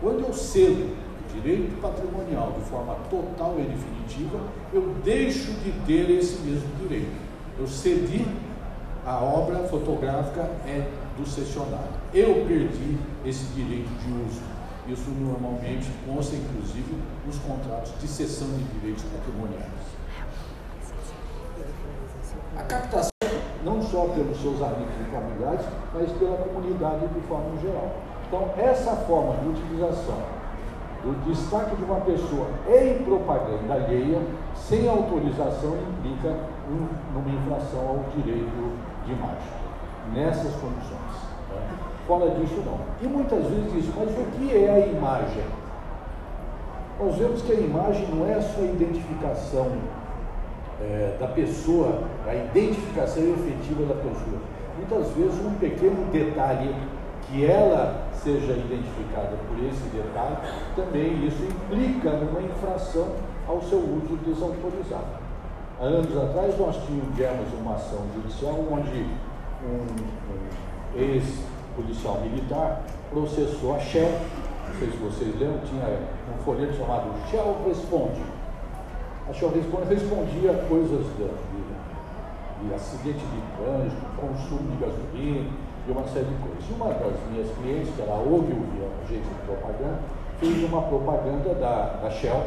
Quando 0.00 0.20
eu 0.20 0.32
cedo 0.32 0.94
o 0.94 1.40
direito 1.40 1.80
patrimonial 1.80 2.52
de 2.58 2.64
forma 2.68 2.94
total 3.10 3.56
e 3.58 3.62
definitiva, 3.62 4.40
eu 4.72 4.94
deixo 5.04 5.52
de 5.52 5.72
ter 5.86 6.10
esse 6.10 6.40
mesmo 6.42 6.68
direito. 6.80 7.12
Eu 7.58 7.66
cedi 7.66 8.24
a 9.06 9.22
obra 9.22 9.58
fotográfica 9.68 10.42
é 10.66 10.88
do 11.16 11.28
cessionário. 11.28 11.92
Eu 12.12 12.46
perdi 12.46 12.96
esse 13.24 13.44
direito 13.52 13.88
de 14.00 14.12
uso. 14.26 14.40
Isso 14.88 15.10
normalmente 15.10 15.90
consta, 16.06 16.36
inclusive, 16.36 16.94
nos 17.26 17.38
contratos 17.38 17.92
de 18.00 18.08
cessão 18.08 18.48
de 18.48 18.64
direitos 18.78 19.04
patrimoniais. 19.04 19.94
A 22.56 22.62
captação, 22.62 23.10
não 23.64 23.82
só 23.82 24.06
pelos 24.14 24.40
seus 24.40 24.62
amigos 24.62 24.94
e 25.00 25.10
familiares, 25.10 25.66
mas 25.92 26.10
pela 26.12 26.36
comunidade 26.36 27.08
de 27.08 27.20
forma 27.22 27.58
geral. 27.60 27.90
Então, 28.28 28.48
essa 28.56 28.94
forma 29.06 29.34
de 29.38 29.48
utilização 29.48 30.18
do 31.02 31.12
destaque 31.28 31.76
de 31.76 31.84
uma 31.84 32.00
pessoa 32.00 32.46
em 32.66 33.04
propaganda 33.04 33.74
alheia 33.74 34.22
Sem 34.54 34.88
autorização 34.88 35.76
implica 35.76 36.34
um, 36.70 36.88
numa 37.12 37.28
infração 37.28 37.88
ao 37.88 38.04
direito 38.16 38.72
de 39.04 39.12
imagem, 39.12 39.52
nessas 40.14 40.54
condições. 40.54 41.14
Né? 41.50 41.78
Fora 42.06 42.30
disso, 42.30 42.62
não. 42.64 42.78
E 43.02 43.06
muitas 43.06 43.44
vezes 43.44 43.72
diz, 43.72 43.94
mas 43.94 44.08
o 44.10 44.24
que 44.32 44.56
é 44.56 44.70
a 44.70 44.86
imagem? 44.86 45.44
Nós 46.98 47.16
vemos 47.16 47.42
que 47.42 47.52
a 47.52 47.56
imagem 47.56 48.08
não 48.08 48.26
é 48.26 48.34
a 48.34 48.62
identificação 48.62 49.70
é, 50.84 51.16
da 51.18 51.28
pessoa, 51.28 52.02
a 52.26 52.34
identificação 52.34 53.22
efetiva 53.22 53.86
da 53.86 53.94
pessoa. 53.94 54.40
Muitas 54.76 55.12
vezes 55.12 55.44
um 55.44 55.54
pequeno 55.54 56.10
detalhe 56.12 56.74
que 57.22 57.44
ela 57.44 58.08
seja 58.12 58.52
identificada 58.52 59.36
por 59.48 59.58
esse 59.64 59.82
detalhe, 59.94 60.36
também 60.76 61.26
isso 61.26 61.42
implica 61.42 62.10
numa 62.10 62.42
infração 62.42 63.08
ao 63.48 63.62
seu 63.62 63.78
uso 63.78 64.18
desautorizado. 64.26 65.24
Há 65.80 65.84
anos 65.84 66.16
atrás 66.16 66.58
nós 66.58 66.76
tivemos 66.84 67.48
uma 67.60 67.74
ação 67.74 68.00
judicial 68.14 68.54
onde 68.70 69.06
um, 69.64 69.86
um 70.96 71.00
ex-policial 71.00 72.20
militar 72.20 72.82
processou 73.10 73.74
a 73.74 73.78
Shell, 73.78 74.10
não 74.68 74.78
sei 74.78 74.90
se 74.90 74.96
vocês 74.98 75.40
lembram, 75.40 75.60
tinha 75.64 75.98
um 76.32 76.42
folheto 76.44 76.74
chamado 76.74 77.10
Shell 77.30 77.56
Responde. 77.66 78.20
A 79.28 79.32
Shell 79.32 79.50
respondia 79.88 80.52
coisas 80.68 81.06
de, 81.16 81.24
de, 81.24 82.68
de 82.68 82.74
acidente 82.74 83.24
de 83.24 83.40
trânsito, 83.56 84.04
consumo 84.20 84.70
de 84.70 84.84
gasolina, 84.84 85.50
e 85.86 85.90
uma 85.90 86.06
série 86.08 86.26
de 86.26 86.34
coisas. 86.36 86.64
Uma 86.76 86.88
das 86.92 87.14
minhas 87.30 87.48
clientes, 87.56 87.94
que 87.94 88.02
era 88.02 88.12
a 88.12 88.20
Ogilvy, 88.20 88.84
a 88.84 89.04
agência 89.04 89.32
de 89.32 89.46
propaganda, 89.46 89.98
fez 90.38 90.64
uma 90.64 90.82
propaganda 90.82 91.54
da, 91.54 92.00
da 92.02 92.10
Shell, 92.10 92.42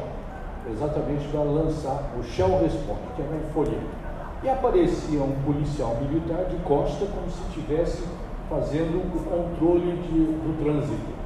exatamente 0.72 1.28
para 1.30 1.42
lançar 1.42 2.12
o 2.18 2.24
Shell 2.24 2.60
Responde, 2.60 3.00
que 3.16 3.22
era 3.22 3.32
um 3.32 3.54
folheto. 3.54 4.08
E 4.44 4.50
aparecia 4.50 5.22
um 5.22 5.36
policial 5.46 5.98
militar 6.02 6.46
de 6.46 6.58
costa 6.58 7.06
como 7.08 7.30
se 7.30 7.42
estivesse 7.50 8.04
fazendo 8.50 8.98
o 8.98 9.24
controle 9.24 9.94
de, 10.04 10.20
do 10.20 10.64
trânsito. 10.64 11.17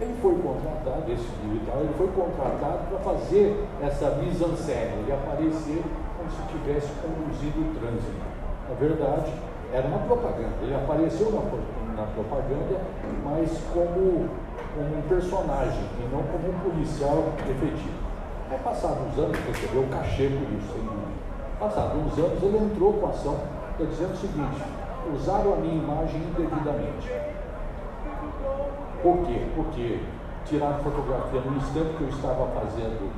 Ele 0.00 0.14
foi 0.22 0.34
contratado, 0.36 1.10
esse 1.10 1.26
militar, 1.42 1.76
ele 1.80 1.94
foi 1.98 2.06
contratado 2.08 2.86
para 2.88 2.98
fazer 3.00 3.66
essa 3.82 4.10
mise-en-scène, 4.22 5.02
ele 5.02 5.12
aparecer 5.12 5.82
como 6.16 6.30
se 6.30 6.40
estivesse 6.42 6.88
conduzindo 7.02 7.66
o 7.66 7.74
trânsito. 7.74 8.22
Na 8.68 8.74
verdade, 8.74 9.32
era 9.72 9.86
uma 9.88 9.98
propaganda. 9.98 10.54
Ele 10.62 10.74
apareceu 10.74 11.32
na, 11.32 11.40
na 12.00 12.06
propaganda, 12.12 12.80
mas 13.24 13.50
como, 13.74 14.28
como 14.74 14.98
um 14.98 15.02
personagem 15.08 15.84
e 15.98 16.08
não 16.12 16.22
como 16.22 16.48
um 16.48 16.70
policial 16.70 17.24
efetivo. 17.42 17.98
Aí, 18.50 18.58
passados 18.58 18.98
uns 19.08 19.18
anos, 19.18 19.38
recebeu 19.46 19.82
o 19.82 19.88
cachê 19.88 20.28
por 20.28 20.48
isso, 20.56 20.72
sem 20.72 20.82
dúvida. 20.82 21.18
Passados 21.58 21.96
uns 21.96 22.18
anos, 22.18 22.42
ele 22.42 22.56
entrou 22.56 22.92
com 22.94 23.06
a 23.06 23.10
ação 23.10 23.36
dizendo 23.78 24.12
o 24.12 24.16
seguinte: 24.16 24.62
usaram 25.14 25.54
a 25.54 25.56
minha 25.56 25.74
imagem 25.74 26.20
indevidamente. 26.22 27.10
Por 29.02 29.26
quê? 29.26 29.46
Porque 29.54 30.00
tiraram 30.44 30.82
fotografia 30.82 31.40
no 31.40 31.56
instante 31.56 31.96
que 31.96 32.02
eu 32.02 32.08
estava 32.08 32.48
fazendo 32.48 33.10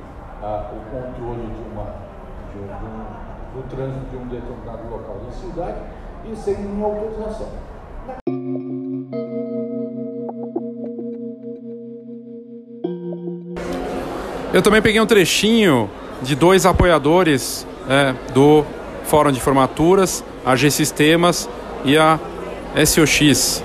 ah, 0.43 0.71
o 0.73 0.79
controle 0.91 1.47
de 1.47 1.61
uma, 1.71 1.95
de 2.51 2.59
um, 2.59 2.67
de 2.67 2.85
um, 2.85 3.61
do 3.61 3.69
trânsito 3.69 4.05
de 4.09 4.17
um 4.17 4.27
determinado 4.27 4.89
local 4.89 5.21
da 5.25 5.31
cidade 5.31 5.77
e 6.31 6.35
sem 6.35 6.57
minha 6.57 6.85
autorização. 6.85 7.49
Eu 14.53 14.61
também 14.61 14.81
peguei 14.81 14.99
um 14.99 15.05
trechinho 15.05 15.89
de 16.21 16.35
dois 16.35 16.65
apoiadores 16.65 17.65
é, 17.89 18.13
do 18.33 18.65
Fórum 19.05 19.31
de 19.31 19.39
Formaturas, 19.39 20.23
a 20.45 20.55
G 20.55 20.69
Sistemas 20.69 21.49
e 21.85 21.97
a 21.97 22.19
SOX, 22.85 23.63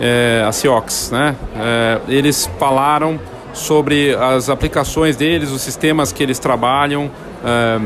é, 0.00 0.44
a 0.46 0.52
CIOX. 0.52 1.10
Né? 1.10 1.34
É, 1.56 2.00
eles 2.08 2.48
falaram 2.58 3.18
sobre 3.52 4.14
as 4.14 4.48
aplicações 4.48 5.16
deles, 5.16 5.50
os 5.50 5.62
sistemas 5.62 6.12
que 6.12 6.22
eles 6.22 6.38
trabalham 6.38 7.10
é, 7.44 7.80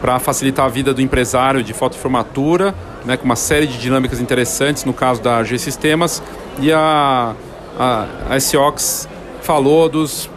para 0.00 0.18
facilitar 0.18 0.66
a 0.66 0.68
vida 0.68 0.94
do 0.94 1.02
empresário 1.02 1.62
de 1.62 1.72
fotoformatura 1.72 2.74
né, 3.04 3.16
com 3.16 3.24
uma 3.24 3.36
série 3.36 3.66
de 3.66 3.78
dinâmicas 3.78 4.20
interessantes 4.20 4.84
no 4.84 4.92
caso 4.92 5.20
da 5.20 5.42
G 5.42 5.58
Sistemas 5.58 6.22
e 6.60 6.72
a, 6.72 7.34
a, 7.78 8.06
a 8.30 8.40
SOX 8.40 9.08
falou 9.42 9.88
dos, 9.88 10.30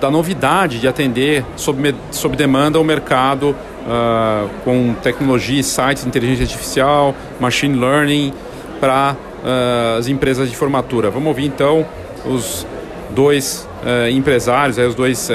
da 0.00 0.10
novidade 0.10 0.80
de 0.80 0.88
atender 0.88 1.44
sob, 1.56 1.94
sob 2.10 2.36
demanda 2.36 2.80
o 2.80 2.84
mercado 2.84 3.50
uh, 3.50 4.48
com 4.64 4.94
tecnologia, 5.02 5.62
sites 5.62 6.06
inteligência 6.06 6.44
artificial, 6.44 7.14
machine 7.40 7.78
learning 7.78 8.32
para 8.80 9.16
uh, 9.42 9.98
as 9.98 10.08
empresas 10.08 10.50
de 10.50 10.56
formatura. 10.56 11.10
Vamos 11.10 11.28
ouvir 11.28 11.46
então 11.46 11.86
os 12.24 12.66
dois 13.10 13.68
uh, 13.82 14.10
empresários, 14.10 14.78
os 14.78 14.94
dois 14.94 15.28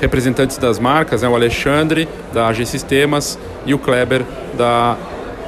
representantes 0.00 0.58
das 0.58 0.78
marcas, 0.78 1.22
né, 1.22 1.28
o 1.28 1.34
Alexandre 1.34 2.08
da 2.32 2.48
AG 2.48 2.66
Sistemas 2.66 3.38
e 3.64 3.72
o 3.72 3.78
Kleber 3.78 4.24
da 4.56 4.96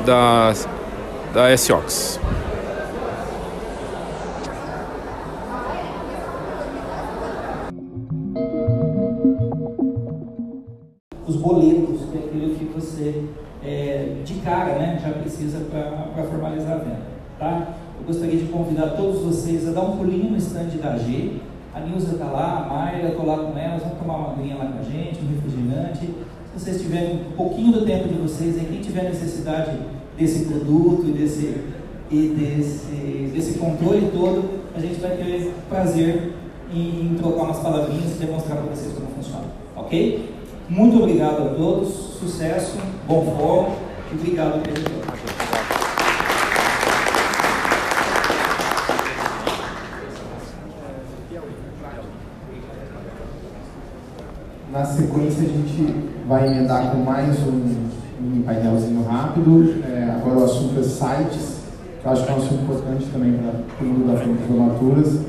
da, 0.05 0.53
da 1.33 1.57
SOX. 1.57 2.21
Os 11.27 11.37
boletos, 11.37 12.03
que 12.11 12.19
é 12.19 12.21
aquilo 12.21 12.55
que 12.55 12.65
você 12.67 13.25
é, 13.65 14.17
de 14.25 14.35
cara 14.35 14.75
né, 14.75 15.01
já 15.03 15.11
precisa 15.11 15.61
para 15.71 16.25
formalizar 16.25 16.73
a 16.73 16.79
venda. 16.79 17.15
Tá? 17.39 17.75
Eu 17.99 18.07
gostaria 18.07 18.39
de 18.39 18.47
convidar 18.47 18.89
todos 18.91 19.23
vocês 19.23 19.69
a 19.69 19.73
dar 19.73 19.83
um 19.83 19.97
pulinho 19.97 20.31
no 20.31 20.37
stand 20.37 20.69
da 20.83 20.97
G. 20.97 21.39
A 21.75 21.81
Nilza 21.81 22.13
está 22.13 22.27
lá, 22.27 22.65
a 22.65 22.73
Mayra, 22.73 23.09
estou 23.09 23.27
lá 23.27 23.39
com 23.39 23.59
elas, 23.59 23.83
vamos 23.83 23.99
tomar 23.99 24.17
uma 24.17 24.33
aguinha 24.33 24.57
lá 24.57 24.67
com 24.67 24.79
a 24.79 24.83
gente, 24.83 25.21
um 25.25 25.35
refrigerante 25.35 26.09
se 26.57 26.65
vocês 26.65 26.83
tiverem 26.83 27.17
um 27.17 27.37
pouquinho 27.37 27.73
do 27.73 27.85
tempo 27.85 28.09
de 28.09 28.15
vocês, 28.15 28.57
e 28.57 28.65
quem 28.65 28.81
tiver 28.81 29.05
necessidade 29.05 29.77
desse 30.17 30.45
produto 30.45 31.05
e 31.09 31.13
desse, 31.13 31.57
e 32.11 32.29
desse, 32.29 33.31
desse 33.35 33.59
controle 33.59 34.09
todo, 34.13 34.63
a 34.75 34.81
gente 34.81 35.01
vai 35.01 35.17
ter 35.17 35.53
prazer 35.69 36.33
em, 36.73 37.17
trocar 37.19 37.43
umas 37.43 37.59
palavrinhas 37.59 38.15
e 38.15 38.25
demonstrar 38.25 38.59
para 38.59 38.73
vocês 38.73 38.93
como 38.95 39.09
funciona. 39.09 39.47
Ok? 39.77 40.33
Muito 40.69 40.97
obrigado 40.97 41.43
a 41.43 41.55
todos, 41.55 41.89
sucesso, 42.21 42.79
bom 43.07 43.37
fórum 43.37 43.75
e 44.13 44.15
obrigado 44.15 44.63
pelo 44.63 45.14
Na 54.75 54.85
sequência, 54.85 55.45
a 55.45 55.47
gente 55.47 56.11
vai 56.27 56.49
emendar 56.49 56.91
com 56.91 56.97
mais 56.97 57.39
um 57.47 58.43
painelzinho 58.45 59.05
rápido. 59.05 59.73
É, 59.85 60.11
agora 60.17 60.41
o 60.41 60.45
assunto 60.45 60.81
é 60.81 60.83
sites, 60.83 61.61
que 62.01 62.05
eu 62.05 62.11
acho 62.11 62.25
que 62.25 62.33
é 62.33 62.35
um 62.35 62.39
assunto 62.39 62.65
importante 62.65 63.07
também 63.13 63.39
para 63.39 63.87
o 63.87 63.89
mundo 63.89 64.13
das 64.13 64.21
formaturas. 64.49 65.21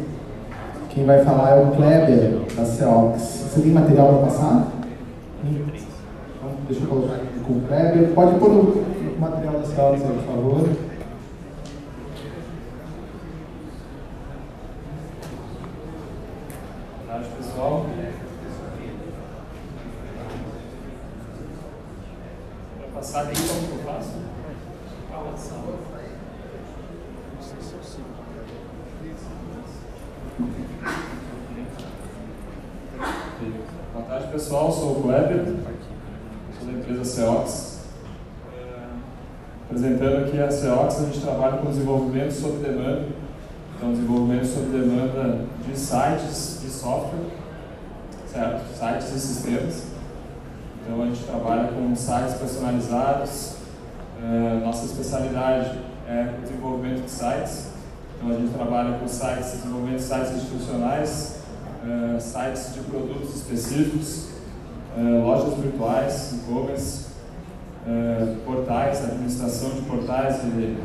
Quem 0.90 1.06
vai 1.06 1.24
falar 1.24 1.52
é 1.52 1.64
o 1.64 1.76
Kleber, 1.76 2.42
da 2.56 2.66
CEOX. 2.66 3.22
Você 3.22 3.62
tem 3.62 3.72
material 3.72 4.16
para 4.16 4.26
passar? 4.26 4.68
Então, 5.44 6.50
deixa 6.68 6.84
eu 6.84 6.88
colocar 6.88 7.14
aqui 7.14 7.40
com 7.46 7.54
o 7.54 7.62
Kleber. 7.68 8.14
Pode 8.16 8.40
pôr 8.40 8.50
o 8.50 8.84
material 9.20 9.60
da 9.60 9.64
CEOX 9.64 10.02
aí, 10.02 10.08
por 10.08 10.24
favor. 10.24 10.70
Boa 16.98 17.08
tarde, 17.08 17.28
pessoal. 17.38 17.86
Sabe 23.02 23.30
aí 23.30 23.36
como 23.36 23.68
que 23.68 23.72
eu 23.72 23.94
faço? 23.94 24.18
Falação. 25.10 25.58
Boa 33.94 34.06
tarde 34.10 34.28
pessoal, 34.32 34.72
sou 34.72 34.92
o 34.92 35.04
Kleber, 35.04 35.46
sou 36.58 36.68
da 36.68 36.74
empresa 36.74 37.06
CEOX. 37.06 37.80
Apresentando 39.70 40.26
aqui 40.26 40.42
a 40.42 40.52
CEOX, 40.52 41.00
a 41.00 41.06
gente 41.06 41.22
trabalha 41.22 41.58
com 41.58 41.70
desenvolvimento 41.70 42.32
sob 42.32 42.58
demanda, 42.58 43.06
então 43.78 43.92
desenvolvimento 43.92 44.46
sob 44.46 44.66
demanda 44.72 45.46
de 45.66 45.80
sites 45.80 46.64
e 46.66 46.70
software, 46.70 47.30
certo? 48.28 48.66
Sites 48.78 49.16
e 49.16 49.20
sistemas. 49.20 49.84
Então 50.82 51.02
a 51.02 51.05
gente 51.16 51.26
trabalha 51.26 51.70
com 51.70 51.96
sites 51.96 52.36
personalizados. 52.36 53.56
Uh, 54.20 54.66
nossa 54.66 54.86
especialidade 54.86 55.80
é 56.08 56.36
o 56.38 56.42
desenvolvimento 56.42 57.04
de 57.04 57.10
sites. 57.10 57.68
Então 58.18 58.36
a 58.36 58.40
gente 58.40 58.54
trabalha 58.54 59.00
com 59.00 59.08
sites, 59.08 59.52
desenvolvimento 59.54 59.98
de 59.98 60.04
sites 60.04 60.32
institucionais, 60.36 61.40
uh, 61.84 62.20
sites 62.20 62.74
de 62.74 62.82
produtos 62.82 63.36
específicos, 63.36 64.30
uh, 64.98 65.26
lojas 65.26 65.58
virtuais, 65.58 66.34
e-commerce, 66.34 67.06
portais, 68.44 69.04
administração 69.04 69.70
de 69.70 69.82
portais 69.82 70.38
e, 70.44 70.76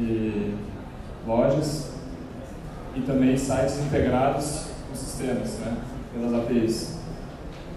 e 0.00 0.54
lojas, 1.24 1.90
e 2.96 3.00
também 3.02 3.36
sites 3.36 3.78
integrados 3.78 4.64
com 4.88 4.96
sistemas, 4.96 5.50
né, 5.60 5.76
pelas 6.12 6.34
APIs. 6.34 6.95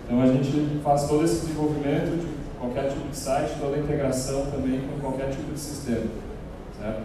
Então 0.09 0.23
a 0.23 0.25
gente 0.25 0.81
faz 0.83 1.07
todo 1.07 1.23
esse 1.23 1.41
desenvolvimento 1.45 2.19
de 2.19 2.27
qualquer 2.59 2.89
tipo 2.89 3.07
de 3.07 3.15
site, 3.15 3.59
toda 3.59 3.75
a 3.75 3.79
integração 3.79 4.47
também 4.47 4.81
com 4.81 4.99
qualquer 4.99 5.29
tipo 5.29 5.53
de 5.53 5.59
sistema. 5.59 6.07
Certo? 6.81 7.03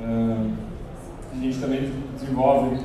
A 0.00 1.36
gente 1.36 1.58
também 1.58 1.92
desenvolve 2.14 2.78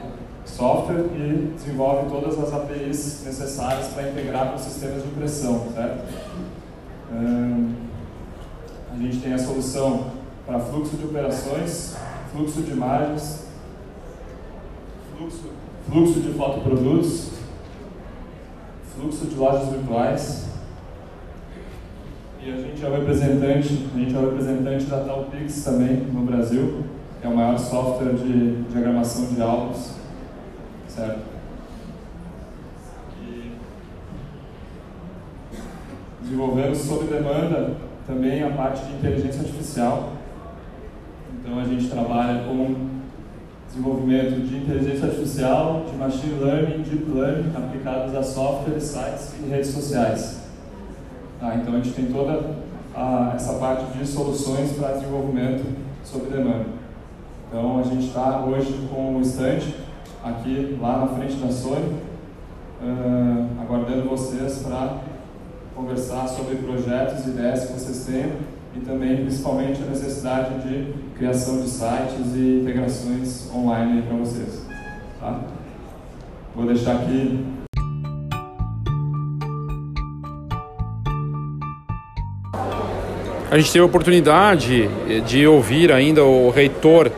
software 0.44 1.06
e 1.16 1.54
desenvolve 1.56 2.10
todas 2.10 2.40
as 2.40 2.52
APIs 2.52 3.24
necessárias 3.26 3.90
para 3.90 4.10
integrar 4.10 4.54
com 4.54 4.58
sistemas 4.58 5.04
de 5.04 5.10
impressão, 5.10 5.68
certo? 5.76 6.04
A 8.92 8.98
gente 8.98 9.18
tem 9.18 9.34
a 9.34 9.38
solução 9.38 10.08
para 10.48 10.60
fluxo 10.60 10.98
de 10.98 11.06
operações, 11.06 11.96
fluxo 12.32 12.64
de 12.64 12.72
imagens, 12.72 13.46
fluxo, 15.16 15.52
fluxo 15.88 16.20
de 16.22 16.34
fotoprodutos, 16.34 17.39
fluxo 19.00 19.28
de 19.28 19.36
lojas 19.36 19.70
virtuais. 19.70 20.50
E 22.44 22.52
a 22.52 22.58
gente 22.58 22.84
é 22.84 22.88
o 22.88 22.92
representante, 22.92 23.90
a 23.94 23.98
gente 23.98 24.16
é 24.16 24.18
o 24.18 24.30
representante 24.30 24.86
da 24.86 25.00
Talpix 25.00 25.64
também 25.64 25.98
no 25.98 26.22
Brasil, 26.22 26.84
é 27.24 27.28
o 27.28 27.36
maior 27.36 27.58
software 27.58 28.14
de 28.14 28.64
diagramação 28.64 29.26
de 29.28 29.42
álbuns, 29.42 29.96
certo? 30.88 31.20
E 33.22 33.52
desenvolvemos 36.22 36.78
sob 36.78 37.06
demanda 37.06 37.76
também 38.08 38.44
a 38.44 38.52
parte 38.52 38.86
de 38.86 38.94
inteligência 38.94 39.42
artificial. 39.42 40.14
Então 41.34 41.60
a 41.60 41.64
gente 41.66 41.90
trabalha 41.90 42.44
com 42.44 42.99
desenvolvimento 43.70 44.48
de 44.48 44.58
inteligência 44.58 45.08
artificial, 45.08 45.86
de 45.90 45.96
machine 45.98 46.44
learning, 46.44 46.84
deep 46.84 47.10
learning 47.12 47.52
aplicados 47.56 48.16
a 48.16 48.24
softwares, 48.24 48.84
sites 48.84 49.34
e 49.40 49.50
redes 49.50 49.70
sociais. 49.70 50.42
Ah, 51.42 51.56
então 51.56 51.76
a 51.76 51.78
gente 51.78 51.92
tem 51.92 52.06
toda 52.08 52.56
a, 52.96 53.34
essa 53.36 53.54
parte 53.54 53.98
de 53.98 54.06
soluções 54.06 54.72
para 54.74 54.94
desenvolvimento 54.94 55.66
sob 56.04 56.30
demanda. 56.30 56.66
Então 57.48 57.80
a 57.80 57.84
gente 57.84 58.08
está 58.08 58.44
hoje 58.44 58.88
com 58.92 59.18
o 59.18 59.22
stand 59.22 59.60
aqui 60.24 60.78
lá 60.82 61.00
na 61.00 61.08
frente 61.08 61.36
da 61.36 61.52
Sony, 61.52 61.96
uh, 62.82 63.62
aguardando 63.62 64.10
vocês 64.10 64.60
para 64.60 64.98
conversar 65.76 66.28
sobre 66.28 66.56
projetos 66.58 67.26
ideias 67.26 67.66
que 67.66 67.74
vocês 67.74 68.06
têm 68.06 68.34
e 68.76 68.86
também 68.86 69.18
principalmente 69.18 69.82
a 69.82 69.86
necessidade 69.86 70.60
de 70.68 70.94
criação 71.20 71.62
de 71.62 71.70
sites 71.70 72.34
e 72.34 72.62
integrações 72.62 73.52
online 73.54 74.02
para 74.04 74.16
vocês. 74.16 74.66
Tá? 75.20 75.42
Vou 76.56 76.66
deixar 76.66 76.96
aqui 76.96 77.46
A 83.52 83.58
gente 83.58 83.72
teve 83.72 83.82
a 83.82 83.86
oportunidade 83.86 84.88
de 85.26 85.48
ouvir 85.48 85.92
ainda 85.92 86.24
o 86.24 86.52
reitor 86.52 87.12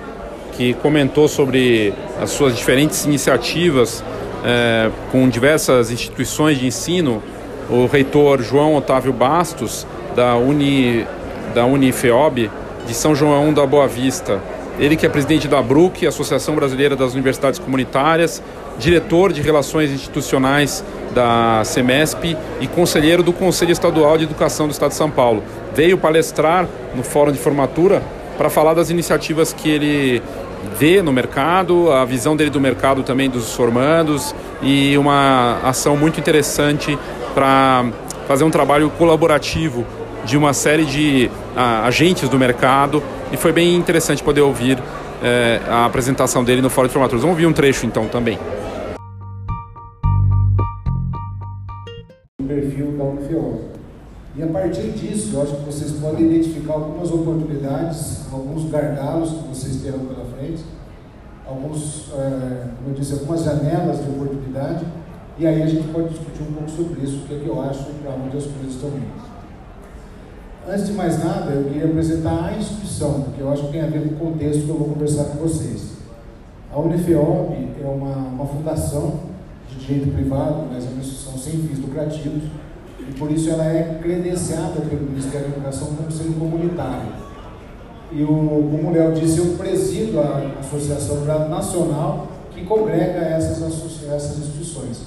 que 0.53 0.73
comentou 0.75 1.27
sobre 1.27 1.93
as 2.21 2.29
suas 2.29 2.55
diferentes 2.55 3.03
iniciativas 3.03 4.01
é, 4.45 4.89
com 5.11 5.27
diversas 5.27 5.91
instituições 5.91 6.57
de 6.57 6.65
ensino. 6.65 7.21
O 7.69 7.85
reitor 7.85 8.41
João 8.41 8.77
Otávio 8.77 9.11
Bastos, 9.11 9.85
da 10.15 10.37
Uni 10.37 11.05
da 11.53 11.65
Unifeob 11.65 12.49
de 12.85 12.93
São 12.93 13.15
João 13.15 13.53
da 13.53 13.65
Boa 13.65 13.87
Vista. 13.87 14.41
Ele 14.79 14.95
que 14.95 15.05
é 15.05 15.09
presidente 15.09 15.47
da 15.47 15.61
BRUC, 15.61 16.07
Associação 16.07 16.55
Brasileira 16.55 16.95
das 16.95 17.13
Universidades 17.13 17.59
Comunitárias, 17.59 18.41
diretor 18.79 19.31
de 19.31 19.41
Relações 19.41 19.91
Institucionais 19.91 20.83
da 21.13 21.63
SEMESP 21.63 22.37
e 22.59 22.67
conselheiro 22.67 23.21
do 23.21 23.33
Conselho 23.33 23.71
Estadual 23.71 24.17
de 24.17 24.23
Educação 24.23 24.67
do 24.67 24.71
Estado 24.71 24.89
de 24.89 24.95
São 24.95 25.11
Paulo. 25.11 25.43
Veio 25.75 25.97
palestrar 25.97 26.67
no 26.95 27.03
Fórum 27.03 27.31
de 27.31 27.37
Formatura 27.37 28.01
para 28.37 28.49
falar 28.49 28.73
das 28.73 28.89
iniciativas 28.89 29.53
que 29.53 29.69
ele 29.69 30.23
vê 30.77 31.01
no 31.01 31.11
mercado, 31.11 31.91
a 31.91 32.05
visão 32.05 32.35
dele 32.35 32.49
do 32.49 32.59
mercado 32.59 33.03
também 33.03 33.29
dos 33.29 33.53
formandos 33.53 34.33
e 34.61 34.97
uma 34.97 35.59
ação 35.63 35.97
muito 35.97 36.19
interessante 36.19 36.97
para 37.33 37.85
fazer 38.27 38.43
um 38.43 38.51
trabalho 38.51 38.89
colaborativo 38.91 39.85
de 40.25 40.37
uma 40.37 40.53
série 40.53 40.85
de 40.85 41.29
a, 41.55 41.85
agentes 41.85 42.29
do 42.29 42.37
mercado 42.37 43.03
e 43.31 43.37
foi 43.37 43.51
bem 43.51 43.75
interessante 43.75 44.23
poder 44.23 44.41
ouvir 44.41 44.77
é, 45.23 45.61
a 45.69 45.85
apresentação 45.85 46.43
dele 46.43 46.61
no 46.61 46.69
Fórum 46.69 46.89
de. 46.89 47.21
Vamos 47.21 47.35
ouvir 47.35 47.45
um 47.45 47.53
trecho 47.53 47.85
então 47.85 48.07
também. 48.07 48.37
O 52.39 52.43
perfil 52.43 52.97
da 52.97 53.03
Unifeol. 53.03 53.71
E 54.35 54.43
a 54.43 54.47
partir 54.47 54.91
disso, 54.91 55.35
eu 55.35 55.41
acho 55.41 55.55
que 55.57 55.65
vocês 55.65 55.91
podem 55.93 56.25
identificar 56.25 56.73
algumas 56.73 57.11
oportunidades, 57.11 58.31
alguns 58.31 58.69
gargalos 58.71 59.29
que 59.29 59.47
vocês 59.49 59.81
terão 59.81 59.99
pela 59.99 60.25
frente, 60.25 60.63
alguns, 61.45 62.09
é, 62.13 62.67
como 62.77 62.89
eu 62.89 62.93
disse, 62.93 63.13
algumas 63.13 63.43
janelas 63.43 64.03
de 64.03 64.09
oportunidade, 64.09 64.85
e 65.37 65.45
aí 65.45 65.61
a 65.61 65.65
gente 65.65 65.87
pode 65.89 66.09
discutir 66.09 66.43
um 66.43 66.53
pouco 66.53 66.69
sobre 66.69 67.01
isso, 67.01 67.17
o 67.17 67.27
que, 67.27 67.35
é 67.35 67.39
que 67.39 67.47
eu 67.47 67.61
acho 67.61 67.89
e 67.89 67.93
para 68.01 68.11
onde 68.11 68.37
as 68.37 68.45
coisas 68.45 68.73
estão 68.73 68.89
indo. 68.89 69.30
Antes 70.67 70.87
de 70.87 70.93
mais 70.93 71.23
nada, 71.23 71.51
eu 71.51 71.63
queria 71.63 71.85
apresentar 71.85 72.45
a 72.45 72.57
instituição, 72.57 73.21
porque 73.21 73.41
eu 73.41 73.51
acho 73.51 73.63
que 73.65 73.71
tem 73.71 73.81
a 73.81 73.87
ver 73.87 74.07
com 74.07 74.13
o 74.13 74.31
contexto 74.31 74.63
que 74.63 74.69
eu 74.69 74.77
vou 74.77 74.89
conversar 74.89 75.23
com 75.25 75.39
vocês. 75.39 75.93
A 76.71 76.79
Unifeob 76.79 77.69
é 77.83 77.87
uma, 77.87 78.15
uma 78.15 78.45
fundação 78.45 79.21
de 79.67 79.83
direito 79.83 80.13
privado, 80.13 80.67
mas 80.71 80.85
é 80.85 80.89
uma 80.89 80.99
instituição 80.99 81.35
sem 81.35 81.53
fins 81.53 81.79
lucrativos, 81.79 82.43
e 82.99 83.11
por 83.13 83.31
isso 83.31 83.49
ela 83.49 83.65
é 83.65 83.99
credenciada 84.03 84.81
pelo 84.81 85.01
Ministério 85.01 85.49
da 85.49 85.55
Educação 85.55 85.95
como 85.95 86.11
sendo 86.11 86.39
comunitária. 86.39 87.09
E 88.11 88.23
o, 88.23 88.27
como 88.27 88.89
o 88.89 88.91
Léo 88.91 89.13
disse, 89.13 89.39
eu 89.39 89.57
presido 89.57 90.19
a 90.19 90.59
Associação 90.59 91.25
Nacional 91.49 92.27
que 92.51 92.63
congrega 92.65 93.17
essas, 93.17 93.61
essas 94.03 94.37
instituições. 94.37 95.01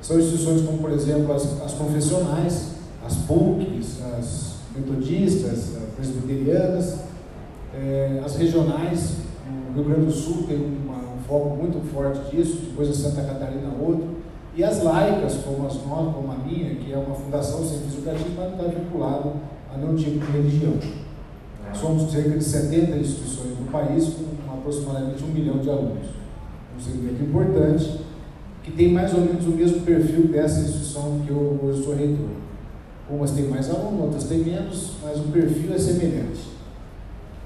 São 0.00 0.18
instituições 0.18 0.62
como, 0.62 0.78
por 0.78 0.92
exemplo, 0.92 1.32
as, 1.32 1.60
as 1.60 1.72
confessionais, 1.72 2.68
as 3.04 3.16
PUCs, 3.16 4.00
as 4.16 4.51
metodistas, 4.74 5.76
presbiterianas, 5.96 6.98
é, 7.74 8.20
as 8.24 8.36
regionais, 8.36 9.16
o 9.70 9.74
Rio 9.74 9.84
Grande 9.84 10.06
do 10.06 10.12
Sul 10.12 10.44
tem 10.46 10.56
uma, 10.56 10.98
um 10.98 11.18
foco 11.26 11.56
muito 11.56 11.80
forte 11.92 12.34
disso, 12.34 12.58
depois 12.68 12.90
a 12.90 12.92
Santa 12.92 13.22
Catarina 13.22 13.72
outro, 13.80 14.22
e 14.54 14.62
as 14.62 14.82
laicas, 14.82 15.36
como 15.36 15.66
as 15.66 15.74
nossas, 15.86 16.14
como 16.14 16.30
a 16.30 16.36
minha, 16.36 16.74
que 16.74 16.92
é 16.92 16.96
uma 16.96 17.14
fundação 17.14 17.66
sem 17.66 17.78
fins 17.78 17.96
lucrativos, 17.96 18.32
mas 18.36 18.50
não 18.50 18.58
está 18.58 18.78
vinculado 18.78 19.32
a 19.72 19.78
nenhum 19.78 19.96
tipo 19.96 20.18
de 20.26 20.32
religião. 20.32 20.74
Somos 21.72 22.12
cerca 22.12 22.36
de 22.36 22.44
70 22.44 22.98
instituições 22.98 23.58
no 23.58 23.66
país, 23.72 24.14
com 24.46 24.52
aproximadamente 24.52 25.24
um 25.24 25.28
milhão 25.28 25.58
de 25.58 25.70
alunos. 25.70 26.06
Um 26.76 26.80
segmento 26.80 27.22
importante, 27.22 28.00
que 28.62 28.72
tem 28.72 28.92
mais 28.92 29.14
ou 29.14 29.20
menos 29.22 29.46
o 29.46 29.50
mesmo 29.50 29.80
perfil 29.80 30.28
dessa 30.28 30.60
instituição 30.60 31.20
que 31.24 31.30
eu 31.30 31.58
hoje 31.62 31.82
sou 31.82 31.94
reitor. 31.94 32.28
Umas 33.12 33.32
têm 33.32 33.44
mais 33.44 33.68
alunos, 33.68 34.00
outras 34.00 34.24
têm 34.24 34.38
menos, 34.38 34.92
mas 35.02 35.18
o 35.18 35.24
perfil 35.24 35.74
é 35.74 35.78
semelhante. 35.78 36.40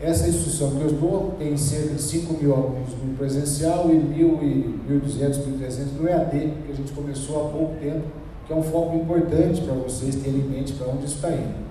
Essa 0.01 0.29
instituição 0.29 0.71
que 0.71 0.83
eu 0.83 0.91
estou 0.91 1.35
tem 1.39 1.57
cerca 1.57 1.95
de 1.95 2.03
5 2.03 2.35
mil 2.35 2.55
alunos 2.55 2.91
no 3.03 3.17
presencial 3.17 3.91
e 3.91 3.97
1.200, 3.97 5.41
1.300 5.41 6.01
no 6.01 6.09
EAD, 6.09 6.53
que 6.65 6.73
a 6.73 6.75
gente 6.75 6.93
começou 6.93 7.47
há 7.47 7.49
pouco 7.51 7.75
tempo, 7.81 8.05
que 8.47 8.53
é 8.53 8.57
um 8.57 8.63
foco 8.63 8.95
importante 8.95 9.61
para 9.63 9.75
vocês 9.75 10.15
terem 10.15 10.39
em 10.39 10.49
mente 10.49 10.75
para 10.75 10.87
onde 10.87 11.07
está 11.07 11.31
indo. 11.31 11.67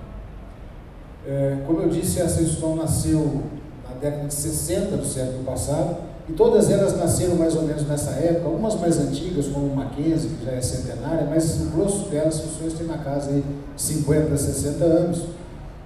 É, 1.26 1.58
como 1.66 1.80
eu 1.80 1.88
disse, 1.88 2.20
essa 2.20 2.42
instituição 2.42 2.76
nasceu 2.76 3.44
na 3.88 3.94
década 3.94 4.28
de 4.28 4.34
60 4.34 4.96
do 4.98 5.06
século 5.06 5.42
passado, 5.44 5.96
e 6.28 6.32
todas 6.32 6.70
elas 6.70 6.96
nasceram 6.96 7.36
mais 7.36 7.54
ou 7.54 7.62
menos 7.62 7.86
nessa 7.86 8.10
época, 8.10 8.48
umas 8.48 8.74
mais 8.80 8.98
antigas, 8.98 9.46
como 9.46 9.74
Mackenzie, 9.74 10.30
que 10.30 10.44
já 10.44 10.52
é 10.52 10.60
centenária, 10.60 11.26
mas 11.30 11.60
o 11.60 11.66
grosso 11.66 12.08
delas, 12.08 12.34
as 12.34 12.44
instituições 12.44 12.72
têm 12.74 12.86
na 12.86 12.98
casa 12.98 13.32
de 13.32 13.44
50 13.76 14.34
a 14.34 14.36
60 14.36 14.84
anos, 14.84 15.22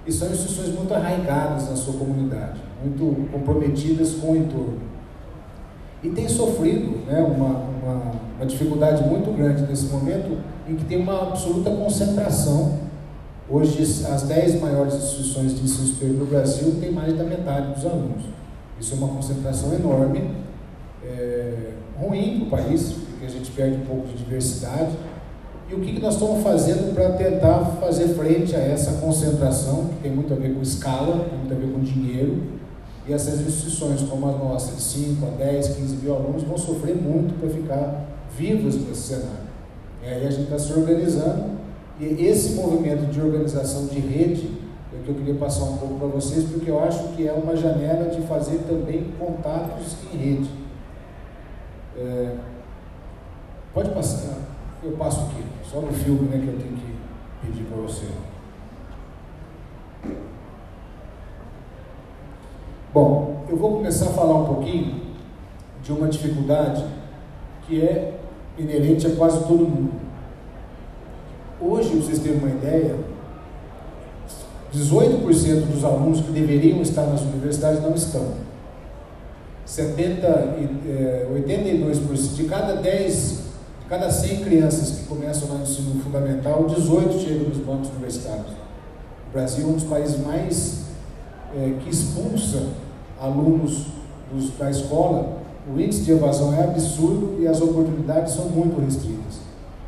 e 0.05 0.11
são 0.11 0.31
instituições 0.31 0.73
muito 0.73 0.91
arraigadas 0.93 1.69
na 1.69 1.75
sua 1.75 1.93
comunidade, 1.93 2.59
muito 2.83 3.29
comprometidas 3.31 4.15
com 4.15 4.31
o 4.31 4.35
entorno. 4.35 4.79
E 6.03 6.09
tem 6.09 6.27
sofrido 6.27 7.05
né, 7.05 7.21
uma, 7.21 7.59
uma, 7.59 8.11
uma 8.37 8.45
dificuldade 8.47 9.07
muito 9.07 9.31
grande 9.37 9.61
nesse 9.61 9.85
momento, 9.85 10.39
em 10.67 10.75
que 10.75 10.85
tem 10.85 10.99
uma 10.99 11.21
absoluta 11.21 11.69
concentração. 11.69 12.79
Hoje, 13.47 13.83
as 13.83 14.23
10 14.23 14.59
maiores 14.59 14.95
instituições 14.95 15.53
de 15.53 15.63
ensino 15.63 15.87
superior 15.87 16.17
no 16.17 16.25
Brasil 16.25 16.77
têm 16.81 16.91
mais 16.91 17.15
da 17.15 17.23
metade 17.23 17.75
dos 17.75 17.85
alunos. 17.85 18.40
Isso 18.81 18.95
é 18.95 18.97
uma 18.97 19.09
concentração 19.09 19.71
enorme, 19.75 20.31
é, 21.05 21.73
ruim 21.99 22.47
para 22.49 22.59
o 22.59 22.63
país, 22.63 22.93
porque 22.93 23.27
a 23.27 23.29
gente 23.29 23.51
perde 23.51 23.77
um 23.77 23.85
pouco 23.85 24.07
de 24.07 24.15
diversidade. 24.15 24.97
E 25.69 25.75
o 25.75 25.79
que, 25.81 25.93
que 25.93 26.01
nós 26.01 26.15
estamos 26.15 26.41
fazendo 26.41 26.91
para 26.95 27.11
tentar 27.11 27.59
fazer 27.79 28.07
frente 28.15 28.55
a 28.55 28.59
essa 28.59 28.93
concentração, 28.93 29.85
que 29.85 30.01
tem 30.01 30.11
muito 30.11 30.33
a 30.33 30.35
ver 30.35 30.55
com 30.55 30.63
escala, 30.63 31.25
tem 31.29 31.37
muito 31.37 31.53
a 31.53 31.57
ver 31.57 31.71
com 31.71 31.79
dinheiro, 31.79 32.41
e 33.07 33.13
essas 33.13 33.39
instituições 33.39 34.01
como 34.01 34.27
a 34.27 34.31
nossa, 34.31 34.75
de 34.75 34.81
5 34.81 35.27
a 35.27 35.29
10, 35.29 35.67
15 35.75 35.95
mil 35.97 36.15
alunos, 36.15 36.41
vão 36.41 36.57
sofrer 36.57 36.95
muito 36.95 37.39
para 37.39 37.49
ficar 37.49 38.07
vivas 38.35 38.75
nesse 38.77 39.01
cenário. 39.01 39.51
E 40.03 40.07
aí 40.07 40.25
a 40.25 40.31
gente 40.31 40.45
está 40.45 40.57
se 40.57 40.73
organizando, 40.73 41.51
e 41.99 42.25
esse 42.25 42.55
movimento 42.55 43.11
de 43.11 43.21
organização 43.21 43.85
de 43.85 43.99
rede 43.99 44.60
eu 45.11 45.15
queria 45.15 45.35
passar 45.35 45.65
um 45.65 45.77
pouco 45.77 45.95
para 45.95 46.07
vocês, 46.07 46.45
porque 46.45 46.71
eu 46.71 46.81
acho 46.83 47.09
que 47.09 47.27
é 47.27 47.33
uma 47.33 47.55
janela 47.55 48.09
de 48.09 48.21
fazer 48.21 48.59
também 48.59 49.11
contatos 49.19 49.97
em 50.13 50.17
rede. 50.17 50.49
É, 51.97 52.35
pode 53.73 53.89
passar, 53.91 54.37
eu 54.81 54.93
passo 54.93 55.21
aqui, 55.21 55.43
só 55.69 55.81
no 55.81 55.91
filme 55.91 56.29
né, 56.29 56.41
que 56.41 56.47
eu 56.47 56.59
tenho 56.59 56.77
que 56.77 56.95
pedir 57.41 57.63
para 57.65 57.81
você. 57.81 58.07
Bom, 62.93 63.45
eu 63.49 63.57
vou 63.57 63.73
começar 63.73 64.05
a 64.05 64.13
falar 64.13 64.35
um 64.35 64.45
pouquinho 64.45 65.01
de 65.83 65.91
uma 65.91 66.07
dificuldade 66.07 66.85
que 67.65 67.81
é 67.81 68.19
inerente 68.57 69.07
a 69.07 69.15
quase 69.15 69.45
todo 69.45 69.67
mundo. 69.67 69.93
Hoje, 71.59 71.89
para 71.89 71.99
vocês 71.99 72.19
terem 72.19 72.39
uma 72.39 72.49
ideia, 72.49 73.10
18% 74.73 75.65
dos 75.65 75.83
alunos 75.83 76.21
que 76.21 76.31
deveriam 76.31 76.81
estar 76.81 77.03
nas 77.03 77.21
universidades 77.21 77.81
não 77.81 77.93
estão. 77.93 78.51
70, 79.65 80.57
82% 81.33 82.35
de 82.35 82.43
cada 82.45 82.75
10, 82.75 83.39
de 83.81 83.85
cada 83.89 84.09
100 84.09 84.43
crianças 84.43 84.99
que 84.99 85.05
começam 85.05 85.47
no 85.49 85.63
ensino 85.63 86.01
fundamental, 86.01 86.65
18 86.65 87.19
chegam 87.19 87.49
nos 87.49 87.57
bancos 87.57 87.89
universitários. 87.89 88.51
O 89.29 89.33
Brasil 89.33 89.65
é 89.65 89.69
um 89.69 89.73
dos 89.73 89.83
países 89.83 90.19
mais 90.25 90.81
é, 91.55 91.73
que 91.81 91.89
expulsa 91.89 92.63
alunos 93.19 93.87
dos, 94.31 94.57
da 94.57 94.69
escola. 94.69 95.41
O 95.71 95.79
índice 95.79 96.01
de 96.01 96.11
evasão 96.11 96.53
é 96.53 96.63
absurdo 96.63 97.37
e 97.39 97.47
as 97.47 97.61
oportunidades 97.61 98.33
são 98.33 98.45
muito 98.45 98.79
restritas. 98.83 99.40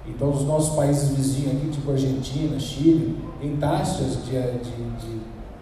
Então, 0.08 0.32
os 0.32 0.44
nossos 0.44 0.76
países 0.76 1.10
vizinhos 1.16 1.56
aqui, 1.56 1.68
tipo 1.70 1.92
Argentina, 1.92 2.60
Chile, 2.60 3.18
tem 3.40 3.56
taxas 3.56 4.26
de, 4.26 4.32
de, 4.32 4.72
de, 5.00 5.22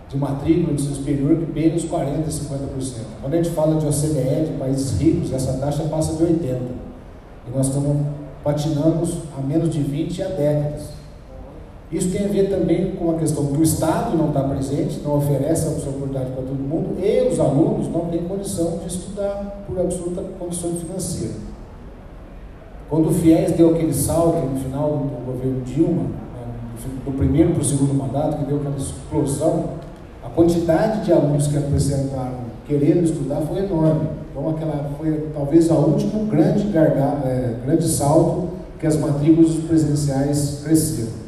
de 0.10 0.18
matrícula 0.18 0.74
de 0.74 0.82
superior 0.82 1.38
que 1.38 1.46
beiram 1.46 1.76
os 1.76 1.86
40%, 1.86 2.26
50%. 2.26 2.50
Quando 3.22 3.34
a 3.34 3.38
gente 3.38 3.52
fala 3.52 3.80
de 3.80 3.86
OCDE, 3.86 4.52
de 4.52 4.58
países 4.58 5.00
ricos, 5.00 5.32
essa 5.32 5.54
taxa 5.54 5.84
passa 5.84 6.16
de 6.16 6.24
80%. 6.24 6.60
E 7.48 7.56
nós 7.56 7.68
estamos 7.68 8.08
patinando 8.44 9.08
a 9.38 9.42
menos 9.42 9.70
de 9.70 9.82
20 9.82 10.24
há 10.24 10.28
décadas. 10.28 11.02
Isso 11.92 12.10
tem 12.12 12.26
a 12.26 12.28
ver 12.30 12.50
também 12.50 12.96
com 12.96 13.12
a 13.12 13.16
questão 13.16 13.48
que 13.48 13.58
o 13.58 13.64
Estado 13.64 14.16
não 14.18 14.30
está 14.30 14.42
presente, 14.44 15.02
não 15.04 15.18
oferece 15.18 15.68
essa 15.68 15.89
oportunidade 15.89 16.32
para 16.32 16.44
todo 16.44 16.56
mundo, 16.56 16.98
e 17.04 17.28
os 17.28 17.38
alunos 17.38 17.89
não 17.89 18.06
têm 18.06 18.24
condição 18.24 18.78
de 18.78 18.88
estudar 18.88 19.66
por 19.68 19.78
absoluta 19.78 20.24
condição 20.39 20.72
financeira. 20.76 21.34
Quando 22.92 23.08
o 23.08 23.14
FIES 23.14 23.54
deu 23.54 23.74
aquele 23.74 23.94
salto 23.94 24.46
no 24.48 24.60
final 24.60 24.89
do 24.89 25.26
governo 25.26 25.62
Dilma, 25.62 26.04
né, 26.04 26.44
do 27.06 27.12
primeiro 27.14 27.52
para 27.54 27.62
o 27.62 27.64
segundo 27.64 27.94
mandato, 27.94 28.39
que 28.39 28.44
deu 28.44 28.58
aquela 28.58 28.76
explosão, 28.76 29.64
a 30.22 30.28
quantidade 30.28 31.06
de 31.06 31.14
alunos 31.14 31.48
que 31.48 31.58
apresentaram 31.58 32.52
querendo 32.68 33.06
estudar 33.06 33.39
foi 33.48 33.60
enorme. 33.60 34.10
Então 34.30 34.50
aquela 34.50 34.92
foi 34.98 35.30
talvez 35.34 35.72
o 35.72 35.74
último 35.76 36.26
grande, 36.26 36.66
gargalo, 36.66 37.22
é, 37.24 37.56
grande 37.66 37.88
salto 37.88 38.50
que 38.78 38.86
as 38.86 38.98
matrículas 38.98 39.54
presenciais 39.56 40.60
cresceram. 40.62 41.20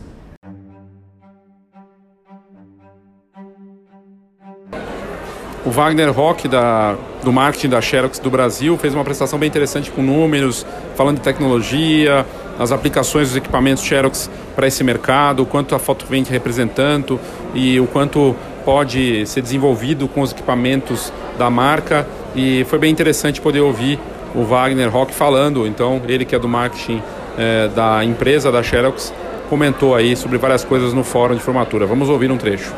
O 5.66 5.70
Wagner 5.70 6.12
Rock, 6.12 6.50
da, 6.50 6.98
do 7.24 7.32
marketing 7.32 7.70
da 7.70 7.80
Xerox 7.80 8.20
do 8.20 8.30
Brasil, 8.30 8.78
fez 8.78 8.94
uma 8.94 9.02
apresentação 9.02 9.40
bem 9.40 9.48
interessante 9.48 9.90
com 9.90 10.02
números, 10.02 10.66
falando 10.94 11.18
de 11.18 11.22
tecnologia, 11.22 12.26
as 12.60 12.74
aplicações 12.74 13.30
dos 13.30 13.38
equipamentos 13.38 13.82
Xerox 13.82 14.30
para 14.58 14.68
esse 14.68 14.84
mercado, 14.84 15.44
o 15.44 15.46
quanto 15.46 15.74
a 15.74 15.80
foto 15.80 16.06
vem 16.06 16.22
representando 16.24 17.18
e 17.54 17.80
o 17.80 17.88
quanto 17.88 18.36
pode 18.66 19.26
ser 19.26 19.42
desenvolvido 19.42 20.06
com 20.10 20.20
os 20.20 20.34
equipamentos 20.34 21.14
da 21.38 21.50
marca. 21.50 22.06
E 22.36 22.66
foi 22.66 22.78
bem 22.78 22.92
interessante 22.92 23.40
poder 23.40 23.62
ouvir 23.62 23.98
o 24.36 24.44
Wagner 24.44 24.92
Rock 24.92 25.14
falando. 25.14 25.66
Então, 25.66 26.02
ele 26.10 26.26
que 26.26 26.36
é 26.36 26.40
do 26.40 26.50
marketing 26.50 27.02
é, 27.38 27.70
da 27.70 28.04
empresa 28.04 28.52
da 28.52 28.62
Xerox, 28.62 29.14
comentou 29.50 29.96
aí 29.96 30.14
sobre 30.18 30.38
várias 30.38 30.66
coisas 30.66 30.94
no 30.94 31.06
fórum 31.06 31.36
de 31.36 31.42
formatura. 31.42 31.86
Vamos 31.86 32.10
ouvir 32.10 32.30
um 32.32 32.38
trecho. 32.38 32.74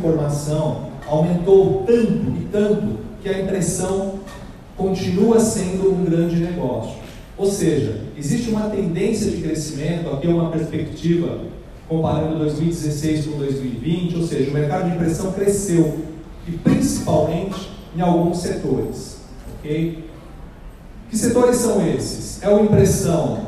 Informação 0.00 0.88
aumentou 1.06 1.84
tanto 1.86 2.32
e 2.40 2.48
tanto 2.50 2.98
que 3.22 3.28
a 3.28 3.42
impressão 3.42 4.20
continua 4.76 5.38
sendo 5.38 5.92
um 5.92 6.04
grande 6.04 6.36
negócio. 6.36 6.98
Ou 7.36 7.46
seja, 7.46 8.02
existe 8.16 8.50
uma 8.50 8.70
tendência 8.70 9.30
de 9.30 9.42
crescimento, 9.42 10.10
aqui 10.10 10.26
é 10.26 10.30
uma 10.30 10.50
perspectiva 10.50 11.40
comparando 11.88 12.38
2016 12.38 13.26
com 13.26 13.38
2020, 13.38 14.16
ou 14.16 14.26
seja, 14.26 14.50
o 14.50 14.54
mercado 14.54 14.88
de 14.88 14.96
impressão 14.96 15.32
cresceu 15.32 15.98
e 16.46 16.52
principalmente 16.52 17.70
em 17.96 18.00
alguns 18.00 18.38
setores, 18.38 19.18
ok? 19.58 20.04
Que 21.10 21.18
setores 21.18 21.56
são 21.56 21.84
esses? 21.86 22.42
É 22.42 22.46
a 22.46 22.60
impressão 22.60 23.46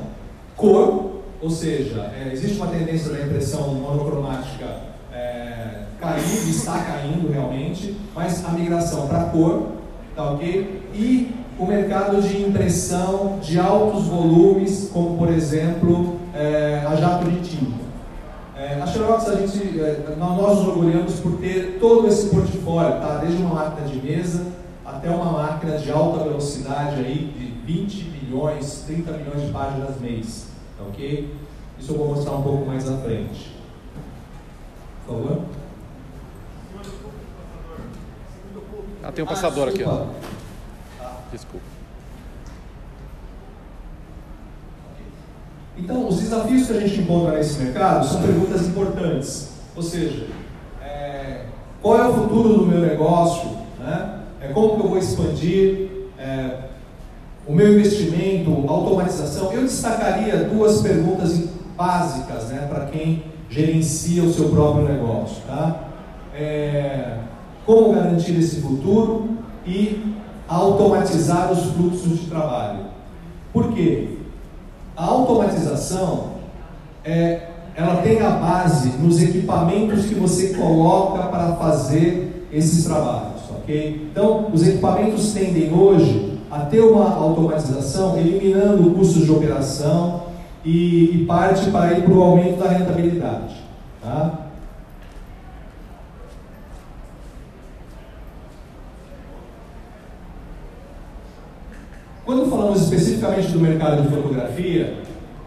cor, 0.57 1.23
ou 1.41 1.51
seja, 1.51 2.13
é, 2.17 2.31
existe 2.33 2.57
uma 2.57 2.67
tendência 2.67 3.13
da 3.13 3.23
impressão 3.23 3.75
monocromática 3.75 4.92
caindo, 6.03 6.51
está 6.51 6.79
caindo 6.79 7.33
realmente, 7.33 7.97
mas 8.15 8.45
a 8.45 8.51
migração 8.51 9.07
para 9.07 9.25
cor, 9.25 9.69
tá 10.17 10.33
ok? 10.33 10.83
E 10.93 11.35
o 11.59 11.67
mercado 11.67 12.21
de 12.21 12.43
impressão 12.43 13.39
de 13.41 13.59
altos 13.59 14.07
volumes, 14.07 14.91
como 14.93 15.17
por 15.17 15.29
exemplo 15.29 16.19
é, 16.35 16.85
a 16.87 16.97
jato 16.97 17.31
de 17.31 17.41
tinta. 17.41 17.83
É, 18.57 18.81
a 18.81 18.87
Xerox, 18.87 19.29
a 19.29 19.37
gente, 19.37 19.81
é, 19.81 20.15
nós 20.19 20.59
nos 20.59 20.69
orgulhamos 20.69 21.21
por 21.21 21.39
ter 21.39 21.79
todo 21.81 22.07
esse 22.09 22.29
portfólio, 22.29 23.01
tá? 23.01 23.21
desde 23.25 23.43
uma 23.43 23.55
máquina 23.55 23.87
de 23.87 24.01
mesa 24.01 24.47
até 24.85 25.09
uma 25.11 25.33
máquina 25.33 25.79
de 25.79 25.91
alta 25.91 26.25
velocidade 26.25 26.97
aí 26.97 27.33
de 27.39 27.73
20 27.73 28.05
milhões, 28.05 28.85
30 28.87 29.13
milhões 29.13 29.47
de 29.47 29.53
páginas 29.53 30.01
mês, 30.01 30.49
tá 30.77 30.85
ok? 30.85 31.35
Isso 31.79 31.93
eu 31.93 31.99
vou 31.99 32.09
mostrar 32.09 32.35
um 32.35 32.43
pouco 32.43 32.67
mais 32.67 32.89
à 32.91 32.97
frente. 32.99 33.53
Por 35.07 35.17
favor. 35.17 35.62
Ah, 39.03 39.11
tem 39.11 39.25
um 39.25 39.27
passador 39.27 39.69
aqui, 39.69 39.83
ó. 39.85 40.07
Desculpa. 41.33 41.65
Então, 45.77 46.07
os 46.07 46.21
desafios 46.21 46.67
que 46.67 46.73
a 46.73 46.81
gente 46.81 47.01
encontra 47.01 47.37
nesse 47.37 47.59
mercado 47.59 48.07
são 48.07 48.23
perguntas 48.23 48.69
importantes. 48.69 49.49
Ou 49.75 49.83
seja, 49.83 50.27
é, 50.83 51.47
qual 51.81 51.99
é 51.99 52.07
o 52.07 52.13
futuro 52.13 52.59
do 52.59 52.67
meu 52.67 52.81
negócio? 52.81 53.51
Né? 53.81 54.21
É, 54.41 54.49
como 54.49 54.77
que 54.77 54.83
eu 54.83 54.91
vou 54.91 54.99
expandir 54.99 55.89
é, 56.19 56.59
o 57.47 57.53
meu 57.53 57.73
investimento, 57.73 58.51
automatização? 58.69 59.53
Eu 59.53 59.63
destacaria 59.63 60.45
duas 60.45 60.83
perguntas 60.83 61.49
básicas 61.77 62.51
né, 62.51 62.69
para 62.69 62.87
quem 62.87 63.25
gerencia 63.49 64.23
o 64.23 64.33
seu 64.33 64.51
próprio 64.51 64.85
negócio. 64.85 65.43
Tá? 65.47 65.89
É, 66.35 67.17
como 67.67 67.95
garantir 67.95 68.39
esse 68.39 68.61
futuro 68.61 69.29
e 69.67 70.15
automatizar 70.49 71.51
os 71.53 71.65
fluxos 71.73 72.21
de 72.21 72.27
trabalho. 72.27 72.81
Por 73.53 73.73
quê? 73.73 74.19
A 74.97 75.05
automatização 75.05 76.33
é, 77.05 77.49
ela 77.75 77.97
tem 77.97 78.21
a 78.21 78.31
base 78.31 78.91
nos 78.99 79.23
equipamentos 79.23 80.07
que 80.07 80.15
você 80.15 80.55
coloca 80.55 81.23
para 81.25 81.55
fazer 81.55 82.47
esses 82.53 82.85
trabalhos, 82.85 83.41
ok? 83.51 84.09
Então, 84.11 84.49
os 84.53 84.67
equipamentos 84.67 85.33
tendem 85.33 85.73
hoje 85.73 86.39
a 86.51 86.61
ter 86.61 86.81
uma 86.81 87.15
automatização, 87.15 88.19
eliminando 88.19 88.91
custos 88.91 89.25
de 89.25 89.33
operação 89.33 90.25
e, 90.63 91.23
e 91.23 91.25
parte 91.27 91.71
para 91.71 91.97
ir 91.97 92.03
para 92.03 92.13
o 92.13 92.23
aumento 92.23 92.59
da 92.59 92.69
rentabilidade, 92.69 93.55
tá? 94.03 94.42
Quando 102.33 102.49
falamos 102.49 102.81
especificamente 102.81 103.49
do 103.49 103.61
mercado 103.61 104.01
de 104.01 104.09
fotografia, 104.09 104.95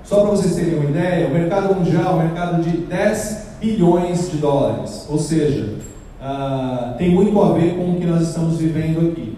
só 0.04 0.22
para 0.22 0.30
vocês 0.30 0.54
terem 0.54 0.76
uma 0.76 0.88
ideia, 0.92 1.28
o 1.28 1.32
mercado 1.32 1.74
mundial 1.74 2.04
é 2.04 2.14
um 2.14 2.28
mercado 2.28 2.62
de 2.62 2.78
10 2.78 3.48
bilhões 3.60 4.30
de 4.30 4.38
dólares, 4.38 5.08
ou 5.10 5.18
seja, 5.18 5.74
uh, 6.22 6.96
tem 6.96 7.10
muito 7.10 7.42
a 7.42 7.54
ver 7.54 7.76
com 7.76 7.90
o 7.90 7.96
que 7.96 8.06
nós 8.06 8.22
estamos 8.22 8.60
vivendo 8.60 9.10
aqui. 9.10 9.36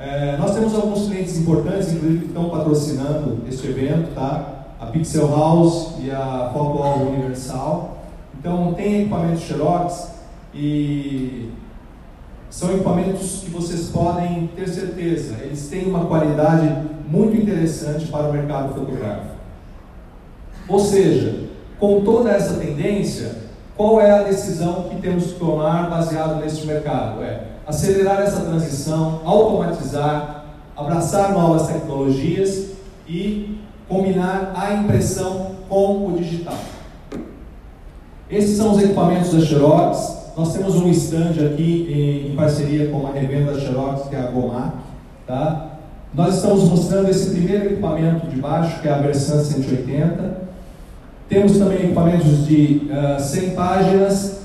É, 0.00 0.36
nós 0.36 0.52
temos 0.52 0.74
alguns 0.74 1.06
clientes 1.06 1.38
importantes, 1.38 1.92
inclusive, 1.92 2.18
que 2.18 2.26
estão 2.26 2.50
patrocinando 2.50 3.42
este 3.48 3.68
evento, 3.68 4.12
tá? 4.12 4.64
A 4.80 4.86
Pixel 4.86 5.28
House 5.28 5.94
e 6.02 6.10
a 6.10 6.50
Foco 6.52 6.82
Universal. 7.04 7.98
Então, 8.36 8.74
tem 8.74 9.02
equipamentos 9.02 9.42
Xerox 9.42 10.10
e 10.52 11.50
são 12.54 12.72
equipamentos 12.72 13.40
que 13.44 13.50
vocês 13.50 13.88
podem 13.88 14.48
ter 14.54 14.68
certeza, 14.68 15.34
eles 15.42 15.66
têm 15.66 15.86
uma 15.86 16.06
qualidade 16.06 16.72
muito 17.08 17.36
interessante 17.36 18.06
para 18.06 18.28
o 18.28 18.32
mercado 18.32 18.74
fotográfico. 18.74 19.34
Ou 20.68 20.78
seja, 20.78 21.48
com 21.80 22.02
toda 22.02 22.30
essa 22.30 22.54
tendência, 22.54 23.38
qual 23.76 24.00
é 24.00 24.08
a 24.12 24.22
decisão 24.22 24.84
que 24.88 25.02
temos 25.02 25.32
que 25.32 25.38
tomar 25.40 25.90
baseado 25.90 26.40
neste 26.40 26.64
mercado? 26.64 27.24
É 27.24 27.44
acelerar 27.66 28.20
essa 28.20 28.42
transição, 28.42 29.20
automatizar, 29.24 30.44
abraçar 30.76 31.32
novas 31.32 31.66
tecnologias 31.66 32.68
e 33.08 33.58
combinar 33.88 34.52
a 34.54 34.74
impressão 34.74 35.56
com 35.68 36.06
o 36.06 36.16
digital. 36.16 36.58
Esses 38.30 38.56
são 38.56 38.70
os 38.70 38.80
equipamentos 38.80 39.32
da 39.32 39.40
Xerox. 39.40 40.23
Nós 40.36 40.52
temos 40.52 40.74
um 40.74 40.90
stand 40.90 41.46
aqui 41.46 42.26
em, 42.28 42.34
parceria 42.34 42.88
com 42.88 43.06
a 43.06 43.12
revenda 43.12 43.58
Xerox, 43.58 44.08
que 44.08 44.16
é 44.16 44.20
a 44.20 44.26
Gomac. 44.26 44.72
Tá? 45.26 45.78
Nós 46.12 46.36
estamos 46.36 46.64
mostrando 46.64 47.08
esse 47.08 47.30
primeiro 47.30 47.66
equipamento 47.66 48.26
de 48.26 48.36
baixo, 48.36 48.80
que 48.80 48.88
é 48.88 48.92
a 48.92 48.98
versão 48.98 49.42
180. 49.42 50.42
Temos 51.28 51.56
também 51.56 51.84
equipamentos 51.84 52.46
de 52.46 52.88
uh, 52.90 53.16
ah, 53.16 53.18
100 53.18 53.50
páginas, 53.50 54.40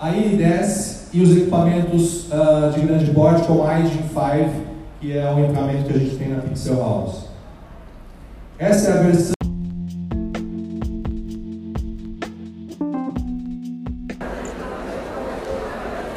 a 0.00 0.10
I10 0.10 0.94
e 1.12 1.22
os 1.22 1.36
equipamentos 1.36 2.26
uh, 2.26 2.72
de 2.74 2.80
grande 2.80 3.10
porte 3.10 3.46
como 3.46 3.64
a 3.64 3.80
iGen 3.80 4.02
5, 4.08 4.50
que 5.00 5.16
é 5.16 5.30
um 5.30 5.44
equipamento 5.44 5.84
que 5.84 5.92
a 5.92 5.98
gente 5.98 6.16
tem 6.16 6.28
na 6.28 6.40
Pixel 6.40 6.78
House. 6.78 7.26
Essa 8.58 8.90
é 8.90 8.98
a 8.98 9.02
versão 9.02 9.33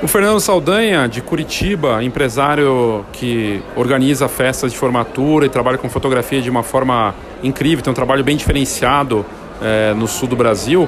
O 0.07 0.09
Fernando 0.09 0.39
Saldanha, 0.39 1.05
de 1.05 1.19
Curitiba, 1.19 2.01
empresário 2.01 3.05
que 3.11 3.61
organiza 3.75 4.29
festas 4.29 4.71
de 4.71 4.77
formatura 4.77 5.45
e 5.45 5.49
trabalha 5.49 5.77
com 5.77 5.89
fotografia 5.89 6.41
de 6.41 6.49
uma 6.49 6.63
forma 6.63 7.13
incrível, 7.43 7.83
tem 7.83 7.91
um 7.91 7.93
trabalho 7.93 8.23
bem 8.23 8.37
diferenciado 8.37 9.25
é, 9.61 9.93
no 9.93 10.07
sul 10.07 10.29
do 10.29 10.35
Brasil, 10.37 10.87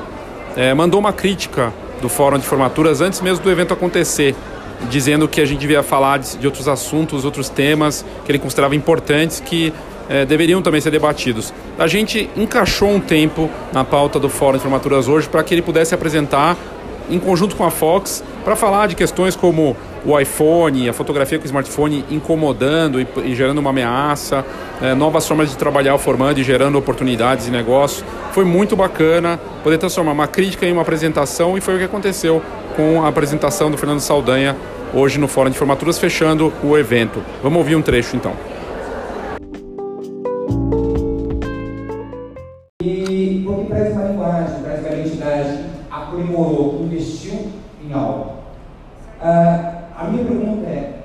é, 0.55 0.73
mandou 0.73 1.01
uma 1.01 1.11
crítica 1.11 1.73
do 2.01 2.07
Fórum 2.07 2.37
de 2.37 2.45
Formaturas 2.45 3.01
antes 3.01 3.19
mesmo 3.19 3.43
do 3.43 3.51
evento 3.51 3.73
acontecer, 3.73 4.33
dizendo 4.89 5.27
que 5.27 5.41
a 5.41 5.45
gente 5.45 5.59
devia 5.59 5.83
falar 5.83 6.19
de, 6.19 6.37
de 6.37 6.47
outros 6.47 6.69
assuntos, 6.69 7.25
outros 7.25 7.49
temas 7.49 8.05
que 8.23 8.31
ele 8.31 8.39
considerava 8.39 8.73
importantes 8.73 9.41
que 9.41 9.73
é, 10.07 10.23
deveriam 10.23 10.61
também 10.61 10.79
ser 10.79 10.91
debatidos. 10.91 11.53
A 11.77 11.87
gente 11.87 12.29
encaixou 12.37 12.89
um 12.89 13.01
tempo 13.01 13.49
na 13.73 13.83
pauta 13.83 14.17
do 14.17 14.29
Fórum 14.29 14.55
de 14.55 14.63
Formaturas 14.63 15.09
hoje 15.09 15.27
para 15.27 15.43
que 15.43 15.53
ele 15.53 15.61
pudesse 15.61 15.93
apresentar 15.93 16.55
em 17.09 17.19
conjunto 17.19 17.55
com 17.55 17.65
a 17.65 17.71
Fox, 17.71 18.23
para 18.43 18.55
falar 18.55 18.87
de 18.87 18.95
questões 18.95 19.35
como 19.35 19.75
o 20.05 20.17
iPhone, 20.19 20.87
a 20.87 20.93
fotografia 20.93 21.37
com 21.37 21.43
o 21.43 21.45
smartphone 21.45 22.05
incomodando 22.09 22.99
e, 23.01 23.07
e 23.25 23.35
gerando 23.35 23.59
uma 23.59 23.69
ameaça, 23.69 24.45
é, 24.81 24.93
novas 24.93 25.27
formas 25.27 25.49
de 25.49 25.57
trabalhar 25.57 25.97
formando 25.97 26.39
e 26.39 26.43
gerando 26.43 26.77
oportunidades 26.77 27.47
e 27.47 27.51
negócios. 27.51 28.03
Foi 28.31 28.45
muito 28.45 28.75
bacana 28.75 29.39
poder 29.63 29.77
transformar 29.77 30.13
uma 30.13 30.27
crítica 30.27 30.65
em 30.65 30.71
uma 30.71 30.81
apresentação 30.81 31.57
e 31.57 31.61
foi 31.61 31.75
o 31.75 31.77
que 31.77 31.83
aconteceu 31.83 32.41
com 32.75 33.03
a 33.03 33.07
apresentação 33.09 33.69
do 33.69 33.77
Fernando 33.77 33.99
Saldanha 33.99 34.55
hoje 34.93 35.19
no 35.19 35.27
Fórum 35.27 35.49
de 35.49 35.57
Formaturas, 35.57 35.99
fechando 35.99 36.51
o 36.63 36.77
evento. 36.77 37.21
Vamos 37.43 37.59
ouvir 37.59 37.75
um 37.75 37.81
trecho 37.81 38.15
então. 38.15 38.33
E 42.81 43.43
porque 43.45 43.65
traz 43.65 43.93
uma 43.93 44.03
linguagem, 44.05 44.63
traz 44.63 44.79
uma 44.79 44.89
identidade, 44.89 45.65
aprimorou, 45.91 46.79
investiu 46.83 47.49
em 47.83 47.93
algo. 47.93 48.31
Ah, 49.21 49.79
a 49.97 50.05
minha 50.05 50.23
pergunta 50.23 50.65
é, 50.67 51.01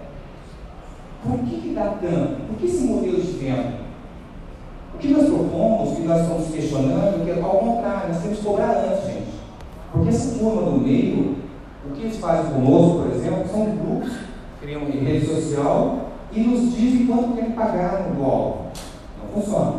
por 1.24 1.39
que, 1.41 1.61
que 1.61 1.74
dá 1.74 1.97
tanto? 2.01 2.47
Por 2.47 2.57
que 2.59 2.66
esse 2.66 2.85
modelo 2.85 3.20
de 3.20 3.32
venda? 3.32 3.74
O 4.95 4.99
que 4.99 5.09
nós 5.09 5.26
propomos, 5.26 5.93
o 5.93 5.97
que 5.97 6.07
nós 6.07 6.20
estamos 6.22 6.49
questionando, 6.49 7.28
é 7.28 7.35
que 7.35 7.41
ao 7.41 7.51
contrário, 7.51 8.09
nós 8.12 8.22
temos 8.22 8.39
que 8.39 8.45
cobrar 8.45 8.70
antes, 8.70 9.07
gente. 9.07 9.35
Porque 9.93 10.09
essa 10.11 10.39
turma 10.39 10.62
do 10.62 10.80
meio, 10.80 11.37
o 11.85 11.91
que 11.93 12.03
eles 12.03 12.18
fazem 12.18 12.53
conosco, 12.53 13.03
por 13.03 13.16
exemplo, 13.16 13.49
são 13.51 13.76
grupos, 13.76 14.12
criam 14.61 14.82
rede 14.85 15.26
social 15.26 16.11
e 16.32 16.41
nos 16.41 16.76
dizem 16.76 17.07
quanto 17.07 17.35
tem 17.35 17.47
que 17.47 17.53
pagar 17.53 18.11
no 18.14 18.24
alvo. 18.24 18.66
Não 19.20 19.43
funciona. 19.43 19.74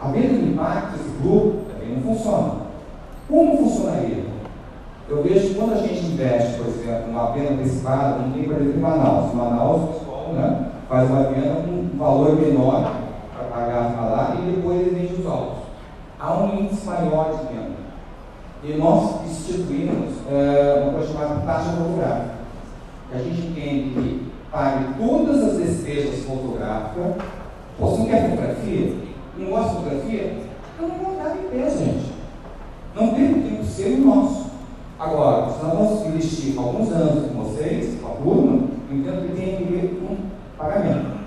A 0.00 0.08
venda 0.08 0.38
de 0.38 0.52
impacto 0.52 0.92
desse 0.92 1.10
grupo 1.20 1.64
também 1.68 1.96
não 1.96 2.02
funciona. 2.14 2.68
Como 3.28 3.58
funcionaria? 3.58 4.24
Eu 5.08 5.22
vejo 5.22 5.48
que 5.48 5.54
quando 5.54 5.72
a 5.72 5.86
gente 5.86 6.04
investe, 6.04 6.58
por 6.58 6.66
exemplo, 6.66 7.06
numa 7.08 7.32
venda 7.32 7.54
antecipada, 7.54 8.16
como 8.16 8.34
tem, 8.34 8.44
por 8.44 8.56
exemplo, 8.56 8.76
em 8.76 8.80
Manaus. 8.80 9.32
Em 9.32 9.36
Manaus, 9.36 9.82
o 9.82 9.86
pessoal 9.94 10.32
né, 10.34 10.66
faz 10.86 11.08
uma 11.08 11.22
venda 11.24 11.62
com 11.62 11.70
um 11.70 11.90
valor 11.98 12.36
menor 12.36 12.92
para 13.34 13.44
pagar 13.44 14.10
lá 14.10 14.36
e 14.38 14.52
depois 14.52 14.80
ele 14.80 14.90
vende 14.90 15.20
os 15.20 15.26
autos. 15.26 15.58
Há 16.20 16.34
um 16.34 16.58
índice 16.58 16.86
maior 16.86 17.30
de 17.30 17.54
venda. 17.54 17.78
E 18.62 18.76
nós 18.76 19.24
instituímos 19.24 20.12
é, 20.30 20.82
uma 20.82 20.92
coisa 20.92 21.12
chamada 21.12 21.40
taxa 21.40 21.70
fotográfica. 21.70 22.34
A 23.14 23.18
gente 23.18 23.46
entende 23.46 23.90
que 23.94 24.32
pague 24.52 24.84
todas 24.98 25.42
as 25.42 25.56
despesas 25.56 26.22
fotográficas. 26.26 27.14
Pô, 27.78 27.86
você 27.86 27.98
não 27.98 28.06
quer 28.06 28.30
fotografia? 28.30 28.94
Não 29.38 29.50
gosta 29.50 29.68
de 29.68 29.76
fotografia? 29.76 30.36
Então 30.76 30.88
não 30.88 30.96
vou 30.96 31.16
dar 31.16 31.34
empresa, 31.34 31.78
gente. 31.78 32.12
Não 32.94 33.14
tem 33.14 33.42
tempo 33.42 33.64
ser 33.64 33.94
o 33.94 34.06
nosso. 34.06 34.48
Agora, 34.98 35.52
se 35.52 35.62
nós 35.62 35.72
vamos 35.74 36.06
investir 36.06 36.58
alguns 36.58 36.90
anos 36.90 37.30
com 37.30 37.44
vocês, 37.44 38.00
com 38.00 38.08
a 38.08 38.14
turma, 38.16 38.68
eu 38.90 38.96
entendo 38.96 39.28
que 39.28 39.40
tem 39.40 39.56
que 39.56 39.64
ver 39.72 40.02
um 40.02 40.16
pagamento. 40.58 41.18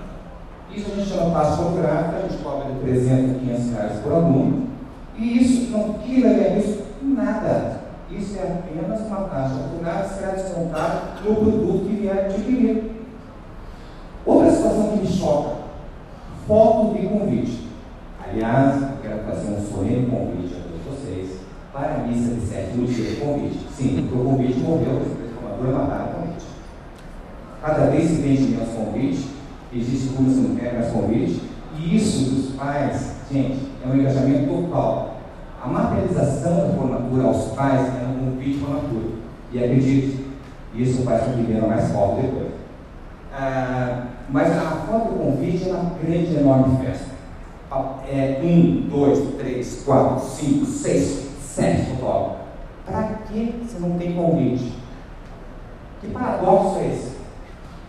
Isso 0.70 0.92
a 0.92 0.94
gente 0.96 1.08
chama 1.08 1.30
de 1.30 1.32
taxa 1.32 1.56
fotográfica, 1.56 2.16
a 2.18 2.28
gente 2.28 2.42
cobra 2.42 2.70
de 2.70 2.80
300 2.80 3.30
a 3.30 3.38
500 3.38 3.70
reais 3.72 4.00
por 4.00 4.12
aluno, 4.12 4.66
e 5.16 5.38
isso 5.38 5.70
não 5.70 5.94
tira 5.94 6.58
isso 6.58 6.82
nada. 7.00 7.80
Isso 8.10 8.38
é 8.38 8.42
apenas 8.42 9.00
uma 9.06 9.16
taxa 9.28 9.54
fotográfica 9.54 10.08
que 10.08 10.14
será 10.14 10.32
descontada 10.32 11.00
no 11.24 11.34
produto 11.34 11.88
que 11.88 11.96
vier 11.96 12.26
adquirir. 12.26 12.90
Outra 14.26 14.50
situação 14.50 14.88
que 14.88 14.98
me 14.98 15.06
choca, 15.06 15.56
foto 16.46 16.92
de 16.92 17.06
convite. 17.06 17.68
Aliás, 18.22 18.82
eu 18.82 18.88
quero 19.00 19.24
fazer 19.24 19.50
um 19.50 19.60
solene 19.62 20.10
convite 20.10 20.54
a 20.54 20.68
todos 20.68 21.00
vocês 21.00 21.40
a 21.94 22.06
missa 22.06 22.34
de 22.34 22.40
sétimo 22.46 22.86
dia 22.86 23.10
do 23.10 23.20
convite. 23.20 23.58
Sim, 23.76 24.08
porque 24.08 24.22
o 24.22 24.30
convite 24.30 24.58
morreu, 24.60 25.00
os 25.00 25.16
transformadores 25.18 25.74
mataram 25.74 26.04
o 26.04 26.14
convite. 26.14 26.46
Cada 27.62 27.90
vez 27.90 28.10
se 28.10 28.22
vende 28.22 28.42
menos 28.42 28.68
convite, 28.70 29.28
existe 29.72 30.08
que 30.08 30.22
não 30.22 30.56
quer 30.56 30.74
mais 30.74 30.92
convite, 30.92 31.42
e 31.78 31.96
isso 31.96 32.34
dos 32.34 32.54
pais, 32.56 33.16
gente, 33.30 33.68
é 33.84 33.88
um 33.88 33.96
engajamento 33.96 34.46
total. 34.46 35.20
A 35.62 35.68
materialização 35.68 36.56
da 36.56 36.74
formatura 36.74 37.24
aos 37.24 37.52
pais 37.52 37.80
é 37.80 38.06
um 38.06 38.32
convite 38.32 38.58
formatura. 38.58 39.12
E 39.52 39.62
acredite, 39.62 40.26
isso 40.74 41.02
faz 41.02 41.24
com 41.24 41.32
que 41.32 41.42
venha 41.42 41.66
mais 41.66 41.92
foto 41.92 42.22
depois. 42.22 42.52
Ah, 43.32 44.06
mas 44.28 44.50
a 44.50 44.70
foto 44.86 45.12
do 45.12 45.18
convite 45.18 45.68
é 45.68 45.72
uma 45.72 45.92
grande, 46.02 46.34
enorme 46.34 46.84
festa. 46.84 47.12
É 48.10 48.40
um, 48.42 48.88
dois, 48.90 49.18
três, 49.38 49.82
quatro, 49.84 50.26
cinco, 50.26 50.66
seis, 50.66 51.31
sete 51.54 51.90
fotógrafos. 51.90 52.38
Para 52.86 53.02
que 53.28 53.54
você 53.62 53.78
não 53.78 53.98
tem 53.98 54.14
convite? 54.14 54.72
Que 56.00 56.08
paradoxo 56.08 56.78
é 56.80 56.88
esse? 56.88 57.12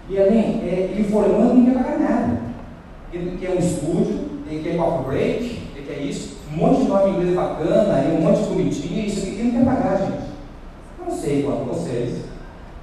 E 0.09 0.19
além, 0.19 0.61
é, 0.63 0.91
ele 0.91 1.09
formando 1.09 1.53
não 1.55 1.65
quer 1.65 1.83
pagar 1.83 1.99
nada. 1.99 2.41
Ele 3.11 3.37
quer 3.37 3.51
um 3.51 3.59
estúdio, 3.59 4.29
ele 4.49 4.63
quer 4.63 4.77
coffee 4.77 5.05
break, 5.05 5.69
ele 5.75 5.85
quer 5.87 6.01
isso, 6.01 6.37
um 6.51 6.57
monte 6.57 6.81
de 6.81 6.87
nome 6.87 7.11
inglês 7.11 7.35
bacana, 7.35 8.03
e 8.03 8.17
um 8.17 8.21
monte 8.21 8.41
de 8.41 8.47
comitinha, 8.47 9.05
isso 9.05 9.25
aqui 9.27 9.43
não 9.43 9.51
quer 9.51 9.65
pagar, 9.65 9.97
gente. 9.97 10.33
Não 10.99 11.11
sei 11.11 11.43
quanto 11.43 11.65
vocês. 11.65 12.23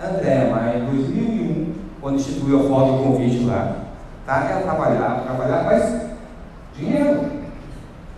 André 0.03 0.51
Maia, 0.51 0.79
em 0.79 0.87
2001, 0.87 1.75
quando 2.01 2.17
instituiu 2.17 2.61
a 2.61 2.69
foto 2.69 2.93
do 2.93 3.03
convite 3.05 3.45
lá, 3.45 3.85
tá? 4.25 4.49
Ela 4.51 4.63
trabalhava, 4.63 5.21
trabalhava, 5.23 5.65
mas 5.65 6.07
dinheiro. 6.75 7.40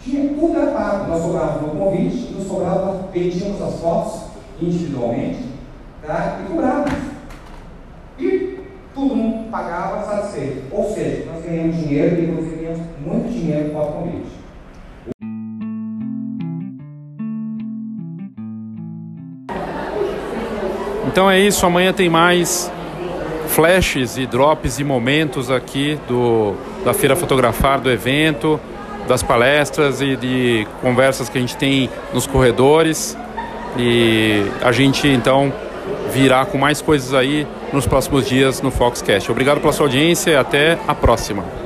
Tinha 0.05 0.35
tudo 0.35 0.59
era 0.59 0.73
pago. 0.73 1.09
Nós 1.09 1.23
cobrávamos 1.23 1.63
no 1.63 1.79
convite 1.79 2.33
nos 2.33 2.47
cobrávamos, 2.49 3.11
vendíamos 3.13 3.63
as 3.63 3.81
fotos 3.81 4.21
individualmente 4.61 5.45
tá? 6.05 6.41
e 6.43 6.49
cobrávamos. 6.49 6.93
E 8.19 8.59
todo 8.95 9.15
mundo 9.15 9.51
pagava 9.51 10.05
satisfeito. 10.05 10.65
Ou 10.73 10.93
seja, 10.93 11.25
nós 11.33 11.45
ganhamos 11.45 11.77
dinheiro 11.77 12.23
e 12.23 12.27
nós 12.27 12.45
ganhamos 12.47 12.81
muito 13.05 13.33
dinheiro 13.33 13.71
com 13.71 13.81
o 13.81 13.93
convite. 13.93 14.43
Então 21.07 21.31
é 21.31 21.39
isso, 21.39 21.67
amanhã 21.67 21.93
tem 21.93 22.09
mais 22.09 22.73
flashes 23.49 24.17
e 24.17 24.25
drops 24.25 24.79
e 24.79 24.85
momentos 24.85 25.51
aqui 25.51 25.99
do, 26.09 26.55
da 26.87 26.95
Feira 26.95 27.15
Fotografar, 27.15 27.81
do 27.81 27.91
evento, 27.91 28.59
das 29.07 29.23
palestras 29.23 30.01
e 30.01 30.17
de 30.17 30.67
conversas 30.81 31.29
que 31.29 31.39
a 31.39 31.41
gente 31.41 31.57
tem 31.57 31.91
nos 32.13 32.27
corredores. 32.27 33.17
E 33.77 34.45
a 34.63 34.73
gente 34.73 35.09
então 35.09 35.53
virá 36.13 36.45
com 36.45 36.59
mais 36.59 36.83
coisas 36.83 37.15
aí 37.15 37.47
nos 37.73 37.87
próximos 37.87 38.29
dias 38.29 38.61
no 38.61 38.71
Foxcast. 38.71 39.31
Obrigado 39.31 39.61
pela 39.61 39.73
sua 39.73 39.87
audiência 39.87 40.31
e 40.33 40.37
até 40.37 40.79
a 40.87 40.95
próxima. 40.95 41.62